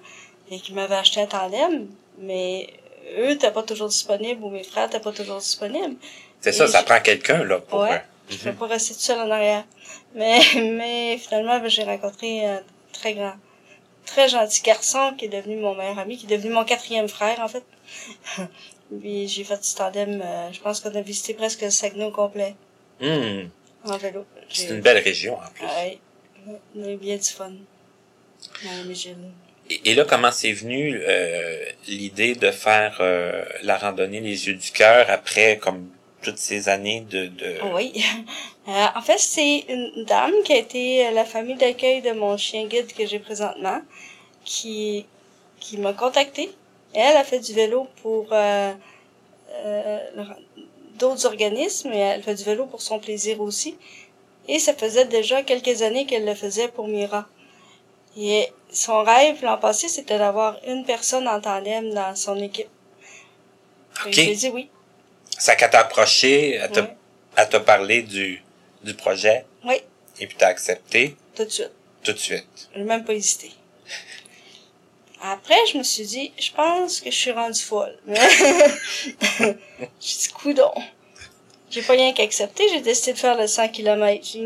et 0.50 0.58
qui 0.60 0.72
m'avaient 0.72 0.96
acheté 0.96 1.20
un 1.20 1.26
tandem. 1.26 1.86
Mais 2.18 2.68
eux, 3.18 3.36
t'es 3.36 3.50
pas 3.50 3.62
toujours 3.62 3.88
disponible 3.88 4.42
ou 4.44 4.50
mes 4.50 4.64
frères, 4.64 4.88
t'es 4.90 5.00
pas 5.00 5.12
toujours 5.12 5.38
disponible. 5.38 5.96
C'est 6.40 6.52
ça, 6.52 6.66
ça 6.66 6.82
prend 6.82 7.00
quelqu'un, 7.00 7.44
là, 7.44 7.58
pour... 7.60 7.80
Ouais. 7.80 8.02
Je 8.28 8.38
peux 8.38 8.52
pas 8.54 8.66
rester 8.68 8.94
tout 8.94 9.00
seul 9.00 9.18
en 9.18 9.30
arrière. 9.30 9.64
Mais, 10.14 10.40
mais 10.54 11.18
finalement, 11.18 11.58
ben, 11.60 11.68
j'ai 11.68 11.82
rencontré 11.84 12.46
un 12.46 12.62
très 12.92 13.14
grand, 13.14 13.34
très 14.06 14.28
gentil 14.28 14.62
garçon 14.62 15.14
qui 15.18 15.26
est 15.26 15.28
devenu 15.28 15.56
mon 15.56 15.74
meilleur 15.74 15.98
ami, 15.98 16.16
qui 16.16 16.26
est 16.26 16.36
devenu 16.36 16.52
mon 16.52 16.64
quatrième 16.64 17.08
frère, 17.08 17.40
en 17.40 17.48
fait. 17.48 17.64
Puis 19.00 19.28
j'ai 19.28 19.44
fait 19.44 19.56
du 19.62 19.74
tandem, 19.74 20.22
euh, 20.22 20.52
je 20.52 20.60
pense 20.60 20.80
qu'on 20.80 20.94
a 20.94 21.00
visité 21.00 21.34
presque 21.34 21.62
le 21.62 21.70
Saguenay 21.70 22.04
au 22.04 22.10
complet, 22.10 22.54
hum, 23.00 23.48
en 23.86 23.96
vélo. 23.96 24.24
c'est 24.48 24.68
une 24.68 24.80
belle 24.80 25.02
région, 25.02 25.36
en 25.36 25.50
plus. 25.52 25.64
Ouais. 25.66 25.98
On 26.76 26.84
a 26.84 26.90
eu 26.90 26.96
bien 26.96 27.16
du 27.16 27.24
fun. 27.28 27.50
Ouais, 27.50 28.70
mais 28.86 28.94
j'ai- 28.94 29.16
Et, 29.70 29.94
là, 29.94 30.04
comment 30.04 30.30
c'est 30.30 30.52
venu 30.52 31.00
euh, 31.06 31.64
l'idée 31.88 32.34
de 32.34 32.50
faire 32.50 32.98
euh, 33.00 33.44
la 33.62 33.78
randonnée 33.78 34.20
Les 34.20 34.46
Yeux 34.46 34.54
du 34.54 34.70
Cœur 34.70 35.06
après, 35.08 35.58
comme 35.58 35.88
toutes 36.22 36.38
ces 36.38 36.68
années 36.68 37.02
de... 37.08 37.26
de... 37.26 37.74
Oui. 37.74 37.92
Euh, 38.66 38.86
en 38.96 39.02
fait, 39.02 39.18
c'est 39.18 39.66
une 39.68 40.06
dame 40.06 40.32
qui 40.42 40.54
a 40.54 40.56
été 40.56 41.06
euh, 41.06 41.10
la 41.10 41.26
famille 41.26 41.56
d'accueil 41.56 42.00
de 42.00 42.12
mon 42.12 42.38
chien 42.38 42.64
guide 42.64 42.94
que 42.94 43.04
j'ai 43.04 43.18
présentement, 43.18 43.82
qui, 44.42 45.04
qui 45.60 45.76
m'a 45.76 45.92
contacté. 45.92 46.50
Elle 46.94 47.14
a 47.18 47.24
fait 47.24 47.40
du 47.40 47.52
vélo 47.52 47.86
pour 48.00 48.28
euh, 48.32 48.72
euh, 49.66 49.98
d'autres 50.98 51.26
organismes 51.26 51.92
et 51.92 51.98
elle 51.98 52.22
fait 52.22 52.36
du 52.36 52.44
vélo 52.44 52.64
pour 52.64 52.80
son 52.80 52.98
plaisir 52.98 53.42
aussi. 53.42 53.76
Et 54.48 54.58
ça 54.58 54.72
faisait 54.72 55.04
déjà 55.04 55.42
quelques 55.42 55.82
années 55.82 56.06
qu'elle 56.06 56.24
le 56.24 56.34
faisait 56.34 56.68
pour 56.68 56.88
Mira. 56.88 57.28
Et 58.16 58.48
son 58.74 59.02
rêve 59.02 59.42
l'an 59.42 59.56
passé, 59.58 59.88
c'était 59.88 60.18
d'avoir 60.18 60.58
une 60.66 60.84
personne 60.84 61.26
en 61.28 61.40
tandem 61.40 61.94
dans 61.94 62.14
son 62.16 62.36
équipe. 62.42 62.68
Ok. 64.04 64.12
J'ai 64.12 64.34
dit 64.34 64.48
oui. 64.50 64.68
Ça 65.38 65.54
qu'à 65.56 65.68
t'a 65.68 65.80
approché, 65.80 66.54
elle 66.54 66.70
t'a 66.70 66.82
Ouais. 66.82 66.96
elle 67.36 67.48
t'a 67.48 67.60
parlé 67.60 68.02
du, 68.02 68.42
du 68.82 68.94
projet, 68.94 69.46
Oui, 69.64 69.76
et 70.20 70.26
puis 70.26 70.36
t'as 70.38 70.48
accepté? 70.48 71.16
Tout 71.34 71.44
de 71.44 71.48
suite. 71.50 71.72
tout 72.04 72.12
de 72.12 72.18
suite. 72.18 72.68
J'ai 72.74 72.82
même 72.82 73.04
pas 73.04 73.14
hésité. 73.14 73.50
Après, 75.22 75.56
je 75.72 75.78
me 75.78 75.82
suis 75.82 76.04
dit, 76.04 76.32
je 76.38 76.52
pense 76.52 77.00
que 77.00 77.10
je 77.10 77.16
suis 77.16 77.30
rendue 77.32 77.58
folle. 77.62 77.96
j'ai 78.06 79.54
dit, 80.00 80.28
coudon. 80.34 80.70
J'ai 81.70 81.80
pas 81.82 81.94
rien 81.94 82.12
qu'accepter, 82.12 82.68
j'ai 82.68 82.80
décidé 82.82 83.14
de 83.14 83.18
faire 83.18 83.36
le 83.36 83.46
100 83.46 83.68
km. 83.70 84.36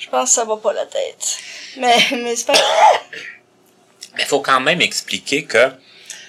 Je 0.00 0.08
pense 0.08 0.30
que 0.30 0.34
ça 0.34 0.44
va 0.46 0.56
pas 0.56 0.72
la 0.72 0.86
tête. 0.86 1.36
Mais, 1.76 1.94
mais 2.12 2.34
c'est 2.34 2.46
pas 2.46 2.54
Mais 4.16 4.24
faut 4.24 4.40
quand 4.40 4.60
même 4.60 4.80
expliquer 4.80 5.44
que 5.44 5.70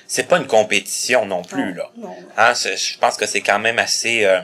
c'est 0.08 0.28
pas 0.28 0.38
une 0.38 0.46
compétition 0.48 1.26
non 1.26 1.42
plus, 1.42 1.74
là. 1.74 1.90
Non, 1.98 2.10
non. 2.10 2.16
Hein, 2.38 2.54
je 2.54 2.98
pense 3.00 3.16
que 3.18 3.26
c'est 3.26 3.42
quand 3.42 3.60
même 3.60 3.80
assez... 3.80 4.26
euh, 4.26 4.42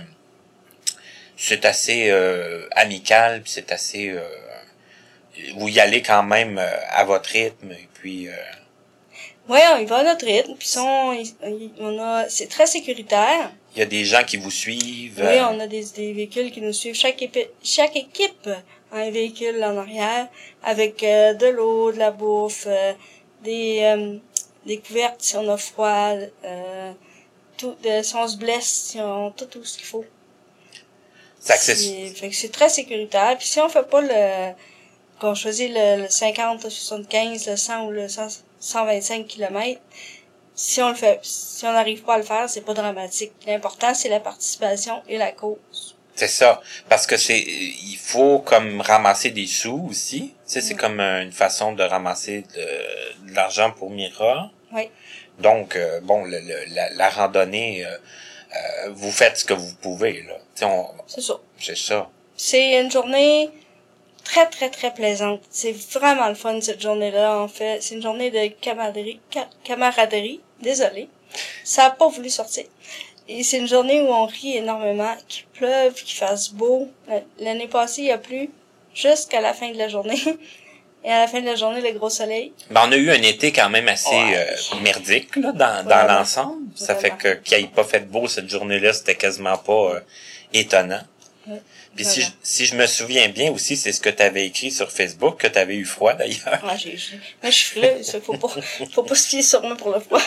c'est 1.35 1.65
assez 1.65 2.09
euh, 2.09 2.67
amical, 2.71 3.43
c'est 3.45 3.71
assez... 3.71 4.09
Euh, 4.09 4.23
vous 5.57 5.67
y 5.67 5.79
allez 5.79 6.01
quand 6.01 6.23
même 6.23 6.57
euh, 6.57 6.77
à 6.89 7.03
votre 7.03 7.29
rythme, 7.29 7.71
et 7.73 7.87
puis... 7.93 8.27
euh, 8.29 8.31
Ouais, 9.49 9.61
on 9.75 9.77
y 9.77 9.85
va 9.85 9.97
à 9.99 10.03
notre 10.03 10.25
rythme. 10.25 10.55
Puis 10.57 10.73
on, 10.77 11.15
on 11.79 11.99
a, 11.99 12.27
c'est 12.27 12.47
très 12.47 12.65
sécuritaire. 12.65 13.51
il 13.75 13.79
y 13.79 13.81
a 13.81 13.85
des 13.85 14.03
gens 14.03 14.23
qui 14.25 14.35
vous 14.37 14.51
suivent. 14.51 15.19
Oui, 15.19 15.37
euh, 15.37 15.47
on 15.49 15.59
a 15.61 15.67
des, 15.67 15.85
des 15.95 16.11
véhicules 16.13 16.51
qui 16.51 16.59
nous 16.59 16.73
suivent. 16.73 16.95
Chaque, 16.95 17.21
épi- 17.21 17.47
chaque 17.63 17.95
équipe 17.95 18.49
un 18.91 19.09
véhicule 19.11 19.63
en 19.63 19.77
arrière 19.77 20.27
avec 20.63 21.03
euh, 21.03 21.33
de 21.33 21.47
l'eau, 21.47 21.91
de 21.91 21.97
la 21.97 22.11
bouffe, 22.11 22.65
euh, 22.67 22.93
des, 23.43 23.79
euh, 23.83 24.17
des 24.65 24.79
couvertes 24.79 25.21
si 25.21 25.35
on 25.37 25.49
a 25.49 25.57
froid, 25.57 26.13
euh, 26.45 26.93
tout, 27.57 27.75
de, 27.83 28.01
si 28.01 28.15
on 28.15 28.27
se 28.27 28.37
blesse, 28.37 28.65
si 28.91 28.99
on, 29.01 29.31
tout, 29.31 29.45
tout 29.45 29.63
ce 29.63 29.77
qu'il 29.77 29.87
faut. 29.87 30.05
c'est 32.15 32.31
C'est- 32.31 32.51
très 32.51 32.69
sécuritaire. 32.69 33.37
Puis 33.37 33.47
si 33.47 33.59
on 33.59 33.69
fait 33.69 33.87
pas 33.89 34.01
le, 34.01 34.53
qu'on 35.19 35.35
choisit 35.35 35.69
le, 35.71 36.03
le 36.03 36.09
50, 36.09 36.63
le 36.63 36.69
75, 36.69 37.47
le 37.47 37.55
100 37.57 37.85
ou 37.87 37.91
le 37.91 38.07
100 38.07 38.27
125 38.59 39.27
km, 39.27 39.79
si 40.55 40.81
on 40.81 40.89
le 40.89 40.95
fait, 40.95 41.19
si 41.23 41.65
on 41.65 41.73
n'arrive 41.73 42.03
pas 42.03 42.15
à 42.15 42.17
le 42.19 42.23
faire, 42.23 42.49
c'est 42.49 42.61
pas 42.61 42.73
dramatique. 42.73 43.33
L'important, 43.45 43.93
c'est 43.93 44.09
la 44.09 44.19
participation 44.19 45.03
et 45.07 45.17
la 45.19 45.31
cause. 45.31 45.96
C'est 46.17 46.27
ça. 46.27 46.61
Parce 46.89 47.05
que 47.07 47.15
c'est, 47.15 47.39
il 47.39 47.95
faut 47.97 48.39
comme 48.39 48.81
ramasser 48.81 49.29
des 49.31 49.47
sous 49.47 49.87
aussi. 49.89 50.33
Tu 50.47 50.53
sais, 50.53 50.61
c'est 50.61 50.75
comme 50.75 50.99
euh, 50.99 51.21
une 51.23 51.31
façon 51.31 51.71
de 51.73 51.83
ramasser 51.83 52.41
de, 52.55 53.29
de 53.29 53.35
l'argent 53.35 53.71
pour 53.71 53.89
Mira. 53.91 54.49
Oui. 54.73 54.89
Donc, 55.39 55.75
euh, 55.75 56.01
bon, 56.01 56.25
le, 56.25 56.39
le- 56.39 56.73
la, 56.73 56.89
la 56.93 57.09
randonnée, 57.09 57.85
euh, 57.85 57.89
euh, 57.95 58.89
vous 58.93 59.11
faites 59.11 59.37
ce 59.37 59.45
que 59.45 59.53
vous 59.53 59.73
pouvez, 59.75 60.23
là. 60.23 60.33
Tu 60.55 60.61
sais, 60.61 60.65
on- 60.65 60.89
C'est 61.05 61.21
ça. 61.21 61.35
c'est 61.59 61.77
ça. 61.77 62.09
C'est 62.35 62.81
une 62.81 62.89
journée 62.91 63.51
très, 64.23 64.47
très, 64.49 64.71
très 64.71 64.91
plaisante. 64.93 65.41
C'est 65.51 65.71
vraiment 65.93 66.27
le 66.29 66.35
fun, 66.35 66.59
cette 66.61 66.81
journée-là, 66.81 67.37
en 67.39 67.47
fait. 67.47 67.79
C'est 67.81 67.93
une 67.95 68.01
journée 68.01 68.31
de 68.31 68.47
camaraderie, 68.59 69.19
ca- 69.31 69.49
camaraderie. 69.63 70.41
Désolée. 70.61 71.09
Ça 71.63 71.85
a 71.85 71.89
pas 71.91 72.07
voulu 72.07 72.31
sortir. 72.31 72.63
Et 73.29 73.43
c'est 73.43 73.57
une 73.57 73.67
journée 73.67 74.01
où 74.01 74.07
on 74.07 74.25
rit 74.25 74.57
énormément, 74.57 75.13
qu'il 75.27 75.45
pleuve, 75.53 75.93
qu'il 75.93 76.15
fasse 76.17 76.49
beau. 76.51 76.89
L'année 77.39 77.67
passée, 77.67 78.03
il 78.03 78.11
a 78.11 78.17
plu 78.17 78.49
jusqu'à 78.93 79.41
la 79.41 79.53
fin 79.53 79.69
de 79.71 79.77
la 79.77 79.87
journée. 79.89 80.17
Et 81.03 81.11
à 81.11 81.19
la 81.21 81.27
fin 81.27 81.39
de 81.39 81.45
la 81.45 81.55
journée, 81.55 81.79
le 81.79 81.97
gros 81.97 82.09
soleil. 82.09 82.51
Ben, 82.71 82.81
on 82.87 82.91
a 82.91 82.95
eu 82.97 83.09
un 83.11 83.21
été 83.21 83.51
quand 83.53 83.69
même 83.69 83.87
assez 83.87 84.09
Ouais. 84.13 84.35
euh, 84.35 84.79
merdique, 84.81 85.35
là, 85.37 85.51
dans, 85.53 85.87
dans 85.87 86.05
l'ensemble. 86.07 86.63
Ça 86.75 86.95
fait 86.95 87.11
que 87.11 87.35
qu'il 87.35 87.57
ait 87.63 87.67
pas 87.67 87.83
fait 87.85 88.01
beau 88.09 88.27
cette 88.27 88.49
journée-là, 88.49 88.91
c'était 88.93 89.15
quasiment 89.15 89.57
pas 89.57 89.93
euh, 89.95 89.99
étonnant. 90.53 90.99
Puis 91.97 92.05
si 92.05 92.21
je, 92.21 92.27
si 92.41 92.65
je 92.65 92.75
me 92.75 92.85
souviens 92.87 93.27
bien 93.27 93.51
aussi, 93.51 93.75
c'est 93.75 93.91
ce 93.91 93.99
que 93.99 94.09
tu 94.09 94.23
avais 94.23 94.45
écrit 94.45 94.71
sur 94.71 94.89
Facebook, 94.91 95.37
que 95.41 95.47
tu 95.47 95.59
avais 95.59 95.75
eu 95.75 95.83
froid 95.85 96.13
d'ailleurs. 96.13 96.63
Ouais, 96.63 96.77
j'ai, 96.77 96.95
je 96.95 97.49
suis 97.49 97.79
frileuse. 97.79 98.19
Faut 98.23 98.37
pas, 98.37 98.47
faut 98.93 99.03
pas 99.03 99.15
se 99.15 99.27
fier 99.27 99.41
sur 99.41 99.61
moi 99.63 99.75
pour 99.75 99.89
le 99.91 99.99
froid. 99.99 100.21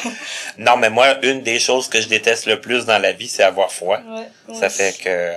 Non, 0.59 0.77
mais 0.77 0.91
moi, 0.91 1.19
une 1.25 1.43
des 1.43 1.59
choses 1.59 1.89
que 1.89 2.01
je 2.01 2.09
déteste 2.09 2.47
le 2.47 2.61
plus 2.61 2.85
dans 2.85 2.99
la 2.99 3.13
vie, 3.13 3.29
c'est 3.29 3.45
avoir 3.45 3.73
froid. 3.73 3.99
Ouais, 3.99 4.55
Ça 4.55 4.69
fait 4.69 4.99
que 4.99 5.33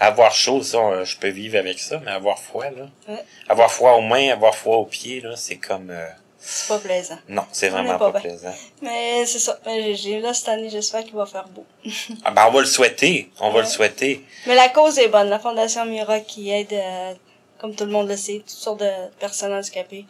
avoir 0.00 0.32
chaud, 0.32 0.62
ça, 0.62 1.04
je 1.04 1.16
peux 1.16 1.28
vivre 1.28 1.58
avec 1.58 1.78
ça, 1.78 2.00
mais 2.04 2.10
avoir 2.10 2.38
froid, 2.38 2.64
là. 2.64 2.88
Ouais. 3.08 3.22
Avoir 3.48 3.70
froid 3.70 3.92
aux 3.92 4.02
mains, 4.02 4.30
avoir 4.30 4.54
froid 4.54 4.76
aux 4.76 4.86
pieds, 4.86 5.20
là, 5.20 5.34
c'est 5.36 5.56
comme 5.56 5.90
euh, 5.90 6.06
c'est 6.46 6.68
pas 6.68 6.78
plaisant. 6.78 7.18
Non, 7.28 7.44
c'est 7.52 7.68
vraiment 7.70 7.98
pas 7.98 8.12
plaisant. 8.20 8.54
Mais 8.82 9.24
c'est 9.26 9.38
ça. 9.38 9.58
Mais 9.66 9.94
j'ai- 9.94 10.20
là 10.20 10.34
cette 10.34 10.48
année, 10.48 10.68
j'espère 10.70 11.04
qu'il 11.04 11.14
va 11.14 11.26
faire 11.26 11.48
beau. 11.48 11.64
Ah 12.24 12.30
ben, 12.30 12.46
on 12.48 12.50
va 12.52 12.60
le 12.60 12.66
souhaiter. 12.66 13.30
On 13.40 13.50
va 13.50 13.60
le 13.62 13.66
souhaiter. 13.66 14.22
Mais 14.46 14.54
la 14.54 14.68
cause 14.68 14.98
est 14.98 15.08
bonne. 15.08 15.28
La 15.28 15.38
Fondation 15.38 15.84
Mira 15.86 16.20
qui 16.20 16.50
aide, 16.50 16.72
euh, 16.72 17.14
comme 17.58 17.74
tout 17.74 17.84
le 17.84 17.90
monde 17.92 18.08
le 18.08 18.16
sait, 18.16 18.38
toutes 18.40 18.50
sortes 18.50 18.80
de 18.80 18.90
personnes 19.18 19.52
handicapées. 19.52 20.04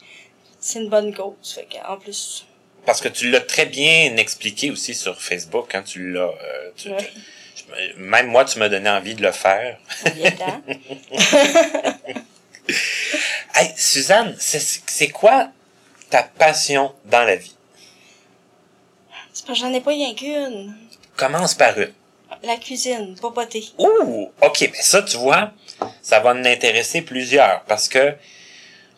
C'est 0.60 0.80
une 0.80 0.88
bonne 0.88 1.14
cause. 1.14 1.34
Fait 1.54 1.68
en 1.88 1.96
plus, 1.98 2.46
Parce 2.86 3.00
que 3.00 3.08
tu 3.08 3.30
l'as 3.30 3.40
très 3.40 3.66
bien 3.66 4.16
expliqué 4.16 4.70
aussi 4.70 4.94
sur 4.94 5.20
Facebook 5.20 5.68
quand 5.70 5.82
tu 5.82 6.12
l'as. 6.12 6.20
euh, 6.86 6.90
Ouais. 6.90 7.94
même 7.96 8.26
moi, 8.26 8.44
tu 8.44 8.58
m'as 8.58 8.68
donné 8.68 8.90
envie 8.90 9.14
de 9.14 9.22
le 9.22 9.32
faire. 9.32 9.78
il 10.06 10.18
y 10.22 10.26
a 10.26 10.30
temps. 10.32 10.62
Hey, 13.54 13.72
Suzanne, 13.76 14.34
c'est 14.40 14.60
c'est 14.86 15.08
quoi 15.08 15.48
ta 16.10 16.22
passion 16.22 16.92
dans 17.04 17.24
la 17.24 17.36
vie? 17.36 17.54
C'est 19.32 19.46
parce 19.46 19.58
que 19.58 19.66
j'en 19.66 19.72
ai 19.72 19.80
pas 19.80 19.90
rien 19.90 20.14
qu'une. 20.14 20.76
Commence 21.16 21.54
par 21.54 21.78
une. 21.78 21.92
La 22.42 22.56
cuisine, 22.56 23.16
papoter. 23.20 23.64
Ouh, 23.78 24.30
ok, 24.42 24.60
mais 24.72 24.82
ça, 24.82 25.02
tu 25.02 25.16
vois, 25.16 25.52
ça 26.02 26.20
va 26.20 26.30
en 26.30 26.44
intéresser 26.44 27.02
plusieurs 27.02 27.62
parce 27.62 27.88
que 27.88 28.14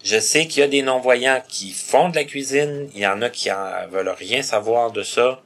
je 0.03 0.19
sais 0.19 0.47
qu'il 0.47 0.61
y 0.61 0.63
a 0.63 0.69
des 0.69 0.83
non-voyants 0.83 1.43
qui 1.49 1.73
font 1.73 2.09
de 2.09 2.17
la 2.17 2.25
cuisine, 2.25 2.89
il 2.95 3.01
y 3.01 3.07
en 3.07 3.21
a 3.23 3.31
qui 3.31 3.51
en 3.51 3.87
veulent 3.91 4.09
rien 4.09 4.43
savoir 4.43 4.91
de 4.91 5.03
ça. 5.03 5.41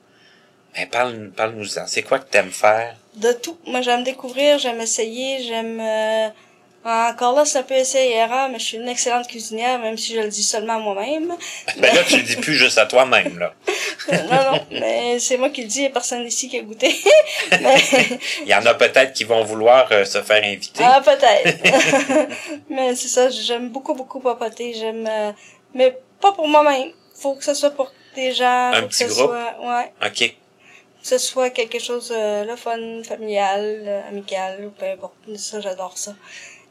Mais 0.76 0.86
parle, 0.86 1.30
parle-nous-en. 1.30 1.86
C'est 1.86 2.02
quoi 2.02 2.20
que 2.20 2.30
t'aimes 2.30 2.52
faire? 2.52 2.94
De 3.16 3.32
tout. 3.32 3.58
Moi, 3.66 3.80
j'aime 3.80 4.04
découvrir, 4.04 4.58
j'aime 4.58 4.80
essayer, 4.80 5.42
j'aime... 5.42 5.80
euh, 5.80 6.28
Encore 6.82 7.36
là, 7.36 7.44
c'est 7.44 7.58
un 7.58 7.62
peu 7.62 7.74
essai 7.74 8.08
et 8.08 8.16
erreur, 8.16 8.48
mais 8.48 8.58
je 8.58 8.64
suis 8.64 8.76
une 8.78 8.88
excellente 8.88 9.26
cuisinière, 9.26 9.78
même 9.78 9.98
si 9.98 10.14
je 10.14 10.20
le 10.20 10.28
dis 10.28 10.42
seulement 10.42 10.76
à 10.76 10.78
moi-même. 10.78 11.36
Ben 11.76 11.94
là, 11.94 12.02
tu 12.04 12.16
le 12.16 12.22
dis 12.22 12.36
plus 12.36 12.54
juste 12.54 12.78
à 12.78 12.86
toi-même, 12.86 13.38
là. 13.38 13.52
non, 14.12 14.52
non, 14.52 14.66
mais 14.70 15.18
c'est 15.18 15.36
moi 15.36 15.50
qui 15.50 15.60
le 15.60 15.68
dis, 15.68 15.80
il 15.80 15.82
y 15.82 15.86
a 15.86 15.90
personne 15.90 16.26
ici 16.26 16.48
qui 16.48 16.56
a 16.56 16.62
goûté. 16.62 16.98
mais... 17.60 17.76
Il 18.42 18.48
y 18.48 18.54
en 18.54 18.64
a 18.64 18.72
peut-être 18.72 19.12
qui 19.12 19.24
vont 19.24 19.44
vouloir 19.44 19.88
euh, 19.92 20.06
se 20.06 20.22
faire 20.22 20.42
inviter. 20.42 20.82
Ah, 20.82 21.02
peut-être. 21.04 22.28
mais 22.70 22.94
c'est 22.94 23.08
ça, 23.08 23.28
j'aime 23.28 23.68
beaucoup, 23.68 23.94
beaucoup 23.94 24.20
papoter. 24.20 24.72
J'aime... 24.72 25.06
euh, 25.06 25.32
Mais 25.74 25.98
pas 26.18 26.32
pour 26.32 26.48
moi-même. 26.48 26.92
Faut 27.14 27.34
que 27.34 27.44
ce 27.44 27.52
soit 27.52 27.70
pour 27.70 27.92
des 28.14 28.32
gens. 28.32 28.70
Un 28.72 28.80
faut 28.82 28.88
petit 28.88 29.04
que 29.04 29.10
ce 29.10 29.14
groupe? 29.16 29.30
Soit... 29.30 29.56
Ouais. 29.60 29.92
OK. 30.06 30.36
Que 31.02 31.06
ce 31.06 31.18
soit 31.18 31.50
quelque 31.50 31.78
chose 31.78 32.10
euh, 32.14 32.44
le 32.44 32.56
fun, 32.56 33.02
familial, 33.04 33.82
euh, 33.86 34.08
amical, 34.08 34.64
ou 34.64 34.70
peu 34.70 34.86
importe. 34.86 35.14
Ça, 35.36 35.60
j'adore 35.60 35.98
ça. 35.98 36.14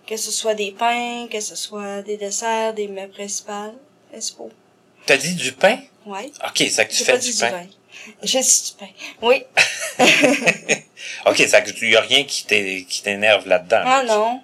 Que 0.10 0.18
ce 0.18 0.32
soit 0.32 0.56
des 0.56 0.72
pains, 0.72 1.28
que 1.32 1.40
ce 1.40 1.56
soit 1.56 2.02
des 2.02 2.18
desserts, 2.18 2.74
des 2.74 2.88
mets 2.88 3.06
principaux. 3.08 3.76
principaux. 4.10 4.50
T'as 5.06 5.18
dit 5.18 5.36
du 5.36 5.52
pain? 5.52 5.78
Ouais. 6.06 6.32
OK, 6.48 6.68
ça 6.72 6.86
que 6.86 6.92
tu 6.94 7.04
fais 7.04 7.20
du 7.20 7.30
dit 7.32 7.40
pain. 7.40 7.50
du 7.50 7.54
vin. 7.56 7.68
J'ai 8.24 8.42
dit 8.42 8.64
du 8.72 8.86
pain. 8.86 8.92
Oui. 9.22 9.44
OK, 11.28 11.38
ça 11.48 11.62
que 11.62 11.70
tu 11.72 11.90
y 11.92 11.96
a 11.96 12.02
rien 12.02 12.24
qui 12.24 12.46
t'é- 12.46 12.86
qui 12.90 13.04
t'énerve 13.04 13.48
là-dedans. 13.48 13.84
Ah 13.86 14.04
là. 14.04 14.16
non. 14.16 14.42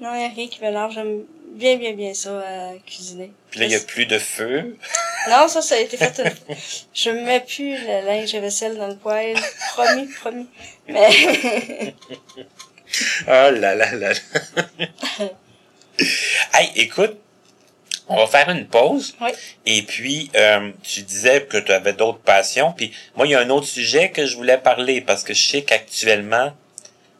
Non, 0.00 0.14
y 0.14 0.24
a 0.24 0.28
rien 0.28 0.46
qui 0.48 0.60
m'énerve. 0.60 0.92
J'aime 0.92 1.24
bien, 1.54 1.76
bien, 1.76 1.92
bien 1.92 2.14
ça, 2.14 2.30
euh, 2.30 2.72
cuisiner. 2.86 3.32
Puis 3.50 3.60
là, 3.60 3.66
il 3.66 3.72
y 3.72 3.74
a 3.74 3.80
plus 3.80 4.06
de 4.06 4.18
feu. 4.18 4.76
Non, 5.28 5.48
ça, 5.48 5.60
ça 5.60 5.74
a 5.74 5.78
été 5.78 5.98
fait 5.98 6.18
une... 6.24 6.56
Je 6.94 7.10
mets 7.10 7.40
plus 7.40 7.76
le 7.76 8.06
linge 8.06 8.34
à 8.34 8.40
vaisselle 8.40 8.78
dans 8.78 8.86
le 8.88 8.96
poêle. 8.96 9.36
Promis, 9.74 10.06
promis. 10.18 10.46
Mais, 10.88 11.10
Oh 13.26 13.28
là 13.28 13.50
là 13.74 13.74
là 13.74 13.94
là. 13.96 14.12
hey, 16.54 16.70
écoute, 16.76 17.16
on 18.08 18.16
va 18.16 18.26
faire 18.26 18.48
une 18.50 18.66
pause. 18.66 19.14
oui. 19.20 19.30
Et 19.66 19.82
puis, 19.82 20.30
euh, 20.34 20.70
tu 20.82 21.02
disais 21.02 21.42
que 21.42 21.58
tu 21.58 21.72
avais 21.72 21.92
d'autres 21.92 22.18
passions. 22.20 22.72
Puis 22.72 22.92
moi, 23.14 23.26
il 23.26 23.30
y 23.30 23.34
a 23.34 23.40
un 23.40 23.50
autre 23.50 23.66
sujet 23.66 24.10
que 24.10 24.26
je 24.26 24.36
voulais 24.36 24.58
parler 24.58 25.00
parce 25.00 25.22
que 25.22 25.34
je 25.34 25.42
sais 25.46 25.62
qu'actuellement, 25.62 26.52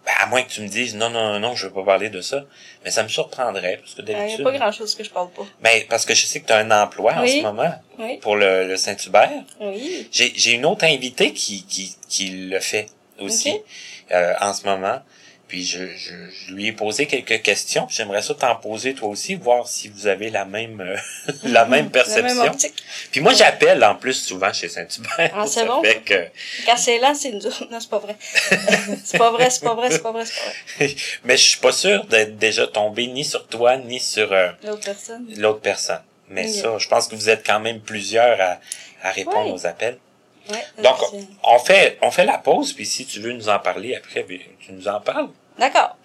ben, 0.04 0.12
à 0.18 0.26
moins 0.26 0.42
que 0.42 0.50
tu 0.50 0.62
me 0.62 0.66
dises 0.68 0.94
non, 0.96 1.10
non, 1.10 1.38
non, 1.38 1.54
je 1.54 1.66
veux 1.66 1.72
pas 1.72 1.84
parler 1.84 2.08
de 2.08 2.20
ça. 2.22 2.44
Mais 2.84 2.90
ça 2.90 3.02
me 3.02 3.08
surprendrait 3.08 3.76
parce 3.76 3.94
que 3.94 4.00
Il 4.02 4.06
n'y 4.08 4.14
a 4.14 4.18
d'habitude. 4.18 4.44
pas 4.44 4.52
grand 4.52 4.72
chose 4.72 4.94
que 4.94 5.04
je 5.04 5.10
parle 5.10 5.30
pas. 5.30 5.46
Mais 5.62 5.86
parce 5.88 6.04
que 6.06 6.14
je 6.14 6.24
sais 6.26 6.40
que 6.40 6.46
tu 6.46 6.52
as 6.52 6.56
un 6.58 6.70
emploi 6.70 7.12
en 7.14 7.26
ce 7.26 7.42
moment 7.42 7.72
Oui. 7.98 8.16
pour 8.22 8.36
le, 8.36 8.66
le 8.66 8.76
Saint-Hubert. 8.76 9.30
Oui. 9.60 10.08
J'ai, 10.10 10.32
j'ai 10.34 10.52
une 10.52 10.64
autre 10.64 10.84
invitée 10.86 11.32
qui, 11.34 11.64
qui, 11.66 11.94
qui 12.08 12.30
le 12.48 12.58
fait 12.58 12.86
aussi 13.20 13.54
euh, 14.10 14.32
en 14.40 14.54
ce 14.54 14.64
moment. 14.64 15.02
Puis 15.50 15.64
je, 15.66 15.84
je, 15.96 16.12
je 16.30 16.52
lui 16.54 16.68
ai 16.68 16.72
posé 16.72 17.06
quelques 17.06 17.42
questions. 17.42 17.86
J'aimerais 17.90 18.22
ça 18.22 18.34
t'en 18.34 18.54
poser 18.54 18.94
toi 18.94 19.08
aussi, 19.08 19.34
voir 19.34 19.66
si 19.66 19.88
vous 19.88 20.06
avez 20.06 20.30
la 20.30 20.44
même 20.44 20.80
euh, 20.80 20.96
la 21.42 21.64
même 21.64 21.90
perception. 21.90 22.44
Même. 22.44 22.54
Puis 23.10 23.20
moi 23.20 23.34
j'appelle 23.34 23.82
en 23.84 23.96
plus 23.96 24.14
souvent 24.14 24.52
chez 24.52 24.68
Saint-Hubert. 24.68 25.32
Ah, 25.34 25.44
c'est 25.48 25.66
bon, 25.66 25.82
que- 25.82 26.28
Quand 26.66 26.76
c'est 26.76 26.98
lent, 27.00 27.14
c'est 27.16 27.30
une 27.30 27.40
dure. 27.40 27.66
Non, 27.70 27.80
c'est 27.80 27.90
pas 27.90 27.98
vrai. 27.98 28.16
c'est 29.04 29.18
pas 29.18 29.30
vrai, 29.32 29.50
c'est 29.50 29.64
pas 29.64 29.74
vrai, 29.74 29.90
c'est 29.90 30.02
pas 30.02 30.12
vrai, 30.12 30.24
c'est 30.24 30.40
pas 30.40 30.84
vrai. 30.86 30.94
mais 31.24 31.36
je 31.36 31.42
suis 31.44 31.60
pas 31.60 31.72
sûr 31.72 32.04
d'être 32.04 32.38
déjà 32.38 32.66
tombé 32.68 33.08
ni 33.08 33.24
sur 33.24 33.46
toi 33.48 33.76
ni 33.76 33.98
sur 33.98 34.32
euh, 34.32 34.50
L'autre 34.64 34.84
personne. 34.84 35.26
l'autre 35.36 35.60
personne. 35.60 36.02
Mais 36.28 36.46
ça, 36.46 36.78
je 36.78 36.86
pense 36.86 37.08
que 37.08 37.16
vous 37.16 37.28
êtes 37.28 37.44
quand 37.44 37.58
même 37.58 37.80
plusieurs 37.80 38.40
à, 38.40 38.60
à 39.02 39.10
répondre 39.10 39.52
aux 39.52 39.66
appels. 39.66 39.98
Ouais. 40.48 40.64
Donc, 40.82 40.96
c'est- 41.10 41.26
on 41.44 41.58
fait, 41.58 41.98
on 42.02 42.10
fait 42.12 42.24
la 42.24 42.38
pause, 42.38 42.72
puis 42.72 42.86
si 42.86 43.04
tu 43.04 43.18
veux 43.20 43.32
nous 43.32 43.48
en 43.48 43.58
parler 43.58 43.96
après, 43.96 44.22
ben, 44.22 44.38
tu 44.60 44.72
nous 44.72 44.86
en 44.88 45.00
parles. 45.00 45.28
D'accord. 45.60 45.96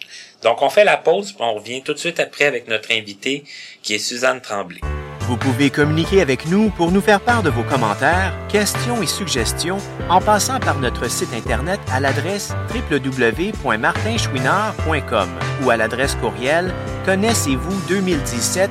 Donc, 0.43 0.61
on 0.61 0.69
fait 0.69 0.83
la 0.83 0.97
pause, 0.97 1.31
puis 1.31 1.43
on 1.43 1.55
revient 1.55 1.81
tout 1.81 1.93
de 1.93 1.97
suite 1.97 2.19
après 2.19 2.45
avec 2.45 2.67
notre 2.67 2.91
invitée, 2.91 3.43
qui 3.81 3.95
est 3.95 3.99
Suzanne 3.99 4.41
Tremblay. 4.41 4.81
Vous 5.21 5.37
pouvez 5.37 5.71
communiquer 5.71 6.21
avec 6.21 6.45
nous 6.45 6.69
pour 6.69 6.91
nous 6.91 7.01
faire 7.01 7.19
part 7.19 7.41
de 7.41 7.49
vos 7.49 7.63
commentaires, 7.63 8.31
questions 8.47 9.01
et 9.01 9.07
suggestions 9.07 9.79
en 10.07 10.21
passant 10.21 10.59
par 10.59 10.77
notre 10.77 11.09
site 11.09 11.33
Internet 11.33 11.79
à 11.91 11.99
l'adresse 11.99 12.53
www.martinchouinard.com 12.91 15.29
ou 15.63 15.71
à 15.71 15.77
l'adresse 15.77 16.13
courriel 16.15 16.71
connaissez-vous 17.05 17.81
2017 17.87 18.69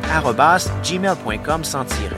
sans 1.64 1.84
tiret. 1.84 2.16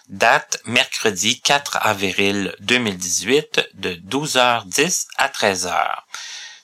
Date 0.08 0.60
mercredi 0.66 1.40
4 1.40 1.78
avril 1.82 2.54
2018 2.60 3.70
de 3.74 3.94
12h10 3.94 5.06
à 5.16 5.28
13h. 5.28 6.05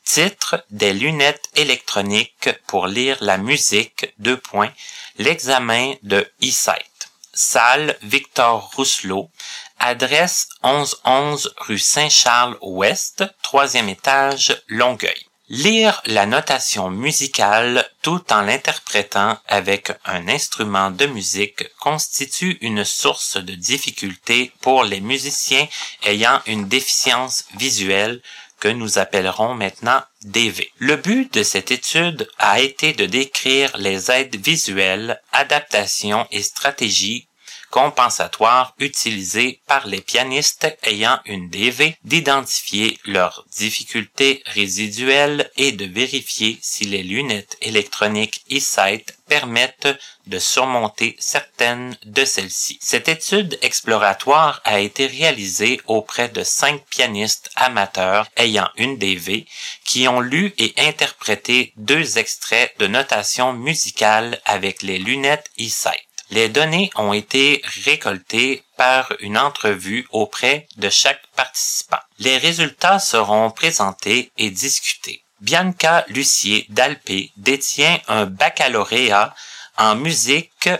Titre 0.04 0.64
Des 0.70 0.92
lunettes 0.92 1.48
électroniques 1.56 2.50
pour 2.66 2.86
lire 2.86 3.16
la 3.20 3.38
musique. 3.38 4.12
Deux 4.18 4.36
points. 4.36 4.72
L'examen 5.18 5.94
de 6.02 6.28
e-sight. 6.42 7.08
Salle 7.32 7.96
Victor 8.02 8.70
Rousselot. 8.76 9.30
Adresse 9.78 10.48
1111 10.64 11.54
rue 11.56 11.78
Saint-Charles-Ouest, 11.78 13.24
troisième 13.42 13.88
étage, 13.88 14.62
Longueuil. 14.68 15.26
Lire 15.48 16.00
la 16.06 16.24
notation 16.24 16.88
musicale 16.88 17.86
tout 18.00 18.22
en 18.32 18.42
l'interprétant 18.42 19.38
avec 19.48 19.92
un 20.04 20.28
instrument 20.28 20.90
de 20.90 21.06
musique 21.06 21.64
constitue 21.78 22.58
une 22.60 22.84
source 22.84 23.36
de 23.36 23.54
difficulté 23.54 24.52
pour 24.60 24.84
les 24.84 25.00
musiciens 25.00 25.66
ayant 26.04 26.40
une 26.46 26.68
déficience 26.68 27.44
visuelle 27.56 28.22
que 28.62 28.68
nous 28.68 29.00
appellerons 29.00 29.54
maintenant 29.54 30.04
DV. 30.22 30.70
Le 30.78 30.94
but 30.94 31.34
de 31.34 31.42
cette 31.42 31.72
étude 31.72 32.28
a 32.38 32.60
été 32.60 32.92
de 32.92 33.06
décrire 33.06 33.76
les 33.76 34.12
aides 34.12 34.36
visuelles, 34.36 35.20
adaptations 35.32 36.28
et 36.30 36.44
stratégies 36.44 37.26
compensatoire 37.72 38.74
utilisé 38.78 39.60
par 39.66 39.86
les 39.86 40.02
pianistes 40.02 40.68
ayant 40.82 41.18
une 41.24 41.48
DV 41.48 41.96
d'identifier 42.04 42.98
leurs 43.06 43.46
difficultés 43.56 44.42
résiduelles 44.44 45.50
et 45.56 45.72
de 45.72 45.86
vérifier 45.86 46.58
si 46.60 46.84
les 46.84 47.02
lunettes 47.02 47.56
électroniques 47.62 48.44
e-sight 48.52 49.16
permettent 49.26 49.88
de 50.26 50.38
surmonter 50.38 51.16
certaines 51.18 51.96
de 52.04 52.26
celles-ci. 52.26 52.78
Cette 52.82 53.08
étude 53.08 53.58
exploratoire 53.62 54.60
a 54.64 54.78
été 54.78 55.06
réalisée 55.06 55.80
auprès 55.86 56.28
de 56.28 56.44
cinq 56.44 56.84
pianistes 56.90 57.50
amateurs 57.56 58.28
ayant 58.36 58.68
une 58.76 58.98
DV 58.98 59.46
qui 59.86 60.06
ont 60.08 60.20
lu 60.20 60.52
et 60.58 60.74
interprété 60.76 61.72
deux 61.78 62.18
extraits 62.18 62.74
de 62.78 62.86
notation 62.86 63.54
musicale 63.54 64.38
avec 64.44 64.82
les 64.82 64.98
lunettes 64.98 65.50
e-sight. 65.58 66.11
Les 66.32 66.48
données 66.48 66.90
ont 66.96 67.12
été 67.12 67.60
récoltées 67.84 68.64
par 68.78 69.12
une 69.20 69.36
entrevue 69.36 70.06
auprès 70.12 70.66
de 70.76 70.88
chaque 70.88 71.20
participant. 71.36 71.98
Les 72.18 72.38
résultats 72.38 72.98
seront 72.98 73.50
présentés 73.50 74.32
et 74.38 74.48
discutés. 74.48 75.22
Bianca 75.42 76.06
Lucier 76.08 76.64
d'Alpé 76.70 77.32
détient 77.36 78.00
un 78.08 78.24
baccalauréat 78.24 79.34
en 79.76 79.94
musique 79.94 80.70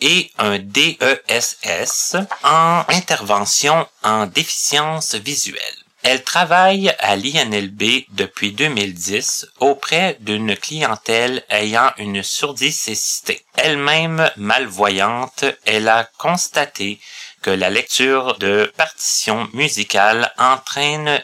et 0.00 0.30
un 0.38 0.60
DESS 0.60 2.14
en 2.44 2.84
intervention 2.86 3.88
en 4.04 4.26
déficience 4.26 5.16
visuelle. 5.16 5.80
Elle 6.02 6.24
travaille 6.24 6.94
à 6.98 7.14
l'INLB 7.14 8.06
depuis 8.10 8.52
2010 8.52 9.48
auprès 9.58 10.16
d'une 10.20 10.56
clientèle 10.56 11.44
ayant 11.50 11.92
une 11.98 12.22
surdicécité. 12.22 13.44
Elle-même 13.56 14.30
malvoyante, 14.36 15.44
elle 15.66 15.88
a 15.88 16.08
constaté 16.16 17.00
que 17.42 17.50
la 17.50 17.68
lecture 17.68 18.38
de 18.38 18.72
partitions 18.76 19.48
musicales 19.52 20.32
entraîne 20.38 21.22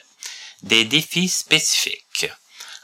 des 0.62 0.84
défis 0.84 1.28
spécifiques. 1.28 2.30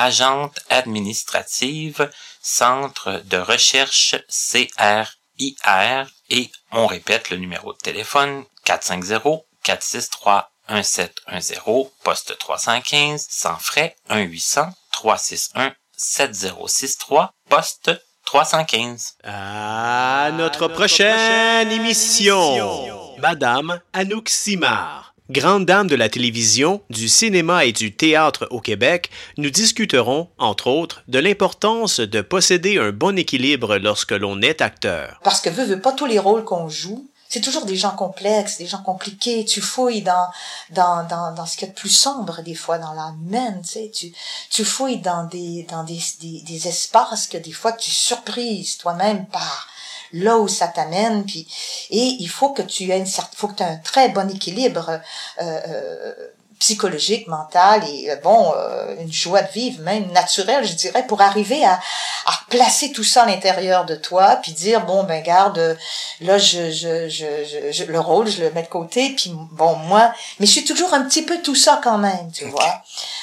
agente 0.00 0.58
administrative, 0.70 2.10
Centre 2.42 3.22
de 3.26 3.36
recherche 3.36 4.16
CRIR, 4.28 6.06
et 6.30 6.50
on 6.72 6.86
répète 6.86 7.28
le 7.30 7.36
numéro 7.36 7.74
de 7.74 7.78
téléphone 7.78 8.44
450 8.64 9.44
463 9.62 10.50
1710, 10.70 11.90
poste 12.02 12.38
315, 12.38 13.26
sans 13.28 13.56
frais 13.56 13.94
1-800 14.08 14.70
361 14.92 15.74
7063, 15.96 17.34
poste 17.50 17.90
315. 18.24 19.16
À 19.24 20.30
notre 20.32 20.68
prochaine 20.68 21.70
émission, 21.70 23.18
Madame 23.18 23.80
Anouk 23.92 24.30
Simard. 24.30 25.09
Grande 25.30 25.64
dame 25.64 25.86
de 25.86 25.94
la 25.94 26.08
télévision, 26.08 26.82
du 26.90 27.08
cinéma 27.08 27.64
et 27.64 27.70
du 27.70 27.94
théâtre 27.94 28.48
au 28.50 28.60
Québec, 28.60 29.10
nous 29.36 29.50
discuterons, 29.50 30.28
entre 30.38 30.66
autres, 30.66 31.04
de 31.06 31.20
l'importance 31.20 32.00
de 32.00 32.20
posséder 32.20 32.78
un 32.78 32.90
bon 32.90 33.16
équilibre 33.16 33.76
lorsque 33.76 34.10
l'on 34.10 34.42
est 34.42 34.60
acteur. 34.60 35.20
Parce 35.22 35.40
que 35.40 35.48
veut, 35.48 35.62
veut 35.62 35.80
pas 35.80 35.92
tous 35.92 36.06
les 36.06 36.18
rôles 36.18 36.42
qu'on 36.42 36.68
joue, 36.68 37.08
c'est 37.28 37.40
toujours 37.40 37.64
des 37.64 37.76
gens 37.76 37.94
complexes, 37.94 38.58
des 38.58 38.66
gens 38.66 38.82
compliqués. 38.82 39.44
Tu 39.44 39.60
fouilles 39.60 40.02
dans 40.02 40.26
dans 40.70 41.06
dans, 41.06 41.32
dans 41.32 41.46
ce 41.46 41.56
qu'il 41.56 41.68
y 41.68 41.70
a 41.70 41.74
de 41.74 41.78
plus 41.78 41.90
sombre 41.90 42.42
des 42.42 42.56
fois 42.56 42.78
dans 42.78 42.92
humaine. 43.14 43.60
Tu 43.62 43.68
sais, 43.68 43.90
tu 43.94 44.12
tu 44.50 44.64
fouilles 44.64 44.98
dans 44.98 45.28
des 45.28 45.64
dans 45.70 45.84
des 45.84 46.00
des, 46.20 46.42
des 46.42 46.66
espaces 46.66 47.28
que 47.28 47.38
des 47.38 47.52
fois 47.52 47.70
tu 47.70 47.92
surprises 47.92 48.78
toi-même 48.78 49.26
par 49.26 49.69
là 50.12 50.38
où 50.38 50.48
ça 50.48 50.68
t'amène 50.68 51.24
puis 51.24 51.46
et 51.90 52.16
il 52.18 52.28
faut 52.28 52.50
que 52.50 52.62
tu 52.62 52.90
aies 52.90 52.98
une 52.98 53.06
certaine 53.06 53.36
faut 53.36 53.48
que 53.48 53.56
tu 53.56 53.62
aies 53.62 53.66
un 53.66 53.76
très 53.76 54.08
bon 54.08 54.28
équilibre 54.30 55.00
euh, 55.40 55.60
euh, 55.68 56.14
psychologique, 56.60 57.26
mental 57.26 57.82
et 57.88 58.10
euh, 58.10 58.16
bon, 58.22 58.52
euh, 58.54 58.94
une 59.00 59.10
joie 59.10 59.40
de 59.40 59.50
vivre, 59.50 59.82
même 59.82 60.12
naturelle, 60.12 60.64
je 60.64 60.74
dirais, 60.74 61.06
pour 61.06 61.22
arriver 61.22 61.64
à, 61.64 61.72
à 61.72 62.32
placer 62.50 62.92
tout 62.92 63.02
ça 63.02 63.22
à 63.22 63.26
l'intérieur 63.26 63.86
de 63.86 63.94
toi, 63.96 64.36
puis 64.42 64.52
dire 64.52 64.84
bon 64.84 65.02
ben 65.04 65.22
garde, 65.22 65.78
là 66.20 66.36
je, 66.36 66.70
je, 66.70 67.08
je, 67.08 67.72
je, 67.72 67.84
le 67.84 67.98
rôle, 67.98 68.28
je 68.28 68.42
le 68.42 68.50
mets 68.52 68.62
de 68.62 68.68
côté, 68.68 69.14
puis 69.16 69.32
bon 69.52 69.74
moi, 69.76 70.12
mais 70.38 70.46
je 70.46 70.52
suis 70.52 70.64
toujours 70.64 70.92
un 70.92 71.02
petit 71.02 71.22
peu 71.22 71.40
tout 71.40 71.54
ça 71.54 71.80
quand 71.82 71.98
même, 71.98 72.30
tu 72.32 72.44
vois. 72.44 72.82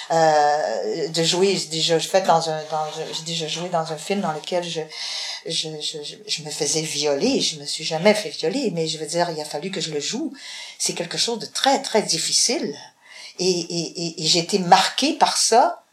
Euh, 0.09 1.09
de 1.09 1.23
jouer, 1.23 1.57
j'ai 1.57 1.67
déjà 1.67 1.99
fait 1.99 2.21
dans 2.21 2.49
un, 2.49 2.61
dans, 2.71 2.85
j'ai 2.95 3.23
déjà 3.25 3.47
joué 3.47 3.67
dans 3.67 3.91
un 3.91 3.97
film 3.97 4.21
dans 4.21 4.31
lequel 4.31 4.63
je, 4.63 4.79
je, 5.45 5.67
je, 5.81 5.97
je 6.25 6.43
me 6.43 6.49
faisais 6.49 6.81
violer, 6.81 7.41
je 7.41 7.59
me 7.59 7.65
suis 7.65 7.83
jamais 7.83 8.13
fait 8.13 8.29
violer, 8.29 8.71
mais 8.71 8.87
je 8.87 8.97
veux 8.99 9.05
dire, 9.05 9.29
il 9.31 9.41
a 9.41 9.45
fallu 9.45 9.69
que 9.69 9.81
je 9.81 9.91
le 9.91 9.99
joue. 9.99 10.33
C'est 10.79 10.93
quelque 10.93 11.17
chose 11.17 11.39
de 11.39 11.45
très 11.45 11.81
très 11.81 12.01
difficile 12.03 12.73
et, 13.39 13.49
et, 13.49 14.23
et, 14.23 14.27
j'ai 14.27 14.39
été 14.39 14.59
marquée 14.59 15.13
par 15.13 15.37
ça. 15.37 15.83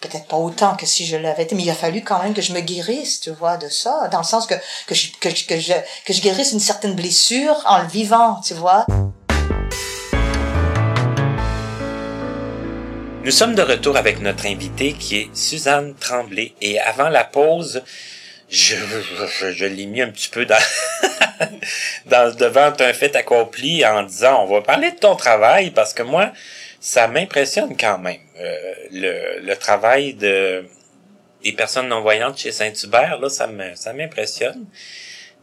Peut-être 0.00 0.26
pas 0.26 0.36
autant 0.36 0.74
que 0.74 0.84
si 0.84 1.06
je 1.06 1.16
l'avais 1.16 1.44
été, 1.44 1.54
mais 1.54 1.62
il 1.62 1.70
a 1.70 1.76
fallu 1.76 2.02
quand 2.02 2.20
même 2.20 2.34
que 2.34 2.42
je 2.42 2.52
me 2.52 2.60
guérisse, 2.60 3.20
tu 3.20 3.30
vois, 3.30 3.56
de 3.56 3.68
ça, 3.68 4.08
dans 4.08 4.18
le 4.18 4.24
sens 4.24 4.46
que, 4.46 4.54
que, 4.86 4.96
je, 4.96 5.12
que, 5.20 5.30
je, 5.30 5.74
que 6.04 6.12
je 6.12 6.20
guérisse 6.20 6.52
une 6.52 6.60
certaine 6.60 6.94
blessure 6.94 7.62
en 7.66 7.78
le 7.82 7.86
vivant, 7.86 8.40
tu 8.40 8.54
vois. 8.54 8.84
Nous 13.24 13.30
sommes 13.30 13.54
de 13.54 13.62
retour 13.62 13.96
avec 13.96 14.18
notre 14.18 14.46
invitée 14.46 14.94
qui 14.94 15.18
est 15.18 15.36
Suzanne 15.36 15.94
Tremblay. 15.94 16.54
Et 16.60 16.80
avant 16.80 17.08
la 17.08 17.22
pause, 17.22 17.84
je, 18.50 18.74
je, 18.74 19.52
je 19.52 19.64
l'ai 19.64 19.86
mis 19.86 20.02
un 20.02 20.10
petit 20.10 20.28
peu 20.28 20.44
dans, 20.44 20.58
dans 22.06 22.34
devant 22.34 22.72
un 22.80 22.92
fait 22.92 23.14
accompli 23.14 23.86
en 23.86 24.02
disant 24.02 24.42
on 24.42 24.52
va 24.52 24.60
parler 24.60 24.90
de 24.90 24.96
ton 24.96 25.14
travail 25.14 25.70
parce 25.70 25.94
que 25.94 26.02
moi, 26.02 26.32
ça 26.80 27.06
m'impressionne 27.06 27.76
quand 27.76 27.98
même. 27.98 28.18
Euh, 28.40 28.74
le, 28.90 29.38
le 29.46 29.56
travail 29.56 30.14
de 30.14 30.64
des 31.44 31.52
personnes 31.52 31.88
non-voyantes 31.88 32.38
chez 32.38 32.50
Saint-Hubert, 32.50 33.20
là, 33.20 33.28
ça 33.28 33.46
me 33.46 33.76
ça 33.76 33.92
m'impressionne. 33.92 34.66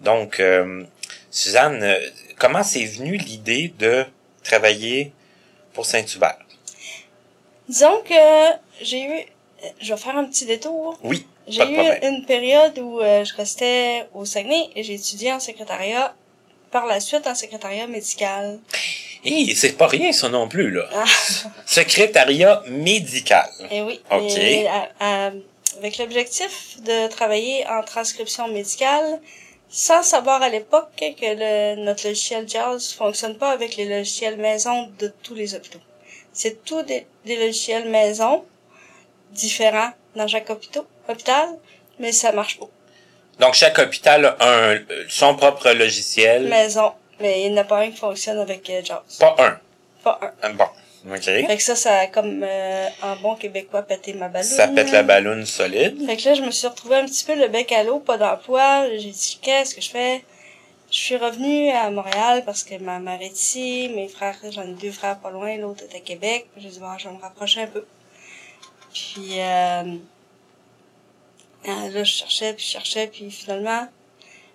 Donc, 0.01 0.41
euh, 0.41 0.83
Suzanne, 1.31 1.81
euh, 1.81 1.97
comment 2.37 2.63
c'est 2.63 2.85
venu 2.85 3.15
l'idée 3.15 3.73
de 3.79 4.03
travailler 4.43 5.13
pour 5.73 5.85
Saint-Hubert? 5.85 6.39
Disons 7.69 8.01
que 8.09 8.13
j'ai 8.81 9.01
eu 9.03 9.19
Euh, 9.61 9.67
Je 9.81 9.93
vais 9.93 9.99
faire 9.99 10.15
un 10.17 10.23
petit 10.25 10.45
détour. 10.45 10.97
Oui, 11.03 11.25
J'ai 11.47 11.63
eu 11.63 11.73
problème. 11.73 11.99
une 12.03 12.25
période 12.25 12.79
où 12.79 12.99
euh, 13.01 13.25
je 13.25 13.33
restais 13.35 14.07
au 14.13 14.23
Saguenay 14.23 14.69
et 14.75 14.83
j'ai 14.83 14.93
étudié 14.93 15.33
en 15.33 15.39
secrétariat, 15.41 16.13
par 16.71 16.85
la 16.85 16.99
suite 17.01 17.25
en 17.27 17.35
secrétariat 17.35 17.85
médical. 17.87 18.59
Hé, 19.25 19.53
c'est 19.55 19.73
pas 19.81 19.87
rien 19.87 20.13
ça 20.13 20.29
non 20.29 20.47
plus, 20.47 20.71
là. 20.71 20.85
Ah. 20.93 21.03
Secrétariat 21.65 22.63
médical. 22.69 23.49
Et 23.69 23.81
oui. 23.81 23.99
Ok. 24.09 24.37
Et, 24.37 24.65
à- 24.67 24.89
à- 25.01 25.31
avec 25.79 25.97
l'objectif 25.97 26.77
de 26.89 27.07
travailler 27.09 27.67
en 27.67 27.83
transcription 27.83 28.47
médicale, 28.47 29.19
sans 29.69 30.03
savoir 30.03 30.41
à 30.41 30.47
l'époque 30.49 30.87
que 30.97 31.25
le, 31.43 31.83
notre 31.83 32.07
logiciel 32.07 32.47
JAWS 32.47 32.93
fonctionne 32.97 33.37
pas 33.37 33.51
avec 33.51 33.75
les 33.75 33.85
logiciels 33.85 34.37
maison 34.37 34.89
de 34.99 35.11
tous 35.23 35.35
les 35.35 35.53
hôpitaux. 35.55 35.79
C'est 36.39 36.63
tous 36.63 36.83
des, 36.83 37.05
des 37.25 37.35
logiciels 37.35 37.89
maison 37.89 38.45
différents 39.31 39.91
dans 40.15 40.25
chaque 40.25 40.49
hôpital, 40.49 40.83
hôpital 41.09 41.49
mais 41.99 42.13
ça 42.13 42.31
marche 42.31 42.57
pas. 42.57 42.69
Donc, 43.41 43.55
chaque 43.55 43.77
hôpital 43.77 44.25
a 44.25 44.37
un, 44.39 44.79
son 45.09 45.35
propre 45.35 45.69
logiciel. 45.71 46.47
Maison. 46.47 46.93
Mais 47.19 47.41
il 47.41 47.51
n'y 47.51 47.59
en 47.59 47.61
a 47.61 47.65
pas 47.65 47.79
un 47.79 47.91
qui 47.91 47.97
fonctionne 47.97 48.39
avec 48.39 48.69
euh, 48.69 48.81
JAWS. 48.81 49.17
Pas 49.19 49.35
un. 49.39 49.59
Pas 50.01 50.17
un. 50.21 50.31
Ah, 50.41 50.49
Bon, 50.53 50.67
OK. 51.13 51.23
Fait 51.23 51.57
que 51.57 51.61
ça, 51.61 51.75
ça 51.75 51.97
a 51.97 52.07
comme 52.07 52.41
euh, 52.41 52.87
en 53.01 53.17
bon 53.17 53.35
québécois 53.35 53.81
pété 53.81 54.13
ma 54.13 54.29
ballonne. 54.29 54.47
Ça 54.47 54.69
pète 54.69 54.91
la 54.93 55.03
ballonne 55.03 55.45
solide. 55.45 56.05
Fait 56.05 56.15
que 56.15 56.23
là, 56.23 56.35
je 56.35 56.41
me 56.41 56.51
suis 56.51 56.67
retrouvée 56.67 56.95
un 56.95 57.05
petit 57.05 57.25
peu 57.25 57.35
le 57.35 57.49
bec 57.49 57.69
à 57.73 57.83
l'eau, 57.83 57.99
pas 57.99 58.17
d'emploi. 58.17 58.87
J'ai 58.91 59.11
dit, 59.11 59.39
qu'est-ce 59.41 59.75
que 59.75 59.81
je 59.81 59.89
fais? 59.89 60.23
Je 60.91 60.97
suis 60.97 61.17
revenue 61.17 61.69
à 61.69 61.91
Montréal 61.91 62.43
parce 62.45 62.63
que 62.63 62.73
ma 62.79 62.97
mère 62.97 63.21
est 63.21 63.27
ici, 63.27 63.91
mes 63.93 64.07
frères, 64.07 64.35
j'en 64.49 64.63
ai 64.63 64.73
deux 64.73 64.91
frères 64.91 65.19
pas 65.19 65.29
loin, 65.29 65.55
l'autre 65.57 65.83
est 65.83 65.95
à 65.95 65.99
Québec. 65.99 66.47
J'ai 66.57 66.69
dit, 66.69 66.79
bon, 66.79 66.97
je 66.97 67.07
vais 67.07 67.13
me 67.13 67.21
rapprocher 67.21 67.61
un 67.61 67.67
peu. 67.67 67.85
Puis, 68.91 69.39
euh, 69.39 69.97
ah, 71.67 71.89
là, 71.89 72.03
je 72.03 72.11
cherchais, 72.11 72.55
puis 72.55 72.65
je 72.65 72.71
cherchais, 72.71 73.05
puis 73.05 73.29
finalement, 73.29 73.87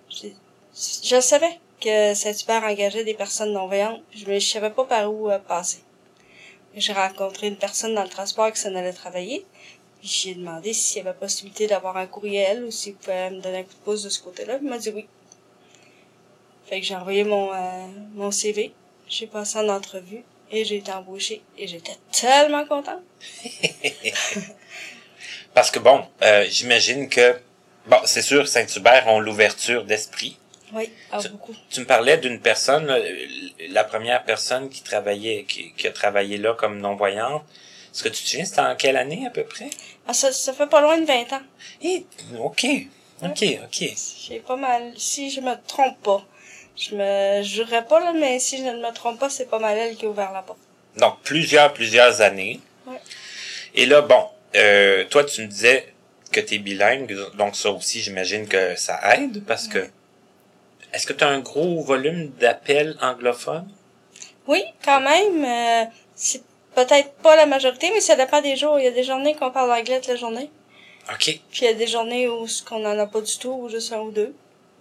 je 0.09 1.21
savais 1.21 1.57
que 1.79 2.13
Saint-Hubert 2.13 2.63
engageait 2.63 3.05
des 3.05 3.13
personnes 3.13 3.53
non-voyantes, 3.53 4.03
puis 4.09 4.19
je 4.19 4.29
ne 4.29 4.39
savais 4.39 4.71
pas 4.71 4.83
par 4.83 5.13
où 5.13 5.29
euh, 5.29 5.39
passer. 5.39 5.83
J'ai 6.75 6.91
rencontré 6.91 7.47
une 7.47 7.55
personne 7.55 7.95
dans 7.95 8.03
le 8.03 8.09
transport 8.09 8.51
qui 8.51 8.59
s'en 8.59 8.75
allait 8.75 8.91
travailler. 8.91 9.45
Puis 10.01 10.09
j'ai 10.09 10.35
demandé 10.35 10.73
s'il 10.73 10.97
y 10.97 11.07
avait 11.07 11.17
possibilité 11.17 11.67
d'avoir 11.67 11.95
un 11.95 12.07
courriel 12.07 12.65
ou 12.65 12.71
s'il 12.71 12.95
pouvait 12.95 13.31
me 13.31 13.39
donner 13.39 13.59
un 13.59 13.63
coup 13.63 13.69
de 13.69 13.85
pouce 13.85 14.03
de 14.03 14.09
ce 14.09 14.21
côté-là. 14.21 14.59
Il 14.61 14.67
m'a 14.67 14.77
dit 14.77 14.89
oui. 14.89 15.07
Fait 16.67 16.79
que 16.81 16.85
j'ai 16.85 16.95
envoyé 16.95 17.23
mon, 17.23 17.53
euh, 17.53 17.85
mon 18.13 18.31
CV. 18.31 18.73
J'ai 19.07 19.27
passé 19.27 19.59
en 19.59 19.69
entrevue 19.69 20.23
et 20.51 20.65
j'ai 20.65 20.77
été 20.77 20.91
embauchée. 20.91 21.41
Et 21.57 21.67
j'étais 21.67 21.95
tellement 22.11 22.65
contente. 22.65 23.01
Parce 25.53 25.71
que 25.71 25.79
bon, 25.79 26.03
euh, 26.21 26.45
j'imagine 26.49 27.07
que 27.07 27.39
bon, 27.87 27.97
c'est 28.05 28.21
sûr, 28.21 28.47
Saint-Hubert 28.47 29.07
ont 29.07 29.19
l'ouverture 29.19 29.85
d'esprit. 29.85 30.37
Oui, 30.73 30.89
ah, 31.11 31.19
Tu- 31.19 31.29
beaucoup. 31.29 31.55
Tu 31.69 31.79
me 31.81 31.85
parlais 31.85 32.17
d'une 32.17 32.41
personne, 32.41 32.93
la 33.69 33.83
première 33.83 34.23
personne 34.23 34.69
qui 34.69 34.81
travaillait, 34.81 35.45
qui, 35.47 35.71
qui 35.73 35.87
a 35.87 35.91
travaillé 35.91 36.37
là 36.37 36.53
comme 36.55 36.79
non-voyante. 36.79 37.43
Est-ce 37.93 38.03
que 38.03 38.09
tu 38.09 38.23
te 38.23 38.27
souviens, 38.27 38.45
c'était 38.45 38.59
en 38.61 38.75
quelle 38.75 38.97
année 38.97 39.25
à 39.25 39.29
peu 39.29 39.43
près? 39.45 39.69
Ah, 40.07 40.13
ça, 40.13 40.31
ça 40.33 40.51
fait 40.53 40.67
pas 40.67 40.81
loin 40.81 40.97
de 40.97 41.05
20 41.05 41.31
ans. 41.31 41.41
Eh, 41.81 42.05
ok, 42.37 42.65
ok, 43.23 43.43
ok. 43.63 43.89
J'ai 44.27 44.39
pas 44.39 44.57
mal, 44.57 44.93
si 44.97 45.29
je 45.29 45.39
me 45.39 45.53
trompe 45.67 45.97
pas. 46.01 46.25
Je 46.75 46.95
me 46.95 47.41
jurerais 47.43 47.85
pas, 47.85 47.99
là, 47.99 48.13
mais 48.13 48.39
si 48.39 48.57
je 48.57 48.63
ne 48.63 48.85
me 48.85 48.93
trompe 48.93 49.19
pas, 49.19 49.29
c'est 49.29 49.49
pas 49.49 49.59
mal 49.59 49.77
elle 49.77 49.95
qui 49.95 50.05
a 50.05 50.09
ouvert 50.09 50.31
la 50.31 50.41
porte. 50.41 50.59
Donc, 50.97 51.19
plusieurs, 51.23 51.73
plusieurs 51.73 52.21
années. 52.21 52.59
Ouais. 52.85 52.99
Et 53.73 53.85
là, 53.85 54.01
bon, 54.01 54.27
euh, 54.55 55.05
toi, 55.05 55.23
tu 55.23 55.41
me 55.41 55.47
disais 55.47 55.93
que 56.31 56.39
tu 56.39 56.55
es 56.55 56.57
bilingue, 56.57 57.15
donc 57.37 57.55
ça 57.55 57.71
aussi, 57.71 58.01
j'imagine 58.01 58.47
que 58.47 58.75
ça 58.75 58.99
aide, 59.15 59.43
parce 59.45 59.67
que... 59.67 59.87
Est-ce 60.93 61.05
que 61.05 61.13
tu 61.13 61.23
as 61.25 61.27
un 61.27 61.39
gros 61.39 61.81
volume 61.81 62.29
d'appels 62.39 62.97
anglophones? 63.01 63.69
Oui, 64.47 64.63
quand 64.83 65.01
même. 65.01 65.43
euh, 65.43 65.89
c'est 66.15 66.41
peut-être 66.73 67.11
pas 67.15 67.35
la 67.35 67.45
majorité, 67.45 67.91
mais 67.93 67.99
ça 67.99 68.15
dépend 68.15 68.41
des 68.41 68.55
jours. 68.55 68.79
Il 68.79 68.85
y 68.85 68.87
a 68.87 68.91
des 68.91 69.03
journées 69.03 69.35
qu'on 69.35 69.51
parle 69.51 69.71
anglais 69.71 69.99
toute 69.99 70.07
la 70.07 70.15
journée. 70.15 70.49
OK. 71.11 71.23
Puis 71.51 71.61
il 71.61 71.63
y 71.65 71.67
a 71.67 71.73
des 71.73 71.87
journées 71.87 72.29
où 72.29 72.47
ce 72.47 72.63
qu'on 72.63 72.85
en 72.85 72.97
a 72.97 73.07
pas 73.07 73.19
du 73.19 73.37
tout, 73.37 73.51
ou 73.51 73.67
juste 73.67 73.91
un 73.91 73.99
ou 73.99 74.11
deux. 74.11 74.33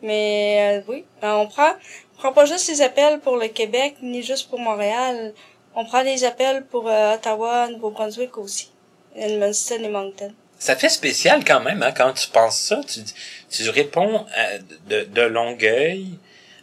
Mais 0.03 0.78
euh, 0.78 0.82
oui, 0.88 1.05
ben, 1.22 1.34
on 1.36 1.47
prend 1.47 1.72
prend 2.18 2.32
pas 2.32 2.45
juste 2.45 2.68
les 2.68 2.82
appels 2.82 3.20
pour 3.20 3.36
le 3.36 3.49
Québec, 3.49 3.97
ni 4.03 4.22
juste 4.22 4.49
pour 4.51 4.59
Montréal. 4.59 5.32
On 5.74 5.84
prend 5.84 6.05
des 6.05 6.24
appels 6.24 6.64
pour 6.66 6.88
euh, 6.88 7.14
Ottawa, 7.14 7.68
Nouveau-Brunswick 7.68 8.36
aussi. 8.38 8.70
Edmundston 9.16 9.82
et 9.84 9.88
Moncton. 9.88 10.32
Ça 10.59 10.76
fait 10.76 10.88
spécial 10.88 11.45
quand 11.45 11.61
même, 11.61 11.82
hein, 11.82 11.92
quand 11.92 12.12
tu 12.12 12.28
penses 12.28 12.59
ça. 12.59 12.80
Tu, 12.86 13.01
tu 13.51 13.68
réponds 13.70 14.24
à- 14.34 14.59
de, 14.88 15.05
de 15.05 15.22
Longueuil 15.22 16.18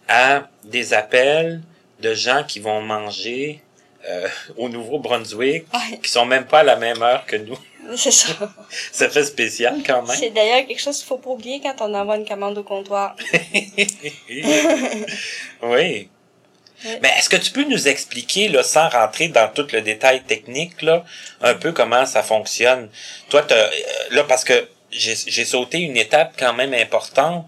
à 0.08 0.48
des 0.64 0.94
appels 0.94 1.62
de 2.00 2.14
gens 2.14 2.44
qui 2.44 2.60
vont 2.60 2.82
manger 2.82 3.62
euh, 4.10 4.28
au 4.58 4.70
Nouveau-Brunswick, 4.70 5.66
Ouais. 5.74 6.00
qui 6.02 6.10
sont 6.10 6.26
même 6.26 6.46
pas 6.46 6.60
à 6.60 6.64
la 6.64 6.76
même 6.76 7.02
heure 7.02 7.26
que 7.26 7.36
nous. 7.36 7.58
C'est 7.98 8.12
ça. 8.12 8.28
Ça 8.92 9.10
fait 9.10 9.24
spécial 9.26 9.78
quand 9.86 10.04
même. 10.04 10.16
C'est 10.18 10.30
d'ailleurs 10.32 10.66
quelque 10.68 10.80
chose 10.82 10.98
qu'il 10.98 11.08
faut 11.08 11.18
pas 11.18 11.30
oublier 11.32 11.60
quand 11.62 11.76
on 11.82 11.94
envoie 11.94 12.18
une 12.18 12.28
commande 12.28 12.58
au 12.58 12.64
comptoir. 12.64 13.16
oui. 15.64 16.10
Mais 17.02 17.10
est-ce 17.18 17.30
que 17.30 17.38
tu 17.38 17.52
peux 17.52 17.64
nous 17.64 17.88
expliquer, 17.88 18.48
là, 18.48 18.64
sans 18.64 18.90
rentrer 18.90 19.28
dans 19.28 19.48
tout 19.54 19.68
le 19.72 19.82
détail 19.82 20.24
technique, 20.24 20.82
là, 20.82 21.06
un 21.42 21.54
peu 21.54 21.72
comment 21.72 22.06
ça 22.08 22.24
fonctionne? 22.24 22.90
Toi, 23.30 23.44
t'as, 23.44 23.56
euh, 23.56 23.70
là, 24.12 24.24
parce 24.24 24.44
que 24.44 24.68
j'ai 24.90 25.46
sauté 25.46 25.78
une 25.78 25.96
étape 25.96 26.34
quand 26.38 26.54
même 26.54 26.74
importante, 26.74 27.48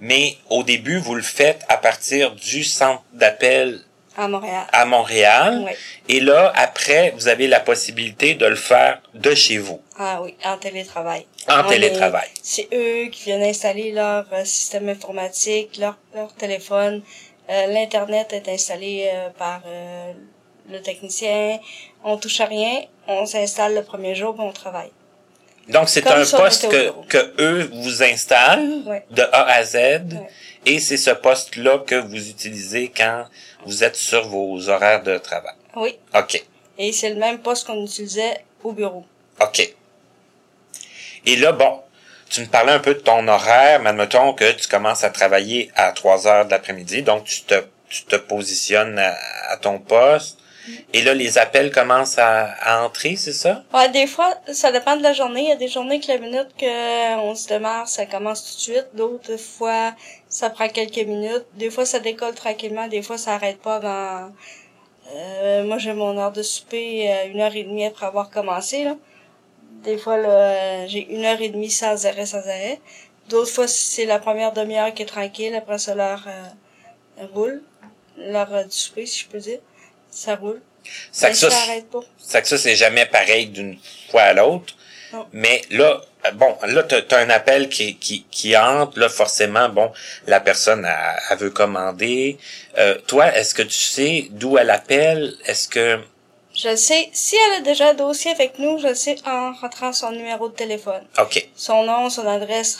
mais 0.00 0.36
au 0.50 0.64
début, 0.64 0.98
vous 0.98 1.14
le 1.14 1.22
faites 1.22 1.62
à 1.68 1.76
partir 1.76 2.32
du 2.32 2.64
centre 2.64 3.04
d'appel 3.12 3.80
À 4.16 4.28
Montréal. 4.28 4.66
à 4.72 4.84
Montréal. 4.84 5.62
Ouais. 5.64 5.76
Et 6.08 6.20
là, 6.20 6.52
après, 6.56 7.12
vous 7.16 7.28
avez 7.28 7.46
la 7.48 7.60
possibilité 7.60 8.34
de 8.34 8.44
le 8.46 8.56
faire 8.56 9.00
de 9.14 9.34
chez 9.34 9.56
vous, 9.58 9.80
Ah 9.98 10.20
oui, 10.22 10.34
en 10.44 10.58
télétravail. 10.58 11.26
en 11.48 11.60
On 11.64 11.68
télétravail. 11.68 12.28
est- 12.28 12.40
C'est 12.42 12.68
eux 12.74 13.08
qui 13.10 13.24
viennent 13.24 13.42
installer 13.42 13.90
leur 13.92 14.26
euh, 14.32 14.44
système 14.44 14.88
informatique, 14.90 15.78
leur, 15.78 15.96
leur 16.14 16.32
téléphone. 16.34 17.02
Euh, 17.50 17.66
L'Internet 17.68 18.32
est 18.32 18.48
installé 18.48 19.08
euh, 19.12 19.30
par 19.30 19.62
euh, 19.66 20.12
le 20.70 20.80
technicien. 20.82 21.58
On 22.04 22.16
touche 22.18 22.40
à 22.40 22.46
rien. 22.46 22.82
On 23.08 23.24
s'installe 23.26 23.74
le 23.74 23.82
premier 23.82 24.14
jour 24.14 24.34
on 24.38 24.52
travaille. 24.52 24.90
Donc, 25.68 25.88
c'est 25.88 26.06
un 26.06 26.24
poste 26.26 26.68
que, 26.68 26.90
que 27.08 27.34
eux 27.40 27.70
vous 27.72 28.02
installent 28.02 28.82
de 29.10 29.22
A 29.32 29.52
à 29.54 29.64
Z. 29.64 29.74
Ouais. 29.76 30.02
Et 30.66 30.78
c'est 30.80 30.96
ce 30.96 31.10
poste-là 31.10 31.78
que 31.78 31.94
vous 31.96 32.28
utilisez 32.28 32.92
quand 32.96 33.24
vous 33.64 33.84
êtes 33.84 33.96
sur 33.96 34.26
vos 34.28 34.68
horaires 34.68 35.02
de 35.02 35.18
travail. 35.18 35.54
Oui. 35.76 35.98
OK. 36.14 36.44
Et 36.78 36.92
c'est 36.92 37.10
le 37.10 37.16
même 37.16 37.38
poste 37.38 37.66
qu'on 37.66 37.84
utilisait 37.84 38.44
au 38.62 38.72
bureau. 38.72 39.04
OK. 39.40 39.74
Et 41.26 41.36
là, 41.36 41.52
bon, 41.52 41.80
tu 42.28 42.40
me 42.40 42.46
parlais 42.46 42.72
un 42.72 42.78
peu 42.78 42.94
de 42.94 43.00
ton 43.00 43.26
horaire, 43.28 43.80
mais 43.80 43.90
admettons 43.90 44.32
que 44.32 44.50
tu 44.52 44.68
commences 44.68 45.04
à 45.04 45.10
travailler 45.10 45.70
à 45.76 45.92
3 45.92 46.26
heures 46.26 46.44
de 46.46 46.50
l'après-midi, 46.50 47.02
donc 47.02 47.24
tu 47.24 47.42
te, 47.42 47.54
tu 47.88 48.04
te 48.04 48.16
positionnes 48.16 48.98
à, 48.98 49.14
à 49.50 49.56
ton 49.56 49.78
poste. 49.78 50.38
Et 50.92 51.02
là, 51.02 51.14
les 51.14 51.38
appels 51.38 51.70
commencent 51.70 52.18
à, 52.18 52.54
à 52.60 52.84
entrer, 52.84 53.16
c'est 53.16 53.32
ça? 53.32 53.64
Ouais, 53.74 53.88
des 53.88 54.06
fois, 54.06 54.34
ça 54.52 54.70
dépend 54.70 54.96
de 54.96 55.02
la 55.02 55.12
journée. 55.12 55.42
Il 55.42 55.48
y 55.48 55.52
a 55.52 55.56
des 55.56 55.68
journées 55.68 55.98
que 56.00 56.08
la 56.08 56.18
minute 56.18 56.48
que 56.58 57.16
on 57.18 57.34
se 57.34 57.48
démarre, 57.48 57.88
ça 57.88 58.06
commence 58.06 58.44
tout 58.44 58.56
de 58.56 58.60
suite. 58.60 58.88
D'autres 58.94 59.36
fois, 59.36 59.94
ça 60.28 60.50
prend 60.50 60.68
quelques 60.68 61.06
minutes. 61.06 61.44
Des 61.54 61.70
fois, 61.70 61.84
ça 61.84 61.98
décolle 61.98 62.34
tranquillement. 62.34 62.86
Des 62.88 63.02
fois, 63.02 63.18
ça 63.18 63.34
arrête 63.34 63.60
pas 63.60 63.76
avant... 63.76 64.32
Euh, 65.14 65.64
moi, 65.64 65.78
j'ai 65.78 65.92
mon 65.92 66.16
heure 66.16 66.32
de 66.32 66.42
souper 66.42 67.10
euh, 67.10 67.28
une 67.30 67.40
heure 67.40 67.54
et 67.54 67.64
demie 67.64 67.84
après 67.84 68.06
avoir 68.06 68.30
commencé, 68.30 68.84
là. 68.84 68.96
Des 69.82 69.98
fois, 69.98 70.16
là, 70.16 70.28
euh, 70.28 70.84
j'ai 70.86 71.06
une 71.12 71.24
heure 71.24 71.40
et 71.40 71.48
demie 71.48 71.70
sans 71.70 72.06
arrêt, 72.06 72.24
sans 72.24 72.38
arrêt. 72.38 72.80
D'autres 73.28 73.50
fois, 73.50 73.66
c'est 73.66 74.06
la 74.06 74.20
première 74.20 74.52
demi-heure 74.52 74.94
qui 74.94 75.02
est 75.02 75.06
tranquille. 75.06 75.54
Après 75.54 75.78
ça, 75.78 75.94
l'heure 75.94 76.24
euh, 76.28 77.26
roule. 77.34 77.62
L'heure 78.16 78.54
euh, 78.54 78.64
du 78.64 78.76
souper, 78.76 79.06
si 79.06 79.20
je 79.20 79.28
peux 79.28 79.38
dire. 79.38 79.58
Ça 80.12 80.36
roule. 80.36 80.60
Ça 81.10 81.30
que 81.30 81.36
ça, 81.36 81.50
ça. 81.50 81.58
Ça 82.18 82.44
ça, 82.44 82.58
c'est 82.58 82.76
jamais 82.76 83.06
pareil 83.06 83.46
d'une 83.46 83.78
fois 84.10 84.22
à 84.22 84.32
l'autre. 84.34 84.74
Mais 85.32 85.62
là, 85.70 86.00
bon, 86.34 86.56
là, 86.66 86.82
t'as 86.84 87.16
as 87.16 87.20
un 87.20 87.30
appel 87.30 87.68
qui, 87.68 87.96
qui, 87.96 88.24
qui 88.30 88.56
entre, 88.56 88.98
là, 88.98 89.08
forcément, 89.08 89.68
bon, 89.68 89.92
la 90.26 90.40
personne, 90.40 90.86
elle, 90.86 91.20
elle 91.30 91.38
veut 91.38 91.50
commander. 91.50 92.38
Euh, 92.78 92.96
toi, 93.06 93.34
est-ce 93.34 93.54
que 93.54 93.62
tu 93.62 93.78
sais 93.78 94.28
d'où 94.30 94.56
elle 94.58 94.70
appelle? 94.70 95.34
Est-ce 95.46 95.68
que... 95.68 96.00
Je 96.54 96.68
le 96.68 96.76
sais. 96.76 97.08
Si 97.12 97.36
elle 97.36 97.60
a 97.60 97.60
déjà 97.60 97.90
un 97.90 97.94
dossier 97.94 98.30
avec 98.30 98.58
nous, 98.58 98.78
je 98.78 98.88
le 98.88 98.94
sais 98.94 99.16
en 99.26 99.52
rentrant 99.52 99.92
son 99.92 100.12
numéro 100.12 100.48
de 100.48 100.54
téléphone. 100.54 101.02
OK. 101.18 101.48
Son 101.56 101.84
nom, 101.84 102.10
son 102.10 102.26
adresse 102.26 102.78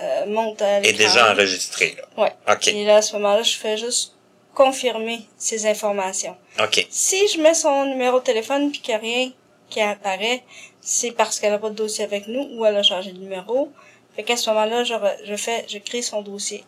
euh, 0.00 0.26
monte 0.26 0.62
à 0.62 0.80
Est 0.80 0.92
déjà 0.92 1.32
enregistré, 1.32 1.96
là. 1.96 2.22
Ouais. 2.22 2.32
OK. 2.48 2.68
Et 2.68 2.84
là, 2.84 2.96
à 2.96 3.02
ce 3.02 3.14
moment-là, 3.14 3.42
je 3.42 3.56
fais 3.56 3.76
juste 3.76 4.14
confirmer 4.58 5.20
ces 5.36 5.66
informations. 5.66 6.36
OK. 6.58 6.84
Si 6.90 7.28
je 7.28 7.40
mets 7.40 7.54
son 7.54 7.84
numéro 7.86 8.18
de 8.18 8.24
téléphone 8.24 8.72
puis 8.72 8.80
qu'il 8.80 8.92
n'y 8.92 8.96
a 8.96 9.00
rien, 9.00 9.32
qui 9.70 9.80
apparaît, 9.80 10.42
c'est 10.80 11.12
parce 11.12 11.38
qu'elle 11.38 11.52
a 11.52 11.58
pas 11.58 11.70
de 11.70 11.76
dossier 11.76 12.02
avec 12.02 12.26
nous 12.26 12.44
ou 12.54 12.66
elle 12.66 12.76
a 12.76 12.82
changé 12.82 13.12
de 13.12 13.18
numéro. 13.18 13.70
Fait 14.16 14.24
qu'à 14.24 14.36
ce 14.36 14.50
moment-là, 14.50 14.82
je, 14.82 14.94
je 15.24 15.36
fais, 15.36 15.64
je 15.68 15.78
crée 15.78 16.02
son 16.02 16.22
dossier 16.22 16.64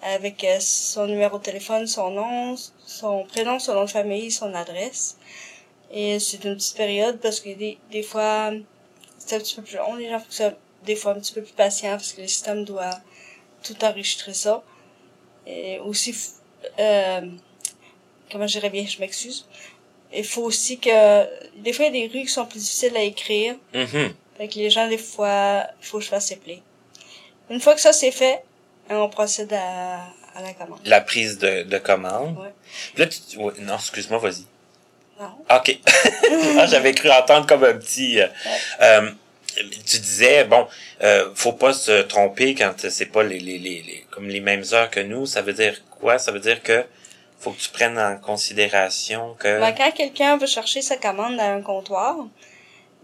avec 0.00 0.42
euh, 0.42 0.56
son 0.60 1.06
numéro 1.06 1.36
de 1.36 1.42
téléphone, 1.42 1.86
son 1.86 2.10
nom, 2.10 2.56
son 2.86 3.24
prénom, 3.24 3.58
son 3.58 3.74
nom 3.74 3.84
de 3.84 3.90
famille, 3.90 4.30
son 4.30 4.54
adresse. 4.54 5.18
Et 5.90 6.18
c'est 6.20 6.42
une 6.44 6.56
petite 6.56 6.78
période 6.78 7.20
parce 7.20 7.40
que 7.40 7.50
des, 7.50 7.76
des 7.90 8.02
fois, 8.02 8.52
c'est 9.18 9.36
un 9.36 9.40
petit 9.40 9.56
peu 9.56 9.62
plus 9.62 9.76
long. 9.76 9.96
Les 9.96 10.08
gens 10.08 10.22
sont 10.30 10.54
des 10.86 10.96
fois 10.96 11.12
un 11.12 11.20
petit 11.20 11.34
peu 11.34 11.42
plus 11.42 11.52
patients 11.52 11.90
parce 11.90 12.14
que 12.14 12.22
le 12.22 12.28
système 12.28 12.64
doit 12.64 12.98
tout 13.62 13.76
enregistrer 13.84 14.32
ça. 14.32 14.62
Et 15.46 15.78
aussi, 15.80 16.14
euh, 16.78 17.20
comment 18.30 18.46
je 18.46 18.52
dirais 18.58 18.70
bien, 18.70 18.84
je 18.86 18.98
m'excuse. 18.98 19.46
Il 20.12 20.24
faut 20.24 20.42
aussi 20.42 20.78
que, 20.78 21.26
des 21.60 21.72
fois, 21.72 21.86
il 21.86 21.94
y 21.96 22.04
a 22.04 22.08
des 22.08 22.12
rues 22.18 22.24
qui 22.24 22.32
sont 22.32 22.46
plus 22.46 22.60
difficiles 22.60 22.96
à 22.96 23.02
écrire. 23.02 23.56
Mhm. 23.74 24.14
Fait 24.38 24.48
que 24.48 24.54
les 24.54 24.70
gens, 24.70 24.88
des 24.88 24.98
fois, 24.98 25.64
il 25.80 25.86
faut 25.86 25.98
que 25.98 26.04
je 26.04 26.08
fasse. 26.08 26.32
Une 27.50 27.60
fois 27.60 27.74
que 27.74 27.80
ça 27.80 27.92
c'est 27.92 28.10
fait, 28.10 28.42
on 28.88 29.08
procède 29.08 29.52
à, 29.52 30.00
à 30.34 30.42
la 30.42 30.52
commande. 30.54 30.78
La 30.84 31.00
prise 31.00 31.38
de, 31.38 31.64
de 31.64 31.78
commande? 31.78 32.38
Ouais. 32.38 32.52
Là, 32.96 33.06
tu, 33.06 33.36
ouais, 33.38 33.52
non, 33.60 33.74
excuse-moi, 33.74 34.18
vas-y. 34.18 34.44
Non. 35.20 35.32
OK. 35.56 35.78
Ah, 36.58 36.66
J'avais 36.66 36.92
cru 36.92 37.10
entendre 37.10 37.46
comme 37.46 37.64
un 37.64 37.74
petit... 37.74 38.20
euh, 38.20 38.26
euh, 38.80 39.10
tu 39.56 39.98
disais, 39.98 40.44
bon, 40.44 40.66
euh, 41.02 41.30
faut 41.34 41.52
pas 41.52 41.72
se 41.72 42.02
tromper 42.02 42.54
quand 42.54 42.72
c'est 42.90 43.06
pas 43.06 43.22
les, 43.22 43.40
les, 43.40 43.58
les, 43.58 43.82
les- 43.82 44.06
comme 44.10 44.28
les 44.28 44.40
mêmes 44.40 44.64
heures 44.72 44.90
que 44.90 45.00
nous. 45.00 45.26
Ça 45.26 45.42
veut 45.42 45.52
dire 45.52 45.74
quoi? 45.90 46.18
Ça 46.18 46.32
veut 46.32 46.40
dire 46.40 46.62
que 46.62 46.84
faut 47.38 47.52
que 47.52 47.60
tu 47.60 47.70
prennes 47.70 47.98
en 47.98 48.16
considération 48.18 49.34
que... 49.38 49.60
Ben, 49.60 49.72
quand 49.72 49.92
quelqu'un 49.92 50.36
veut 50.36 50.46
chercher 50.46 50.82
sa 50.82 50.96
commande 50.96 51.38
à 51.38 51.52
un 51.52 51.62
comptoir, 51.62 52.16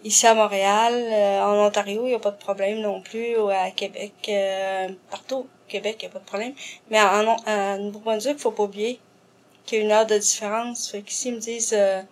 ici 0.02 0.26
à 0.26 0.34
Montréal, 0.34 0.92
euh, 0.92 1.40
en 1.40 1.66
Ontario, 1.66 2.02
il 2.04 2.08
n'y 2.08 2.14
a 2.14 2.18
pas 2.18 2.32
de 2.32 2.38
problème 2.38 2.80
non 2.80 3.00
plus, 3.00 3.36
ou 3.38 3.48
à 3.48 3.70
Québec, 3.70 4.12
euh, 4.28 4.88
partout 5.10 5.36
au 5.36 5.46
Québec, 5.68 5.98
il 6.00 6.06
n'y 6.06 6.10
a 6.10 6.12
pas 6.14 6.18
de 6.18 6.24
problème. 6.24 6.52
Mais 6.90 7.00
en, 7.00 7.36
en, 7.46 7.78
Nouveau-Brunswick, 7.78 8.38
faut 8.38 8.50
pas 8.50 8.64
oublier 8.64 9.00
qu'il 9.64 9.78
y 9.78 9.80
a 9.80 9.84
une 9.84 9.92
heure 9.92 10.06
de 10.06 10.18
différence. 10.18 10.90
Fait 10.90 11.02
qu'ici, 11.02 11.28
ils 11.28 11.34
me 11.36 11.40
disent, 11.40 11.74
euh, 11.76 12.02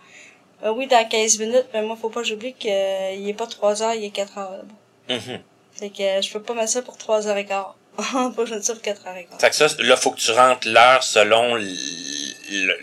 Euh, 0.65 0.73
oui, 0.73 0.87
dans 0.87 1.07
15 1.07 1.39
minutes, 1.39 1.67
mais 1.73 1.83
moi, 1.83 1.97
faut 2.01 2.09
pas 2.09 2.21
que 2.23 2.27
j'oublie 2.27 2.55
qu'il 2.55 2.71
est 2.71 3.37
pas 3.37 3.47
3 3.47 3.83
heures, 3.83 3.95
il 3.95 4.05
est 4.05 4.11
4 4.11 4.39
heures 4.39 4.53
là-bas. 4.53 5.15
Mhm. 5.15 5.41
Fait 5.73 5.91
que 5.91 6.03
euh, 6.03 6.23
je 6.23 6.33
peux 6.33 6.43
pas 6.43 6.55
mettre 6.55 6.71
ça 6.71 6.83
pour 6.83 6.97
3 6.97 7.27
heures 7.27 7.37
et 7.37 7.45
quart. 7.45 7.77
pas 7.97 8.03
je 8.45 8.73
pour 8.73 8.83
4 8.83 9.07
heures 9.07 9.17
et 9.17 9.25
quart. 9.25 9.41
Fait 9.41 9.51
que 9.51 9.57
ça, 9.57 9.67
là, 9.81 9.97
faut 9.97 10.13
que 10.13 10.21
tu 10.21 10.31
rentres 10.31 10.69
l'heure 10.69 11.03
selon 11.03 11.59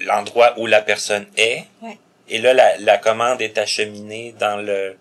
l'endroit 0.01 0.53
où 0.57 0.65
la 0.65 0.81
personne 0.81 1.25
est. 1.37 1.65
Ouais. 1.81 1.97
Et 2.27 2.39
là, 2.39 2.53
la, 2.53 2.77
la 2.77 2.97
commande 2.97 3.41
est 3.41 3.57
acheminée 3.57 4.35
dans 4.37 4.57
le 4.57 4.97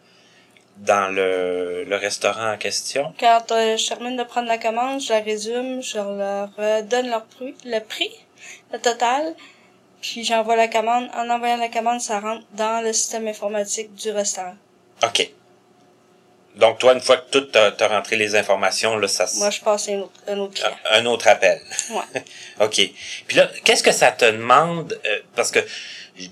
dans 0.79 1.13
le, 1.13 1.85
le 1.85 1.97
restaurant 1.97 2.53
en 2.53 2.57
question. 2.57 3.13
Quand 3.19 3.51
euh, 3.51 3.77
je 3.77 3.89
termine 3.89 4.17
de 4.17 4.23
prendre 4.23 4.49
la 4.49 4.59
commande, 4.59 5.01
je 5.01 5.13
la 5.13 5.21
résume, 5.21 5.83
je 5.83 5.97
leur 5.97 6.51
euh, 6.59 6.83
donne 6.83 7.09
leur 7.09 7.25
prix, 7.25 7.55
le 7.65 7.81
prix, 7.81 8.11
le 8.73 8.79
total, 8.79 9.35
puis 10.01 10.25
j'envoie 10.25 10.57
la 10.57 10.69
commande. 10.69 11.09
En 11.15 11.29
envoyant 11.31 11.57
la 11.57 11.69
commande, 11.69 12.01
ça 12.01 12.21
rentre 12.21 12.45
dans 12.53 12.83
le 12.85 12.93
système 12.93 13.27
informatique 13.29 13.95
du 13.95 14.11
restaurant. 14.11 14.57
OK. 15.05 15.31
Donc, 16.57 16.79
toi, 16.81 16.93
une 16.95 17.01
fois 17.01 17.19
que 17.19 17.31
tout 17.31 17.43
t'as 17.43 17.71
t'as 17.71 17.87
rentré 17.87 18.17
les 18.17 18.35
informations, 18.35 18.97
là, 18.97 19.07
ça 19.07 19.29
se- 19.29 19.39
Moi, 19.39 19.51
je 19.51 19.61
passe 19.61 19.89
un 19.89 19.99
autre, 20.01 20.21
un 20.27 20.39
autre 20.39 20.55
client. 20.55 20.77
un 20.91 21.07
autre 21.07 21.29
appel. 21.29 21.61
Ouais. 21.91 22.23
OK. 22.61 22.75
Puis 23.29 23.37
là, 23.37 23.49
qu'est-ce 23.65 23.83
que 23.85 23.93
ça 23.93 24.11
te 24.11 24.25
demande? 24.25 24.99
euh, 25.07 25.21
parce 25.37 25.53
que, 25.53 25.61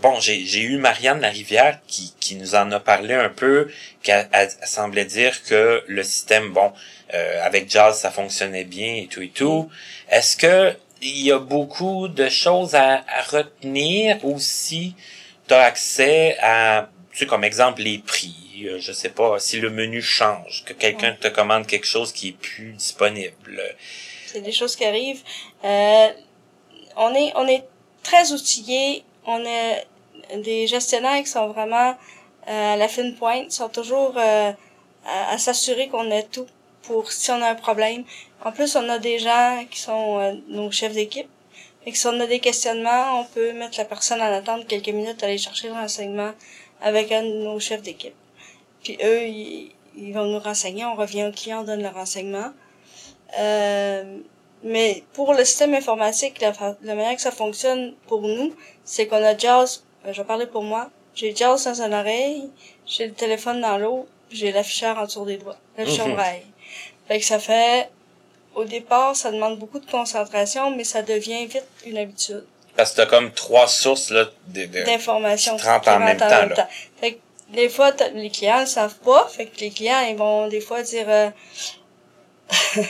bon, 0.00 0.18
j'ai 0.18 0.44
j'ai 0.44 0.62
eu 0.62 0.78
Marianne 0.78 1.20
Larivière 1.20 1.78
qui, 1.86 2.12
qui 2.18 2.34
nous 2.34 2.56
en 2.56 2.72
a 2.72 2.80
parlé 2.80 3.14
un 3.14 3.28
peu, 3.28 3.70
qui 4.02 4.10
a- 4.10 4.26
a- 4.32 4.48
semblait 4.66 5.04
dire 5.04 5.44
que 5.44 5.84
le 5.86 6.02
système, 6.02 6.52
bon, 6.52 6.72
euh, 7.14 7.44
avec 7.44 7.70
Jazz, 7.70 7.96
ça 8.00 8.10
fonctionnait 8.10 8.64
bien 8.64 8.96
et 8.96 9.06
tout 9.06 9.22
et 9.22 9.28
tout. 9.30 9.70
Est-ce 10.10 10.36
que 10.36 10.74
il 11.02 11.22
y 11.26 11.32
a 11.32 11.38
beaucoup 11.38 12.08
de 12.08 12.28
choses 12.28 12.74
à, 12.74 13.04
à 13.08 13.22
retenir 13.30 14.24
ou 14.24 14.38
si 14.38 14.94
tu 15.48 15.54
as 15.54 15.62
accès 15.62 16.36
à, 16.40 16.88
tu 17.12 17.18
sais, 17.18 17.26
comme 17.26 17.44
exemple, 17.44 17.82
les 17.82 17.98
prix? 17.98 18.34
euh, 18.66 18.78
Je 18.80 18.92
sais 18.92 19.10
pas, 19.10 19.38
si 19.38 19.60
le 19.60 19.70
menu 19.70 20.02
change, 20.02 20.64
que 20.64 20.72
quelqu'un 20.72 21.12
te 21.20 21.28
commande 21.28 21.66
quelque 21.66 21.86
chose 21.86 22.12
qui 22.12 22.28
est 22.28 22.32
plus 22.32 22.72
disponible. 22.72 23.62
C'est 24.26 24.40
des 24.40 24.52
choses 24.52 24.74
qui 24.76 24.84
arrivent. 24.84 25.22
Euh, 25.64 26.08
on 26.96 27.14
est, 27.14 27.32
on 27.36 27.46
est 27.46 27.64
très 28.02 28.32
outillés. 28.32 29.04
On 29.26 29.44
a 29.44 30.36
des 30.38 30.66
gestionnaires 30.66 31.22
qui 31.22 31.28
sont 31.30 31.48
vraiment 31.48 31.90
euh, 32.48 32.74
à 32.74 32.76
la 32.76 32.88
fine 32.88 33.14
pointe, 33.16 33.50
sont 33.52 33.68
toujours 33.68 34.14
euh, 34.16 34.52
à, 35.04 35.30
à 35.32 35.38
s'assurer 35.38 35.88
qu'on 35.88 36.10
a 36.10 36.22
tout 36.22 36.46
pour 36.82 37.10
si 37.12 37.30
on 37.30 37.42
a 37.42 37.50
un 37.50 37.54
problème. 37.54 38.04
En 38.46 38.52
plus, 38.52 38.76
on 38.76 38.88
a 38.88 39.00
des 39.00 39.18
gens 39.18 39.64
qui 39.68 39.80
sont 39.80 40.20
euh, 40.20 40.34
nos 40.46 40.70
chefs 40.70 40.92
d'équipe. 40.92 41.28
Et 41.84 41.90
que 41.90 41.98
si 41.98 42.06
on 42.06 42.20
a 42.20 42.26
des 42.26 42.38
questionnements, 42.38 43.20
on 43.20 43.24
peut 43.24 43.52
mettre 43.52 43.76
la 43.76 43.84
personne 43.84 44.22
en 44.22 44.32
attente 44.32 44.68
quelques 44.68 44.88
minutes, 44.90 45.20
aller 45.24 45.36
chercher 45.36 45.66
le 45.66 45.74
renseignement 45.74 46.30
avec 46.80 47.10
un 47.10 47.24
de 47.24 47.42
nos 47.42 47.58
chefs 47.58 47.82
d'équipe. 47.82 48.14
Puis 48.84 48.98
eux, 49.02 49.26
ils, 49.26 49.72
ils 49.96 50.12
vont 50.12 50.26
nous 50.26 50.38
renseigner, 50.38 50.84
on 50.84 50.94
revient 50.94 51.24
au 51.24 51.32
client, 51.32 51.62
on 51.62 51.64
donne 51.64 51.82
le 51.82 51.88
renseignement. 51.88 52.52
Euh, 53.36 54.18
mais 54.62 55.02
pour 55.12 55.34
le 55.34 55.44
système 55.44 55.74
informatique, 55.74 56.40
la, 56.40 56.52
manière 56.94 57.16
que 57.16 57.22
ça 57.22 57.32
fonctionne 57.32 57.94
pour 58.06 58.22
nous, 58.22 58.54
c'est 58.84 59.08
qu'on 59.08 59.24
a 59.24 59.36
Jazz, 59.36 59.82
euh, 60.06 60.12
je 60.12 60.22
vais 60.22 60.26
parler 60.26 60.46
pour 60.46 60.62
moi, 60.62 60.88
j'ai 61.16 61.34
Jazz 61.34 61.64
dans 61.64 61.82
une 61.82 61.94
oreille, 61.94 62.48
j'ai 62.86 63.08
le 63.08 63.14
téléphone 63.14 63.60
dans 63.60 64.06
puis 64.28 64.38
j'ai 64.38 64.52
l'afficheur 64.52 64.96
en 64.98 65.06
dessous 65.06 65.24
des 65.24 65.36
doigts, 65.36 65.58
l'afficheur 65.76 66.08
braille. 66.10 66.46
Fait 67.08 67.18
que 67.18 67.24
ça 67.24 67.38
fait, 67.40 67.90
au 68.56 68.64
départ, 68.64 69.14
ça 69.14 69.30
demande 69.30 69.58
beaucoup 69.58 69.78
de 69.78 69.88
concentration, 69.88 70.70
mais 70.70 70.82
ça 70.84 71.02
devient 71.02 71.46
vite 71.46 71.66
une 71.84 71.98
habitude 71.98 72.44
Parce 72.74 72.90
que 72.90 72.96
t'as 72.96 73.06
comme 73.06 73.30
trois 73.32 73.68
sources 73.68 74.10
là, 74.10 74.24
d'informations 74.46 75.56
qui 75.56 75.62
te 75.62 75.68
rentrent 75.68 75.88
en 75.88 76.00
même 76.00 76.16
temps, 76.16 76.26
là. 76.28 76.68
Fait 77.00 77.12
que 77.12 77.18
des 77.50 77.68
fois, 77.68 77.92
les 78.14 78.30
clients 78.30 78.60
le 78.60 78.66
savent 78.66 78.98
pas. 79.04 79.28
Fait 79.28 79.46
que 79.46 79.60
les 79.60 79.70
clients, 79.70 80.00
ils 80.08 80.16
vont 80.16 80.48
des 80.48 80.60
fois 80.60 80.82
dire 80.82 81.06
euh, 81.08 81.30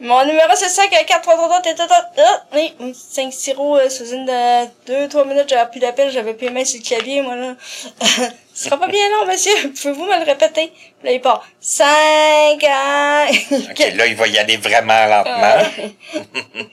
Mon 0.00 0.24
numéro 0.24 0.50
c'est 0.54 0.68
5 0.68 0.90
4 0.90 1.22
3 1.22 1.34
3 1.34 1.48
3 1.48 1.60
t'es 1.62 1.74
ah, 2.18 2.44
oui, 2.54 2.72
5 2.94 3.32
sirop 3.32 3.76
euh, 3.76 3.88
sous 3.88 4.12
une 4.12 4.26
de 4.26 4.66
2 4.86 5.08
3 5.08 5.24
minutes, 5.24 5.48
j'avais 5.48 5.70
plus 5.70 5.80
d'appel, 5.80 6.10
j'avais 6.10 6.34
plus 6.34 6.46
les 6.46 6.52
mains 6.52 6.64
sur 6.64 6.78
le 6.78 6.84
clavier, 6.84 7.22
moi 7.22 7.36
là. 7.36 7.56
Ce 8.60 8.66
sera 8.66 8.76
pas 8.76 8.88
bien 8.88 9.08
long, 9.08 9.24
monsieur? 9.26 9.72
Pouvez-vous 9.72 10.04
me 10.04 10.18
le 10.18 10.24
répéter? 10.26 10.70
Là, 11.02 11.12
il 11.12 11.20
part. 11.22 11.48
5 11.60 12.56
OK, 12.56 13.78
là, 13.94 14.06
il 14.06 14.14
va 14.14 14.26
y 14.28 14.36
aller 14.36 14.58
vraiment 14.58 15.06
lentement. 15.06 15.64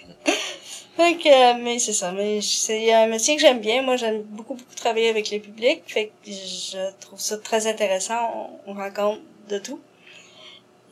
Fait 0.98 1.16
que, 1.16 1.30
euh, 1.30 1.58
mais 1.64 1.80
c'est 1.80 1.94
ça. 1.94 2.12
Mais 2.12 2.42
c'est 2.42 2.94
un 2.94 3.08
métier 3.08 3.38
que 3.38 3.42
j'aime 3.42 3.62
bien. 3.62 3.84
Moi, 3.84 3.96
j'aime 3.96 4.24
beaucoup, 4.24 4.56
beaucoup 4.56 4.76
travailler 4.76 5.08
avec 5.08 5.30
les 5.30 5.40
publics. 5.40 5.84
Fait 5.88 6.08
que 6.08 6.30
je 6.30 6.92
trouve 7.00 7.22
ça 7.22 7.38
très 7.38 7.68
intéressant. 7.68 8.50
On, 8.66 8.72
on 8.72 8.74
rencontre 8.74 9.22
de 9.48 9.58
tout. 9.58 9.80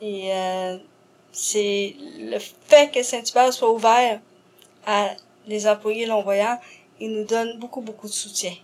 Et 0.00 0.32
euh, 0.32 0.78
c'est 1.30 1.94
le 2.18 2.38
fait 2.38 2.90
que 2.90 3.02
Saint-Hubert 3.02 3.52
soit 3.52 3.70
ouvert 3.70 4.18
à 4.86 5.10
les 5.46 5.66
employés 5.66 6.06
non-voyants, 6.06 6.58
il 7.00 7.10
nous 7.10 7.24
donne 7.24 7.58
beaucoup, 7.58 7.82
beaucoup 7.82 8.06
de 8.06 8.14
soutien. 8.14 8.54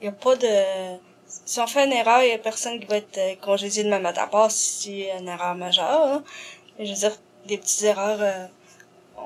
Il 0.00 0.04
n'y 0.04 0.08
a 0.10 0.12
pas 0.12 0.36
de... 0.36 1.09
Si 1.44 1.60
on 1.60 1.66
fait 1.66 1.84
une 1.86 1.92
erreur, 1.92 2.22
il 2.22 2.28
n'y 2.28 2.34
a 2.34 2.38
personne 2.38 2.80
qui 2.80 2.86
va 2.86 2.96
être 2.96 3.18
euh, 3.18 3.34
congédié 3.40 3.84
demain 3.84 4.00
matin, 4.00 4.22
à 4.22 4.26
part 4.26 4.50
si 4.50 5.04
c'est 5.04 5.18
une 5.18 5.28
erreur 5.28 5.54
majeure. 5.54 6.02
hein. 6.06 6.24
Mais 6.78 6.86
je 6.86 6.92
veux 6.92 6.98
dire, 6.98 7.16
des 7.46 7.58
petites 7.58 7.82
erreurs... 7.84 8.18
euh, 8.20 8.46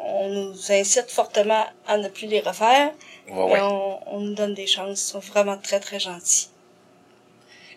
on 0.07 0.29
nous 0.29 0.73
incite 0.73 1.11
fortement 1.11 1.65
à 1.87 1.97
ne 1.97 2.09
plus 2.09 2.27
les 2.27 2.41
refaire. 2.41 2.91
Ouais, 3.31 3.43
ouais. 3.53 3.61
on, 3.63 4.01
on 4.17 4.21
nous 4.21 4.35
donne 4.35 4.53
des 4.53 4.67
chances. 4.67 5.01
Ils 5.01 5.11
sont 5.13 5.19
vraiment 5.21 5.57
très, 5.57 5.81
très 5.81 5.99
gentils. 6.01 6.49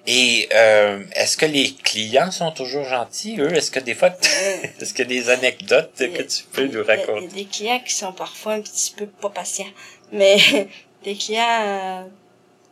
Et 0.07 0.47
euh, 0.53 1.03
est-ce 1.15 1.36
que 1.38 1.45
les 1.45 1.73
clients 1.73 2.32
sont 2.32 2.51
toujours 2.51 2.86
gentils, 2.86 3.39
eux? 3.39 3.53
Est-ce 3.53 3.69
que 3.71 3.80
des 3.80 3.93
fois, 3.93 4.09
est-ce 4.82 4.93
qu'il 4.93 5.11
y 5.11 5.17
a 5.19 5.21
des 5.21 5.30
anecdotes 5.30 5.91
que 5.97 6.21
tu 6.23 6.43
peux 6.51 6.65
nous 6.67 6.80
a- 6.89 6.95
il 6.95 6.99
y 6.99 7.05
raconter? 7.05 7.25
a 7.25 7.30
des 7.30 7.45
clients 7.45 7.82
qui 7.86 7.93
sont 7.93 8.13
parfois 8.13 8.53
un 8.53 8.61
petit 8.61 8.93
peu 8.97 9.05
pas 9.05 9.30
patients. 9.30 9.65
Mais 10.11 10.38
des 11.03 11.15
clients 11.15 11.61
euh, 11.61 12.03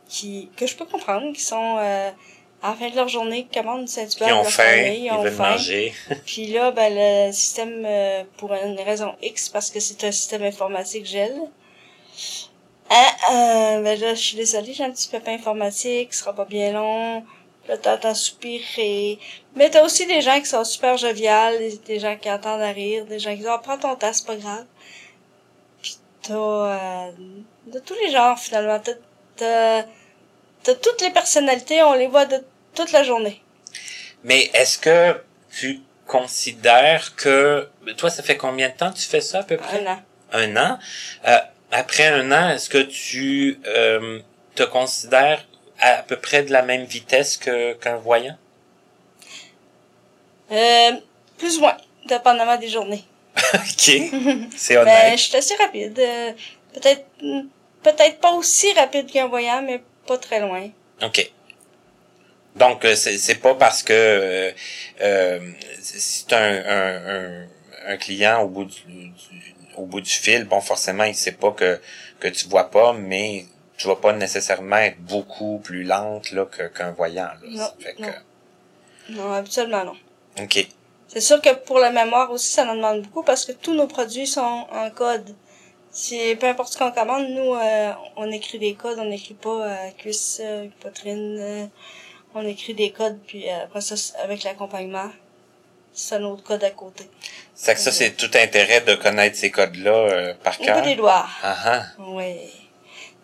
qui 0.08 0.50
que 0.56 0.66
je 0.66 0.76
peux 0.76 0.84
comprendre, 0.86 1.32
qui 1.32 1.40
sont 1.42 1.76
euh, 1.78 2.10
à 2.62 2.70
la 2.70 2.74
fin 2.76 2.90
de 2.90 2.96
leur 2.96 3.08
journée, 3.08 3.46
qui 3.50 3.58
commandent 3.58 3.88
saint 3.88 4.06
Qui 4.06 4.22
ont 4.24 4.44
faim, 4.44 4.62
ils 4.86 5.04
ils 5.04 5.10
ont 5.10 5.22
veulent 5.22 5.32
faim. 5.32 5.50
manger. 5.52 5.92
Puis 6.26 6.46
là, 6.48 6.70
ben, 6.70 6.92
le 6.94 7.32
système, 7.32 7.84
euh, 7.86 8.24
pour 8.36 8.52
une 8.54 8.80
raison 8.80 9.14
X, 9.22 9.48
parce 9.48 9.70
que 9.70 9.80
c'est 9.80 10.02
un 10.04 10.12
système 10.12 10.42
informatique 10.42 11.06
gel, 11.06 11.34
ah, 12.88 13.16
euh, 13.32 13.82
ben 13.82 13.98
là, 14.00 14.14
je 14.14 14.20
suis 14.20 14.36
désolée, 14.36 14.72
j'ai 14.72 14.84
un 14.84 14.90
petit 14.92 15.08
pépin 15.08 15.32
informatique, 15.34 16.14
ce 16.14 16.20
sera 16.20 16.32
pas 16.32 16.44
bien 16.44 16.72
long. 16.72 17.24
Là, 17.68 17.76
t'entends 17.76 18.14
soupirer. 18.14 19.18
Mais 19.56 19.68
t'as 19.70 19.84
aussi 19.84 20.06
des 20.06 20.20
gens 20.20 20.38
qui 20.38 20.46
sont 20.46 20.62
super 20.62 20.96
joviales, 20.96 21.58
des, 21.58 21.78
des 21.78 21.98
gens 21.98 22.16
qui 22.16 22.30
entendent 22.30 22.62
à 22.62 22.70
rire, 22.70 23.04
des 23.06 23.18
gens 23.18 23.30
qui 23.32 23.38
disent, 23.38 23.50
oh, 23.52 23.58
prends 23.60 23.76
ton 23.78 23.96
temps, 23.96 24.12
c'est 24.12 24.26
pas 24.26 24.36
grave. 24.36 24.66
Puis 25.82 25.96
t'as, 26.22 26.34
euh, 26.34 27.10
de 27.66 27.78
tous 27.80 27.94
les 28.04 28.10
genres, 28.12 28.38
finalement. 28.38 28.78
T'as, 28.78 28.92
t'as, 29.36 29.84
toutes 30.74 31.00
les 31.00 31.10
personnalités, 31.10 31.82
on 31.82 31.94
les 31.94 32.06
voit 32.06 32.26
de 32.26 32.42
toute 32.74 32.92
la 32.92 33.02
journée. 33.02 33.40
Mais 34.24 34.50
est-ce 34.54 34.78
que 34.78 35.20
tu 35.56 35.80
considères 36.06 37.14
que 37.16 37.68
toi 37.96 38.10
ça 38.10 38.22
fait 38.22 38.36
combien 38.36 38.68
de 38.68 38.74
temps 38.74 38.92
que 38.92 38.98
tu 38.98 39.06
fais 39.06 39.20
ça 39.20 39.40
à 39.40 39.42
peu 39.42 39.56
près? 39.56 39.84
Un 39.84 39.92
an. 39.92 40.02
Un 40.32 40.56
an? 40.56 40.78
Euh, 41.26 41.38
après 41.72 42.06
un 42.06 42.30
an, 42.32 42.50
est-ce 42.50 42.68
que 42.68 42.78
tu 42.78 43.60
euh, 43.66 44.20
te 44.54 44.62
considères 44.62 45.44
à 45.80 46.02
peu 46.02 46.16
près 46.16 46.42
de 46.42 46.52
la 46.52 46.62
même 46.62 46.84
vitesse 46.84 47.36
que 47.36 47.74
qu'un 47.74 47.96
voyant? 47.96 48.36
Euh, 50.50 50.92
plus 51.38 51.58
ou 51.58 51.60
moins, 51.60 51.76
dépendamment 52.06 52.56
des 52.56 52.68
journées. 52.68 53.04
Ok, 53.54 53.92
c'est 54.56 54.76
honnête. 54.78 55.18
je 55.18 55.22
suis 55.22 55.36
assez 55.36 55.54
rapide. 55.56 55.98
Euh, 55.98 56.32
peut-être 56.72 57.04
peut-être 57.90 58.18
pas 58.20 58.32
aussi 58.32 58.72
rapide 58.74 59.06
qu'un 59.10 59.28
voyant, 59.28 59.62
mais 59.62 59.80
pas 60.06 60.18
très 60.18 60.40
loin. 60.40 60.68
OK. 61.02 61.30
Donc, 62.56 62.84
euh, 62.84 62.94
c'est 62.94 63.18
c'est 63.18 63.34
pas 63.36 63.54
parce 63.54 63.82
que 63.82 63.92
euh, 63.92 64.50
euh, 65.02 65.40
si 65.80 66.26
t'as 66.26 66.40
un, 66.40 66.56
un, 66.78 67.42
un, 67.44 67.46
un 67.92 67.96
client 67.98 68.42
au 68.42 68.48
bout 68.48 68.64
du, 68.64 68.80
du- 68.86 69.12
au 69.76 69.84
bout 69.84 70.00
du 70.00 70.10
fil, 70.10 70.44
bon, 70.44 70.60
forcément, 70.60 71.04
il 71.04 71.14
sait 71.14 71.32
pas 71.32 71.52
que, 71.52 71.78
que 72.18 72.28
tu 72.28 72.48
vois 72.48 72.70
pas, 72.70 72.94
mais 72.94 73.44
tu 73.76 73.86
vas 73.88 73.96
pas 73.96 74.14
nécessairement 74.14 74.78
être 74.78 74.98
beaucoup 75.00 75.58
plus 75.58 75.84
lente 75.84 76.30
là 76.32 76.46
que- 76.46 76.68
qu'un 76.68 76.92
voyant. 76.92 77.24
Là. 77.26 77.38
Non, 77.50 77.68
Fait 77.78 77.94
que- 77.94 78.02
non. 78.02 78.12
Non, 79.10 79.32
habituellement 79.32 79.84
non. 79.84 79.96
OK. 80.42 80.66
C'est 81.08 81.20
sûr 81.20 81.40
que 81.42 81.54
pour 81.54 81.78
la 81.78 81.90
mémoire 81.90 82.30
aussi, 82.32 82.50
ça 82.50 82.64
en 82.64 82.74
demande 82.74 83.02
beaucoup 83.02 83.22
parce 83.22 83.44
que 83.44 83.52
tous 83.52 83.74
nos 83.74 83.86
produits 83.86 84.26
sont 84.26 84.66
en 84.70 84.90
code. 84.90 85.34
C'est 85.98 86.36
peu 86.36 86.46
importe 86.46 86.74
ce 86.74 86.78
qu'on 86.78 86.90
commande, 86.92 87.26
nous 87.30 87.54
euh, 87.54 87.92
on 88.16 88.30
écrit 88.30 88.58
des 88.58 88.74
codes, 88.74 88.98
on 88.98 89.06
n'écrit 89.06 89.32
pas 89.32 89.66
euh, 89.66 89.76
cuisse, 89.96 90.42
euh, 90.44 90.66
poitrine, 90.80 91.38
euh, 91.40 91.66
on 92.34 92.46
écrit 92.46 92.74
des 92.74 92.90
codes 92.90 93.18
puis 93.26 93.48
euh, 93.48 93.64
après 93.64 93.80
ça 93.80 93.96
c'est- 93.96 94.14
avec 94.18 94.42
l'accompagnement, 94.44 95.08
c'est 95.94 96.16
un 96.16 96.24
autre 96.24 96.42
code 96.42 96.62
à 96.64 96.70
côté. 96.70 97.04
C'est 97.54 97.72
que 97.72 97.80
ça, 97.80 97.90
c'est 97.92 98.10
tout 98.10 98.30
intérêt 98.34 98.82
de 98.82 98.94
connaître 98.96 99.38
ces 99.38 99.50
codes-là 99.50 99.90
euh, 99.94 100.34
par 100.44 100.60
Au 100.60 100.64
cœur. 100.64 100.78
bout 100.80 100.84
des 100.84 100.96
doigts. 100.96 101.26
Ah 101.42 101.56
ah. 101.64 101.82
Oui. 101.98 102.34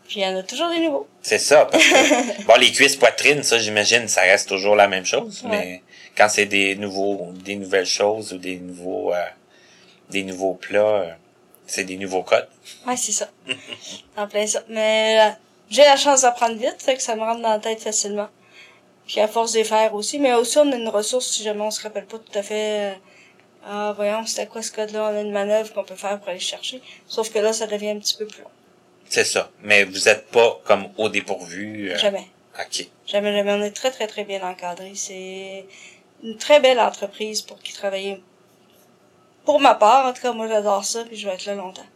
Puis 0.08 0.20
il 0.20 0.22
y 0.22 0.26
en 0.26 0.34
a 0.38 0.42
toujours 0.42 0.70
des 0.70 0.78
nouveaux. 0.78 1.06
C'est 1.20 1.38
ça. 1.38 1.66
Parce 1.66 1.84
que, 1.86 2.42
bon, 2.46 2.54
les 2.58 2.72
cuisses 2.72 2.96
poitrines, 2.96 3.42
ça, 3.42 3.58
j'imagine, 3.58 4.08
ça 4.08 4.22
reste 4.22 4.48
toujours 4.48 4.74
la 4.76 4.88
même 4.88 5.04
chose. 5.04 5.42
Ouais. 5.44 5.50
Mais 5.50 5.82
quand 6.16 6.30
c'est 6.30 6.46
des 6.46 6.74
nouveaux, 6.76 7.32
des 7.44 7.56
nouvelles 7.56 7.84
choses 7.84 8.32
ou 8.32 8.38
des 8.38 8.56
nouveaux, 8.56 9.12
euh, 9.12 9.22
des 10.08 10.22
nouveaux 10.22 10.54
plats, 10.54 11.18
c'est 11.66 11.84
des 11.84 11.96
nouveaux 11.96 12.22
codes. 12.22 12.48
Ouais, 12.86 12.96
c'est 12.96 13.12
ça. 13.12 13.28
en 14.16 14.26
plein 14.28 14.46
ça. 14.46 14.62
Mais 14.68 15.18
euh, 15.20 15.30
j'ai 15.70 15.82
la 15.82 15.96
chance 15.96 16.22
d'apprendre 16.22 16.56
vite, 16.56 16.76
fait 16.80 16.96
que 16.96 17.02
ça 17.02 17.14
me 17.16 17.20
rentre 17.20 17.40
dans 17.42 17.50
la 17.50 17.58
tête 17.58 17.80
facilement. 17.80 18.28
Puis 19.06 19.20
à 19.20 19.28
force 19.28 19.52
de 19.52 19.58
les 19.58 19.64
faire 19.64 19.94
aussi, 19.94 20.18
mais 20.18 20.32
aussi 20.34 20.58
on 20.58 20.70
a 20.72 20.76
une 20.76 20.88
ressource 20.88 21.26
si 21.26 21.42
jamais 21.42 21.60
on 21.62 21.70
se 21.70 21.82
rappelle 21.82 22.06
pas 22.06 22.18
tout 22.18 22.38
à 22.38 22.42
fait. 22.42 22.92
euh, 22.92 22.94
ah, 23.64 23.92
voyons, 23.96 24.24
c'était 24.26 24.46
quoi 24.46 24.62
ce 24.62 24.72
code-là? 24.72 25.10
On 25.12 25.16
a 25.16 25.20
une 25.20 25.32
manœuvre 25.32 25.72
qu'on 25.72 25.84
peut 25.84 25.94
faire 25.96 26.18
pour 26.18 26.28
aller 26.28 26.38
chercher. 26.40 26.80
Sauf 27.06 27.32
que 27.32 27.38
là, 27.38 27.52
ça 27.52 27.66
devient 27.66 27.90
un 27.90 27.98
petit 27.98 28.16
peu 28.16 28.26
plus 28.26 28.42
long. 28.42 28.50
C'est 29.08 29.24
ça. 29.24 29.50
Mais 29.62 29.84
vous 29.84 30.08
êtes 30.08 30.26
pas 30.30 30.60
comme 30.64 30.88
au 30.98 31.08
dépourvu. 31.08 31.90
euh, 31.92 31.98
Jamais. 31.98 32.26
OK. 32.58 32.86
Jamais, 33.06 33.32
jamais. 33.36 33.52
On 33.52 33.62
est 33.62 33.70
très, 33.70 33.90
très, 33.90 34.06
très 34.06 34.24
bien 34.24 34.42
encadré. 34.42 34.92
C'est 34.94 35.66
une 36.24 36.36
très 36.38 36.60
belle 36.60 36.80
entreprise 36.80 37.42
pour 37.42 37.58
qui 37.60 37.72
travailler. 37.72 38.22
Pour 39.44 39.60
ma 39.60 39.74
part, 39.74 40.06
en 40.06 40.12
tout 40.12 40.22
cas, 40.22 40.32
moi 40.32 40.46
j'adore 40.48 40.84
ça, 40.84 41.04
puis 41.04 41.16
je 41.16 41.26
vais 41.28 41.34
être 41.34 41.46
là 41.46 41.54
longtemps. 41.54 41.86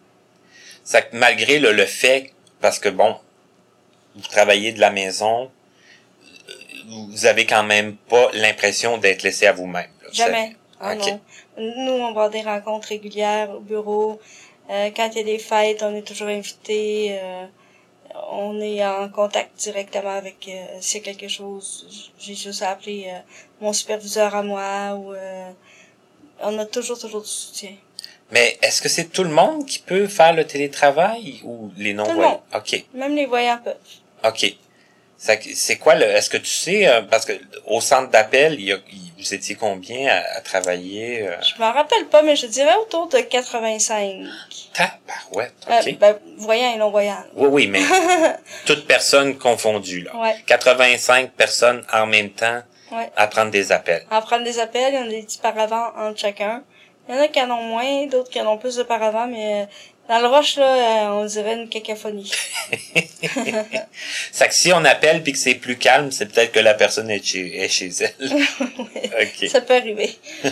Ça, 0.85 1.01
malgré 1.13 1.59
le, 1.59 1.73
le 1.73 1.85
fait, 1.87 2.33
parce 2.61 2.79
que 2.79 2.89
bon, 2.89 3.17
vous 4.15 4.23
travaillez 4.29 4.73
de 4.73 4.81
la 4.81 4.91
maison, 4.91 5.51
vous 6.89 7.27
avez 7.27 7.47
quand 7.47 7.65
même 7.65 7.97
pas 7.97 8.31
l'impression 8.35 8.99
d'être 8.99 9.23
laissé 9.23 9.47
à 9.47 9.53
vous-même. 9.53 9.91
Jamais. 10.13 10.57
Ah 10.81 10.95
Ok. 10.95 11.07
non. 11.07 11.21
Nous, 11.59 11.93
on 11.93 12.13
va 12.13 12.25
à 12.25 12.29
des 12.29 12.43
rencontres 12.43 12.89
régulières 12.89 13.51
au 13.51 13.61
bureau. 13.61 14.21
Euh, 14.71 14.91
quand 14.95 15.09
il 15.13 15.19
y 15.19 15.21
a 15.21 15.25
des 15.25 15.39
fêtes, 15.39 15.83
on 15.83 15.95
est 15.95 16.03
toujours 16.07 16.29
invités. 16.29 17.19
euh, 17.23 17.47
on 18.31 18.61
est 18.61 18.85
en 18.85 19.09
contact 19.11 19.57
directement 19.59 20.11
avec 20.17 20.49
euh, 20.49 20.65
s'il 20.81 21.05
y 21.05 21.09
a 21.09 21.13
quelque 21.13 21.29
chose. 21.29 22.11
J'ai 22.19 22.35
juste 22.35 22.63
à 22.63 22.71
appeler 22.71 23.07
euh, 23.09 23.19
mon 23.61 23.73
superviseur 23.73 24.35
à 24.35 24.43
moi 24.43 24.95
ou 24.95 25.13
euh, 25.13 25.51
on 26.41 26.59
a 26.59 26.67
toujours, 26.67 26.99
toujours 26.99 27.23
du 27.23 27.29
soutien. 27.29 27.73
Mais 28.33 28.59
est-ce 28.63 28.83
que 28.83 28.89
c'est 28.89 29.05
tout 29.07 29.23
le 29.25 29.31
monde 29.31 29.67
qui 29.67 29.79
peut 29.79 30.07
faire 30.09 30.33
le 30.33 30.45
télétravail 30.47 31.41
ou 31.45 31.71
les 31.77 31.95
non-voyants? 31.95 32.43
OK. 32.55 32.85
Même 32.95 33.15
les 33.15 33.27
voyants 33.27 33.59
peuvent. 33.63 33.77
OK. 34.25 34.55
C'est 35.19 35.77
quoi 35.79 35.95
le, 35.95 36.05
est-ce 36.05 36.29
que 36.29 36.37
tu 36.37 36.45
sais, 36.51 36.87
euh, 36.87 37.01
parce 37.03 37.25
que 37.25 37.33
au 37.65 37.81
centre 37.81 38.11
d'appel, 38.11 38.55
il 38.61 38.67
y 38.67 38.73
a, 38.73 38.77
vous 39.19 39.33
étiez 39.35 39.55
combien 39.55 40.09
à, 40.09 40.37
à 40.37 40.41
travailler? 40.43 41.23
Euh, 41.27 41.37
Je 41.41 41.59
m'en 41.59 41.73
rappelle 41.73 42.05
pas, 42.07 42.21
mais 42.23 42.37
je 42.37 42.47
dirais 42.47 42.75
autour 42.83 43.09
de 43.09 43.19
85. 43.21 44.27
tabarouette, 44.75 45.55
Euh, 45.71 45.81
OK. 45.81 45.99
ben, 45.99 46.19
voyants 46.37 46.75
et 46.75 46.77
non-voyants. 46.77 47.25
Oui, 47.35 47.49
oui, 47.51 47.67
mais 47.69 47.81
toutes 48.67 48.87
personnes 48.87 49.39
confondues, 49.39 50.03
là. 50.03 50.15
Ouais, 50.17 50.37
85 50.47 51.31
personnes 51.33 51.83
en 51.93 52.07
même 52.07 52.31
temps 52.31 52.61
ouais. 52.93 53.11
à 53.17 53.27
prendre 53.29 53.51
des 53.51 53.73
appels. 53.73 54.05
En 54.11 54.21
prendre 54.23 54.45
des 54.45 54.59
appels, 54.59 54.95
il 54.95 54.97
y 54.97 55.03
en 55.03 55.07
a 55.07 55.09
des 55.11 55.23
petits 55.23 55.39
paravents 55.39 55.93
entre 55.97 56.19
chacun. 56.21 56.63
Il 57.09 57.15
y 57.15 57.19
en 57.19 57.23
a 57.23 57.29
qui 57.29 57.41
en 57.41 57.51
ont 57.51 57.63
moins, 57.63 58.07
d'autres 58.07 58.31
qui 58.31 58.41
en 58.41 58.47
ont 58.53 58.59
plus 58.59 58.77
de 58.77 58.83
paravents, 58.83 59.29
mais 59.29 59.63
euh, 59.63 59.67
dans 60.09 60.19
le 60.21 60.27
rush, 60.27 60.57
là, 60.57 61.07
euh, 61.09 61.23
on 61.23 61.25
dirait 61.25 61.55
une 61.55 61.69
cacophonie. 61.69 62.31
C'est 64.33 64.49
que 64.49 64.55
si 64.55 64.73
on 64.73 64.85
appelle 64.85 65.23
puis 65.23 65.33
que 65.33 65.39
c'est 65.39 65.55
plus 65.55 65.77
calme, 65.77 66.11
c'est 66.11 66.27
peut-être 66.27 66.53
que 66.53 66.61
la 66.61 66.75
personne 66.75 67.11
est 67.11 67.25
chez, 67.25 67.61
est 67.63 67.69
chez 67.69 67.91
elle. 68.01 68.15
OK. 69.23 69.49
Ça 69.49 69.61
peut 69.61 69.75
arriver. 69.75 70.17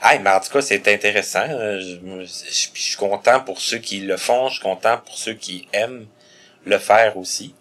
Ah, 0.00 0.18
mais 0.18 0.30
en 0.30 0.40
tout 0.40 0.50
cas, 0.52 0.60
c'est 0.62 0.86
intéressant. 0.88 1.46
Euh, 1.48 1.80
Je, 1.80 2.24
je- 2.24 2.68
je 2.74 2.80
suis 2.82 2.96
content 2.96 3.40
pour 3.40 3.60
ceux 3.60 3.78
qui 3.78 4.00
le 4.00 4.16
font. 4.16 4.48
Je 4.48 4.54
suis 4.54 4.62
content 4.62 4.98
pour 5.04 5.16
ceux 5.18 5.34
qui 5.34 5.66
aiment 5.72 6.06
le 6.64 6.78
faire 6.78 7.16
aussi. 7.16 7.54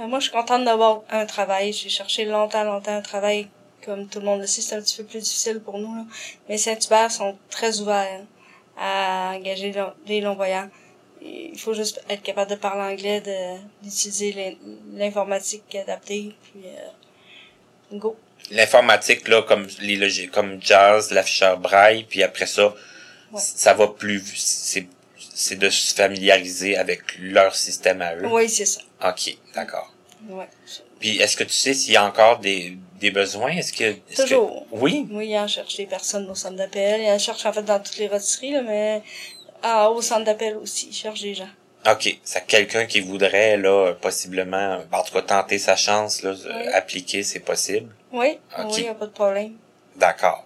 Euh, 0.00 0.06
Moi, 0.06 0.18
je 0.20 0.24
suis 0.24 0.32
contente 0.32 0.64
d'avoir 0.64 1.02
un 1.10 1.26
travail. 1.26 1.72
J'ai 1.72 1.88
cherché 1.88 2.24
longtemps, 2.24 2.64
longtemps 2.64 2.92
un 2.96 3.02
travail. 3.02 3.48
Comme 3.84 4.08
tout 4.08 4.18
le 4.20 4.26
monde 4.26 4.40
le 4.40 4.46
sait, 4.46 4.60
c'est 4.60 4.74
un 4.76 4.82
petit 4.82 4.96
peu 4.98 5.04
plus 5.04 5.20
difficile 5.20 5.60
pour 5.60 5.78
nous. 5.78 5.94
là. 5.94 6.04
Mais 6.48 6.58
Saint-Hubert 6.58 7.10
sont 7.10 7.36
très 7.48 7.80
ouverts 7.80 8.22
à 8.76 9.32
engager 9.34 9.72
long- 9.72 9.94
des 10.06 10.20
non-voyants. 10.20 10.68
Il 11.22 11.58
faut 11.58 11.74
juste 11.74 12.02
être 12.08 12.22
capable 12.22 12.50
de 12.50 12.56
parler 12.56 12.92
anglais, 12.94 13.20
de 13.20 13.58
d'utiliser 13.82 14.32
l'in- 14.32 14.54
l'informatique 14.98 15.74
adaptée, 15.74 16.32
puis 16.42 16.62
euh, 16.66 17.96
go. 17.98 18.16
L'informatique, 18.52 19.26
là, 19.26 19.42
comme 19.42 19.66
les 19.80 20.28
comme 20.28 20.58
Jazz, 20.62 21.10
l'afficheur 21.10 21.58
braille, 21.58 22.04
puis 22.04 22.22
après 22.22 22.46
ça, 22.46 22.72
Ouais. 23.32 23.40
ça 23.40 23.74
va 23.74 23.88
plus, 23.88 24.22
c'est, 24.36 24.86
c'est 25.40 25.54
de 25.56 25.70
se 25.70 25.94
familiariser 25.94 26.76
avec 26.76 27.02
leur 27.20 27.54
système 27.54 28.02
à 28.02 28.16
eux. 28.16 28.26
Oui, 28.26 28.48
c'est 28.48 28.66
ça. 28.66 28.80
OK, 29.04 29.36
d'accord. 29.54 29.94
Puis, 30.98 31.18
est-ce 31.18 31.36
que 31.36 31.44
tu 31.44 31.52
sais 31.52 31.74
s'il 31.74 31.92
y 31.92 31.96
a 31.96 32.04
encore 32.04 32.40
des, 32.40 32.76
des 32.98 33.12
besoins? 33.12 33.50
Est-ce 33.52 33.72
que, 33.72 33.84
est-ce 33.84 34.16
que- 34.16 34.22
Toujours. 34.22 34.66
oui? 34.72 35.06
Oui, 35.12 35.28
il 35.28 35.38
en 35.38 35.46
cherche 35.46 35.76
des 35.76 35.86
personnes 35.86 36.28
au 36.28 36.34
centre 36.34 36.56
d'appel. 36.56 37.00
Il 37.02 37.08
en 37.08 37.18
cherche 37.20 37.46
en 37.46 37.52
fait 37.52 37.62
dans 37.62 37.78
toutes 37.78 37.98
les 37.98 38.08
rôtisseries, 38.08 38.50
là, 38.50 38.62
mais 38.62 39.02
ah, 39.62 39.90
au 39.90 40.02
centre 40.02 40.24
d'appel 40.24 40.56
aussi, 40.56 40.88
il 40.90 40.94
cherche 40.94 41.20
des 41.22 41.34
gens. 41.34 41.48
OK. 41.88 42.18
C'est 42.24 42.44
quelqu'un 42.46 42.86
qui 42.86 42.98
voudrait, 43.00 43.56
là, 43.56 43.92
possiblement, 43.92 44.80
en 44.90 45.02
tout 45.04 45.12
cas, 45.12 45.22
tenter 45.22 45.58
sa 45.60 45.76
chance, 45.76 46.22
là, 46.24 46.32
Oui. 46.32 46.66
appliquer, 46.74 47.22
c'est 47.22 47.38
possible. 47.40 47.94
Oui, 48.12 48.38
Ok. 48.58 48.72
oui, 48.76 48.82
y 48.82 48.88
a 48.88 48.94
pas 48.94 49.06
de 49.06 49.12
problème. 49.12 49.52
D'accord. 49.94 50.44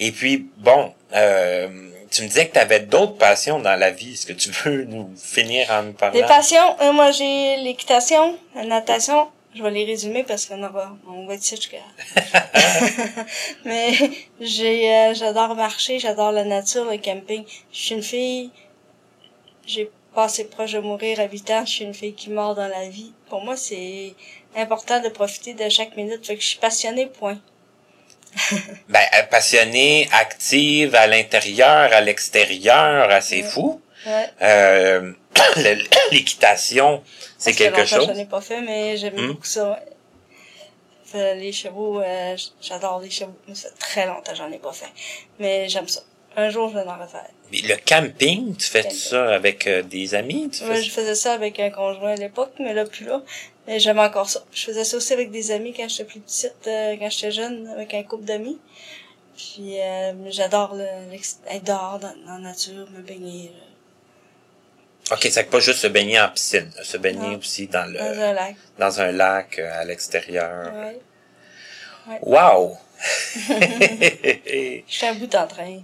Et 0.00 0.10
puis, 0.10 0.48
bon, 0.56 0.94
euh, 1.14 1.90
tu 2.10 2.22
me 2.22 2.28
disais 2.28 2.48
que 2.48 2.54
tu 2.54 2.58
avais 2.58 2.80
d'autres 2.80 3.16
passions 3.16 3.60
dans 3.60 3.76
la 3.76 3.90
vie. 3.90 4.14
Est-ce 4.14 4.26
que 4.26 4.32
tu 4.32 4.50
veux 4.50 4.84
nous 4.88 5.10
finir 5.16 5.70
en 5.70 5.84
nous 5.84 5.92
parlant? 5.92 6.14
Les 6.14 6.26
passions, 6.26 6.76
euh, 6.80 6.92
moi 6.92 7.10
j'ai 7.12 7.56
l'équitation, 7.58 8.36
la 8.54 8.64
natation. 8.64 9.28
Je 9.52 9.64
vais 9.64 9.70
les 9.72 9.84
résumer 9.84 10.22
parce 10.22 10.46
qu'on 10.46 10.62
aura, 10.62 10.96
on 11.08 11.26
va 11.26 11.34
être 11.34 11.44
jusqu'à. 11.44 11.78
Mais 13.64 13.92
j'ai, 14.40 14.92
euh, 14.94 15.14
j'adore 15.14 15.56
marcher, 15.56 15.98
j'adore 15.98 16.30
la 16.30 16.44
nature, 16.44 16.84
le 16.84 16.98
camping. 16.98 17.44
Je 17.72 17.78
suis 17.78 17.94
une 17.96 18.02
fille, 18.02 18.50
j'ai 19.66 19.90
passé 20.14 20.44
proche 20.44 20.72
de 20.72 20.78
mourir 20.78 21.18
à 21.18 21.24
8 21.24 21.50
ans. 21.50 21.64
Je 21.66 21.70
suis 21.70 21.84
une 21.84 21.94
fille 21.94 22.14
qui 22.14 22.30
mord 22.30 22.54
dans 22.54 22.68
la 22.68 22.88
vie. 22.88 23.12
Pour 23.28 23.42
moi, 23.42 23.56
c'est 23.56 24.14
important 24.56 25.00
de 25.00 25.08
profiter 25.08 25.54
de 25.54 25.68
chaque 25.68 25.96
minute. 25.96 26.24
Fait 26.24 26.36
que 26.36 26.42
je 26.42 26.46
suis 26.46 26.58
passionnée, 26.58 27.06
point. 27.06 27.38
Ben, 28.88 29.00
euh, 29.18 29.22
passionnée, 29.30 30.08
active, 30.12 30.94
à 30.94 31.06
l'intérieur, 31.06 31.92
à 31.92 32.00
l'extérieur, 32.00 33.10
assez 33.10 33.42
fou. 33.42 33.80
Ouais. 34.06 34.26
Euh, 34.42 35.12
l'équitation, 36.12 37.02
c'est 37.38 37.52
quelque 37.52 37.84
chose. 37.84 38.06
Je 38.08 38.12
n'ai 38.12 38.24
pas 38.26 38.40
fait, 38.40 38.60
mais 38.60 38.96
j'aime 38.96 39.14
Hmm. 39.14 39.26
beaucoup 39.28 39.44
ça. 39.46 39.70
ouais. 39.70 39.76
Fait, 41.04 41.34
les 41.34 41.50
chevaux, 41.52 42.00
euh, 42.00 42.36
j'adore 42.60 43.00
les 43.00 43.10
chevaux. 43.10 43.34
Mais 43.48 43.54
ça 43.54 43.68
fait 43.70 43.78
très 43.78 44.06
longtemps 44.06 44.30
que 44.32 44.38
j'en 44.38 44.50
ai 44.52 44.58
pas 44.58 44.72
fait. 44.72 44.86
Mais 45.38 45.68
j'aime 45.68 45.88
ça. 45.88 46.00
Un 46.36 46.48
jour, 46.50 46.68
je 46.68 46.74
vais 46.74 46.86
en 46.88 46.96
refaire. 46.96 47.26
Mais 47.50 47.58
le 47.62 47.74
camping, 47.84 48.54
tu 48.56 48.68
fais 48.68 48.82
Camping. 48.84 48.96
ça 48.96 49.34
avec 49.34 49.66
euh, 49.66 49.82
des 49.82 50.14
amis? 50.14 50.48
Tu 50.52 50.60
fais 50.60 50.68
Ouais, 50.68 50.76
ça? 50.76 50.82
je 50.82 50.90
faisais 50.90 51.14
ça 51.16 51.32
avec 51.32 51.58
un 51.58 51.70
conjoint 51.70 52.12
à 52.12 52.16
l'époque, 52.16 52.52
mais 52.60 52.72
là, 52.72 52.84
plus 52.84 53.06
là. 53.06 53.20
Et 53.70 53.78
j'aime 53.78 54.00
encore 54.00 54.28
ça. 54.28 54.40
Je 54.52 54.64
faisais 54.64 54.82
ça 54.82 54.96
aussi 54.96 55.12
avec 55.12 55.30
des 55.30 55.52
amis 55.52 55.72
quand 55.72 55.88
j'étais 55.88 56.04
plus 56.04 56.18
petite, 56.18 56.66
euh, 56.66 56.96
quand 56.98 57.08
j'étais 57.08 57.30
jeune, 57.30 57.68
avec 57.68 57.94
un 57.94 58.02
couple 58.02 58.24
d'amis. 58.24 58.58
Puis 59.36 59.80
euh, 59.80 60.12
j'adore 60.30 60.74
le, 60.74 60.84
être 61.14 61.64
dehors 61.64 62.00
dans, 62.00 62.12
dans 62.26 62.34
la 62.34 62.50
nature, 62.50 62.90
me 62.90 63.00
baigner 63.00 63.52
là, 63.54 65.14
OK, 65.14 65.26
c'est 65.30 65.44
pas 65.44 65.60
juste 65.60 65.78
se 65.78 65.86
baigner 65.86 66.20
en 66.20 66.28
piscine, 66.28 66.70
se 66.82 66.96
baigner 66.96 67.30
Non. 67.30 67.38
aussi 67.38 67.68
dans 67.68 67.90
le 67.90 67.98
dans 67.98 68.20
un 68.20 68.32
lac. 68.32 68.56
dans 68.78 69.00
un 69.00 69.12
lac 69.12 69.58
euh, 69.58 69.80
à 69.80 69.84
l'extérieur. 69.84 70.72
Ouais. 70.74 72.18
Wow! 72.22 72.76
J'étais 73.48 75.06
un 75.06 75.14
bout 75.14 75.34
en 75.34 75.46
train. 75.46 75.80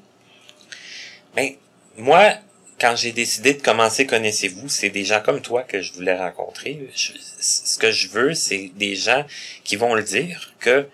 Mais 1.36 1.56
moi, 1.96 2.34
quand 2.80 2.94
j'ai 2.96 3.12
décidé 3.12 3.54
de 3.54 3.62
commencer 3.62 4.06
Connaissez-vous, 4.06 4.68
c'est 4.68 4.90
des 4.90 5.04
gens 5.04 5.20
comme 5.20 5.40
toi 5.40 5.62
que 5.62 5.80
je 5.80 5.92
voulais 5.92 6.16
rencontrer. 6.16 6.88
Je- 6.94 7.12
ce 7.40 7.78
que 7.78 7.90
je 7.90 8.08
veux, 8.08 8.34
c'est 8.34 8.70
des 8.74 8.94
gens 8.96 9.24
qui 9.64 9.76
vont 9.76 9.94
le 9.94 10.02
dire 10.02 10.52
que 10.60 10.86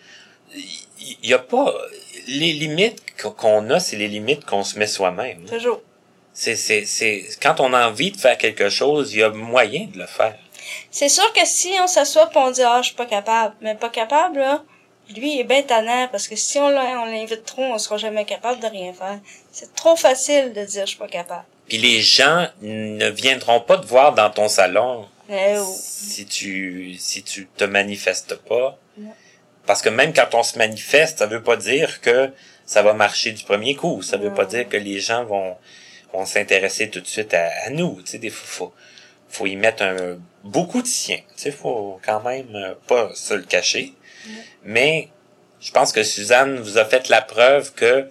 il 0.54 1.28
y, 1.28 1.34
a 1.34 1.38
pas 1.38 1.74
les 2.28 2.52
limites 2.52 3.02
qu'on- 3.20 3.68
a, 3.70 3.80
c'est 3.80 3.96
les 3.96 4.08
limites 4.08 4.44
qu'on 4.44 4.62
se 4.64 4.78
met 4.78 4.86
soi-même. 4.86 5.44
Toujours. 5.46 5.80
C'est 6.34 6.56
c'est 6.56 6.84
c'est 6.86 7.24
quand 7.42 7.60
on 7.60 7.72
a 7.74 7.88
envie 7.88 8.10
de 8.12 8.16
faire 8.16 8.38
quelque 8.38 8.68
chose, 8.70 9.12
il 9.12 9.18
y 9.20 9.22
a 9.22 9.30
moyen 9.30 9.86
de 9.92 9.98
le 9.98 10.06
faire. 10.06 10.38
C'est 10.90 11.08
sûr 11.08 11.30
que 11.32 11.44
si 11.44 11.72
on 11.80 11.86
s'assoit 11.86 12.28
pis 12.30 12.38
on 12.38 12.50
dit 12.50 12.62
ah 12.62 12.80
je 12.82 12.88
suis 12.88 12.96
pas 12.96 13.06
capable, 13.06 13.54
mais 13.60 13.74
pas 13.74 13.90
capable 13.90 14.38
là, 14.38 14.62
lui 15.10 15.34
il 15.34 15.40
est 15.40 15.44
bien 15.44 15.62
tannant 15.62 16.08
parce 16.10 16.28
que 16.28 16.36
si 16.36 16.58
on 16.58 16.68
l'invite 16.70 17.44
trop, 17.44 17.64
on 17.64 17.78
sera 17.78 17.96
jamais 17.98 18.24
capable 18.24 18.60
de 18.60 18.66
rien 18.66 18.92
faire. 18.94 19.20
C'est 19.50 19.74
trop 19.74 19.96
facile 19.96 20.52
de 20.52 20.64
dire 20.64 20.82
je 20.86 20.90
suis 20.90 20.98
pas 20.98 21.08
capable. 21.08 21.44
Puis 21.68 21.78
les 21.78 22.00
gens 22.00 22.48
ne 22.60 23.08
viendront 23.08 23.60
pas 23.60 23.78
te 23.78 23.86
voir 23.86 24.14
dans 24.14 24.30
ton 24.30 24.48
salon 24.48 25.06
Mais 25.28 25.56
oh, 25.58 25.74
si 25.78 26.26
tu 26.26 26.94
si 26.98 27.22
tu 27.22 27.46
te 27.46 27.64
manifestes 27.64 28.34
pas. 28.36 28.78
Non. 28.98 29.12
Parce 29.66 29.80
que 29.80 29.88
même 29.88 30.12
quand 30.12 30.34
on 30.34 30.42
se 30.42 30.58
manifeste, 30.58 31.18
ça 31.18 31.26
veut 31.26 31.42
pas 31.42 31.56
dire 31.56 32.00
que 32.00 32.30
ça 32.66 32.82
va 32.82 32.94
marcher 32.94 33.32
du 33.32 33.44
premier 33.44 33.74
coup. 33.74 34.02
Ça 34.02 34.16
veut 34.16 34.34
pas 34.34 34.44
dire 34.44 34.68
que 34.68 34.76
les 34.76 35.00
gens 35.00 35.24
vont 35.24 35.56
vont 36.12 36.26
s'intéresser 36.26 36.90
tout 36.90 37.00
de 37.00 37.06
suite 37.06 37.32
à, 37.32 37.48
à 37.64 37.70
nous. 37.70 38.00
Tu 38.02 38.12
sais, 38.12 38.18
des 38.18 38.30
fois, 38.30 38.46
faut 38.46 38.74
faut 39.28 39.46
y 39.46 39.56
mettre 39.56 39.82
un 39.82 40.18
beaucoup 40.44 40.82
de 40.82 40.86
sien. 40.86 41.16
Tu 41.16 41.42
sais, 41.42 41.50
faut 41.50 41.98
quand 42.04 42.22
même 42.22 42.54
euh, 42.54 42.74
pas 42.86 43.10
se 43.14 43.34
le 43.34 43.42
cacher. 43.42 43.94
Mais 44.62 45.08
je 45.60 45.70
pense 45.72 45.92
que 45.92 46.02
Suzanne 46.02 46.60
vous 46.60 46.78
a 46.78 46.84
fait 46.84 47.08
la 47.08 47.22
preuve 47.22 47.72
que 47.72 48.08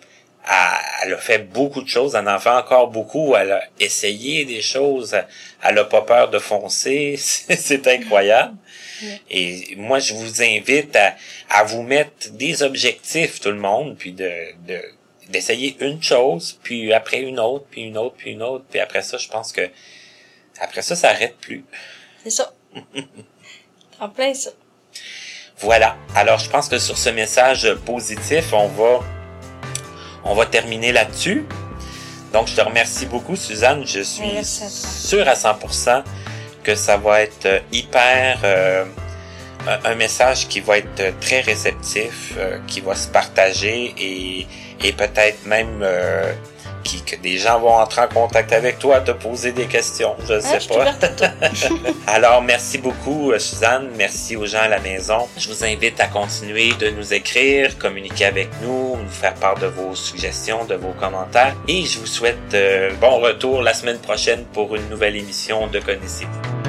elle, 0.47 1.07
elle 1.07 1.13
a 1.13 1.17
fait 1.17 1.39
beaucoup 1.39 1.81
de 1.81 1.87
choses, 1.87 2.15
elle 2.15 2.27
en 2.27 2.39
fait 2.39 2.49
encore 2.49 2.87
beaucoup, 2.87 3.35
elle 3.35 3.51
a 3.51 3.63
essayé 3.79 4.45
des 4.45 4.61
choses, 4.61 5.13
elle, 5.13 5.27
elle 5.63 5.77
a 5.79 5.85
pas 5.85 6.01
peur 6.01 6.29
de 6.29 6.39
foncer, 6.39 7.15
c'est 7.17 7.55
c'est 7.55 7.87
incroyable. 7.87 8.55
Et 9.31 9.73
moi, 9.77 9.97
je 9.97 10.13
vous 10.13 10.43
invite 10.43 10.95
à, 10.95 11.15
à 11.49 11.63
vous 11.63 11.81
mettre 11.81 12.31
des 12.33 12.61
objectifs, 12.61 13.39
tout 13.39 13.49
le 13.49 13.57
monde, 13.57 13.95
puis 13.97 14.11
de, 14.13 14.31
de 14.67 14.79
d'essayer 15.29 15.77
une 15.79 16.03
chose, 16.03 16.59
puis 16.61 16.93
après 16.93 17.21
une 17.21 17.39
autre, 17.39 17.65
puis 17.71 17.83
une 17.83 17.97
autre, 17.97 18.15
puis 18.17 18.31
une 18.31 18.43
autre, 18.43 18.65
puis 18.69 18.79
après 18.79 19.01
ça, 19.01 19.17
je 19.17 19.29
pense 19.29 19.51
que 19.53 19.69
après 20.59 20.81
ça, 20.81 20.95
ça 20.95 21.09
arrête 21.09 21.37
plus. 21.37 21.65
c'est 22.23 22.29
ça. 22.29 22.53
en 23.99 24.09
plein 24.09 24.33
ça. 24.33 24.51
Voilà. 25.57 25.95
Alors, 26.15 26.39
je 26.39 26.49
pense 26.49 26.67
que 26.67 26.79
sur 26.79 26.97
ce 26.97 27.09
message 27.09 27.73
positif, 27.85 28.51
on 28.53 28.67
va, 28.67 28.99
on 30.23 30.35
va 30.35 30.45
terminer 30.45 30.91
là-dessus. 30.91 31.45
Donc, 32.33 32.47
je 32.47 32.55
te 32.55 32.61
remercie 32.61 33.05
beaucoup, 33.05 33.35
Suzanne. 33.35 33.85
Je 33.85 34.01
suis 34.01 34.37
à 34.37 34.43
sûr 34.43 35.27
à 35.27 35.33
100% 35.33 36.03
que 36.63 36.75
ça 36.75 36.97
va 36.97 37.21
être 37.21 37.45
euh, 37.45 37.59
hyper, 37.71 38.39
euh, 38.43 38.85
un, 39.83 39.95
message 39.95 40.47
qui 40.47 40.59
va 40.59 40.77
être 40.77 40.99
euh, 40.99 41.11
très 41.19 41.41
réceptif, 41.41 42.33
euh, 42.37 42.59
qui 42.67 42.81
va 42.81 42.95
se 42.95 43.07
partager 43.07 43.93
et, 43.97 44.47
et 44.83 44.93
peut-être 44.93 45.45
même 45.45 45.81
euh, 45.81 46.33
qui, 46.91 47.01
que 47.03 47.15
des 47.21 47.37
gens 47.37 47.59
vont 47.59 47.73
entrer 47.73 48.01
en 48.01 48.07
contact 48.07 48.51
avec 48.51 48.79
toi, 48.79 48.99
te 49.01 49.11
poser 49.11 49.51
des 49.51 49.65
questions. 49.65 50.15
Je 50.27 50.33
Hein, 50.33 50.41
sais 50.41 50.67
pas. 50.67 50.93
Alors, 52.07 52.41
merci 52.41 52.77
beaucoup, 52.77 53.31
euh, 53.31 53.39
Suzanne. 53.39 53.89
Merci 53.97 54.35
aux 54.35 54.45
gens 54.45 54.61
à 54.61 54.67
la 54.67 54.79
maison. 54.79 55.27
Je 55.37 55.47
vous 55.47 55.63
invite 55.63 55.99
à 55.99 56.07
continuer 56.07 56.73
de 56.73 56.89
nous 56.89 57.13
écrire, 57.13 57.77
communiquer 57.77 58.25
avec 58.25 58.49
nous, 58.61 58.97
nous 58.97 59.09
faire 59.09 59.35
part 59.35 59.57
de 59.59 59.67
vos 59.67 59.95
suggestions, 59.95 60.65
de 60.65 60.75
vos 60.75 60.91
commentaires. 60.99 61.55
Et 61.67 61.85
je 61.85 61.99
vous 61.99 62.05
souhaite 62.07 62.37
euh, 62.53 62.91
bon 62.99 63.19
retour 63.19 63.61
la 63.61 63.73
semaine 63.73 63.99
prochaine 63.99 64.43
pour 64.53 64.75
une 64.75 64.89
nouvelle 64.89 65.15
émission 65.15 65.67
de 65.67 65.79
Connaissez-vous. 65.79 66.60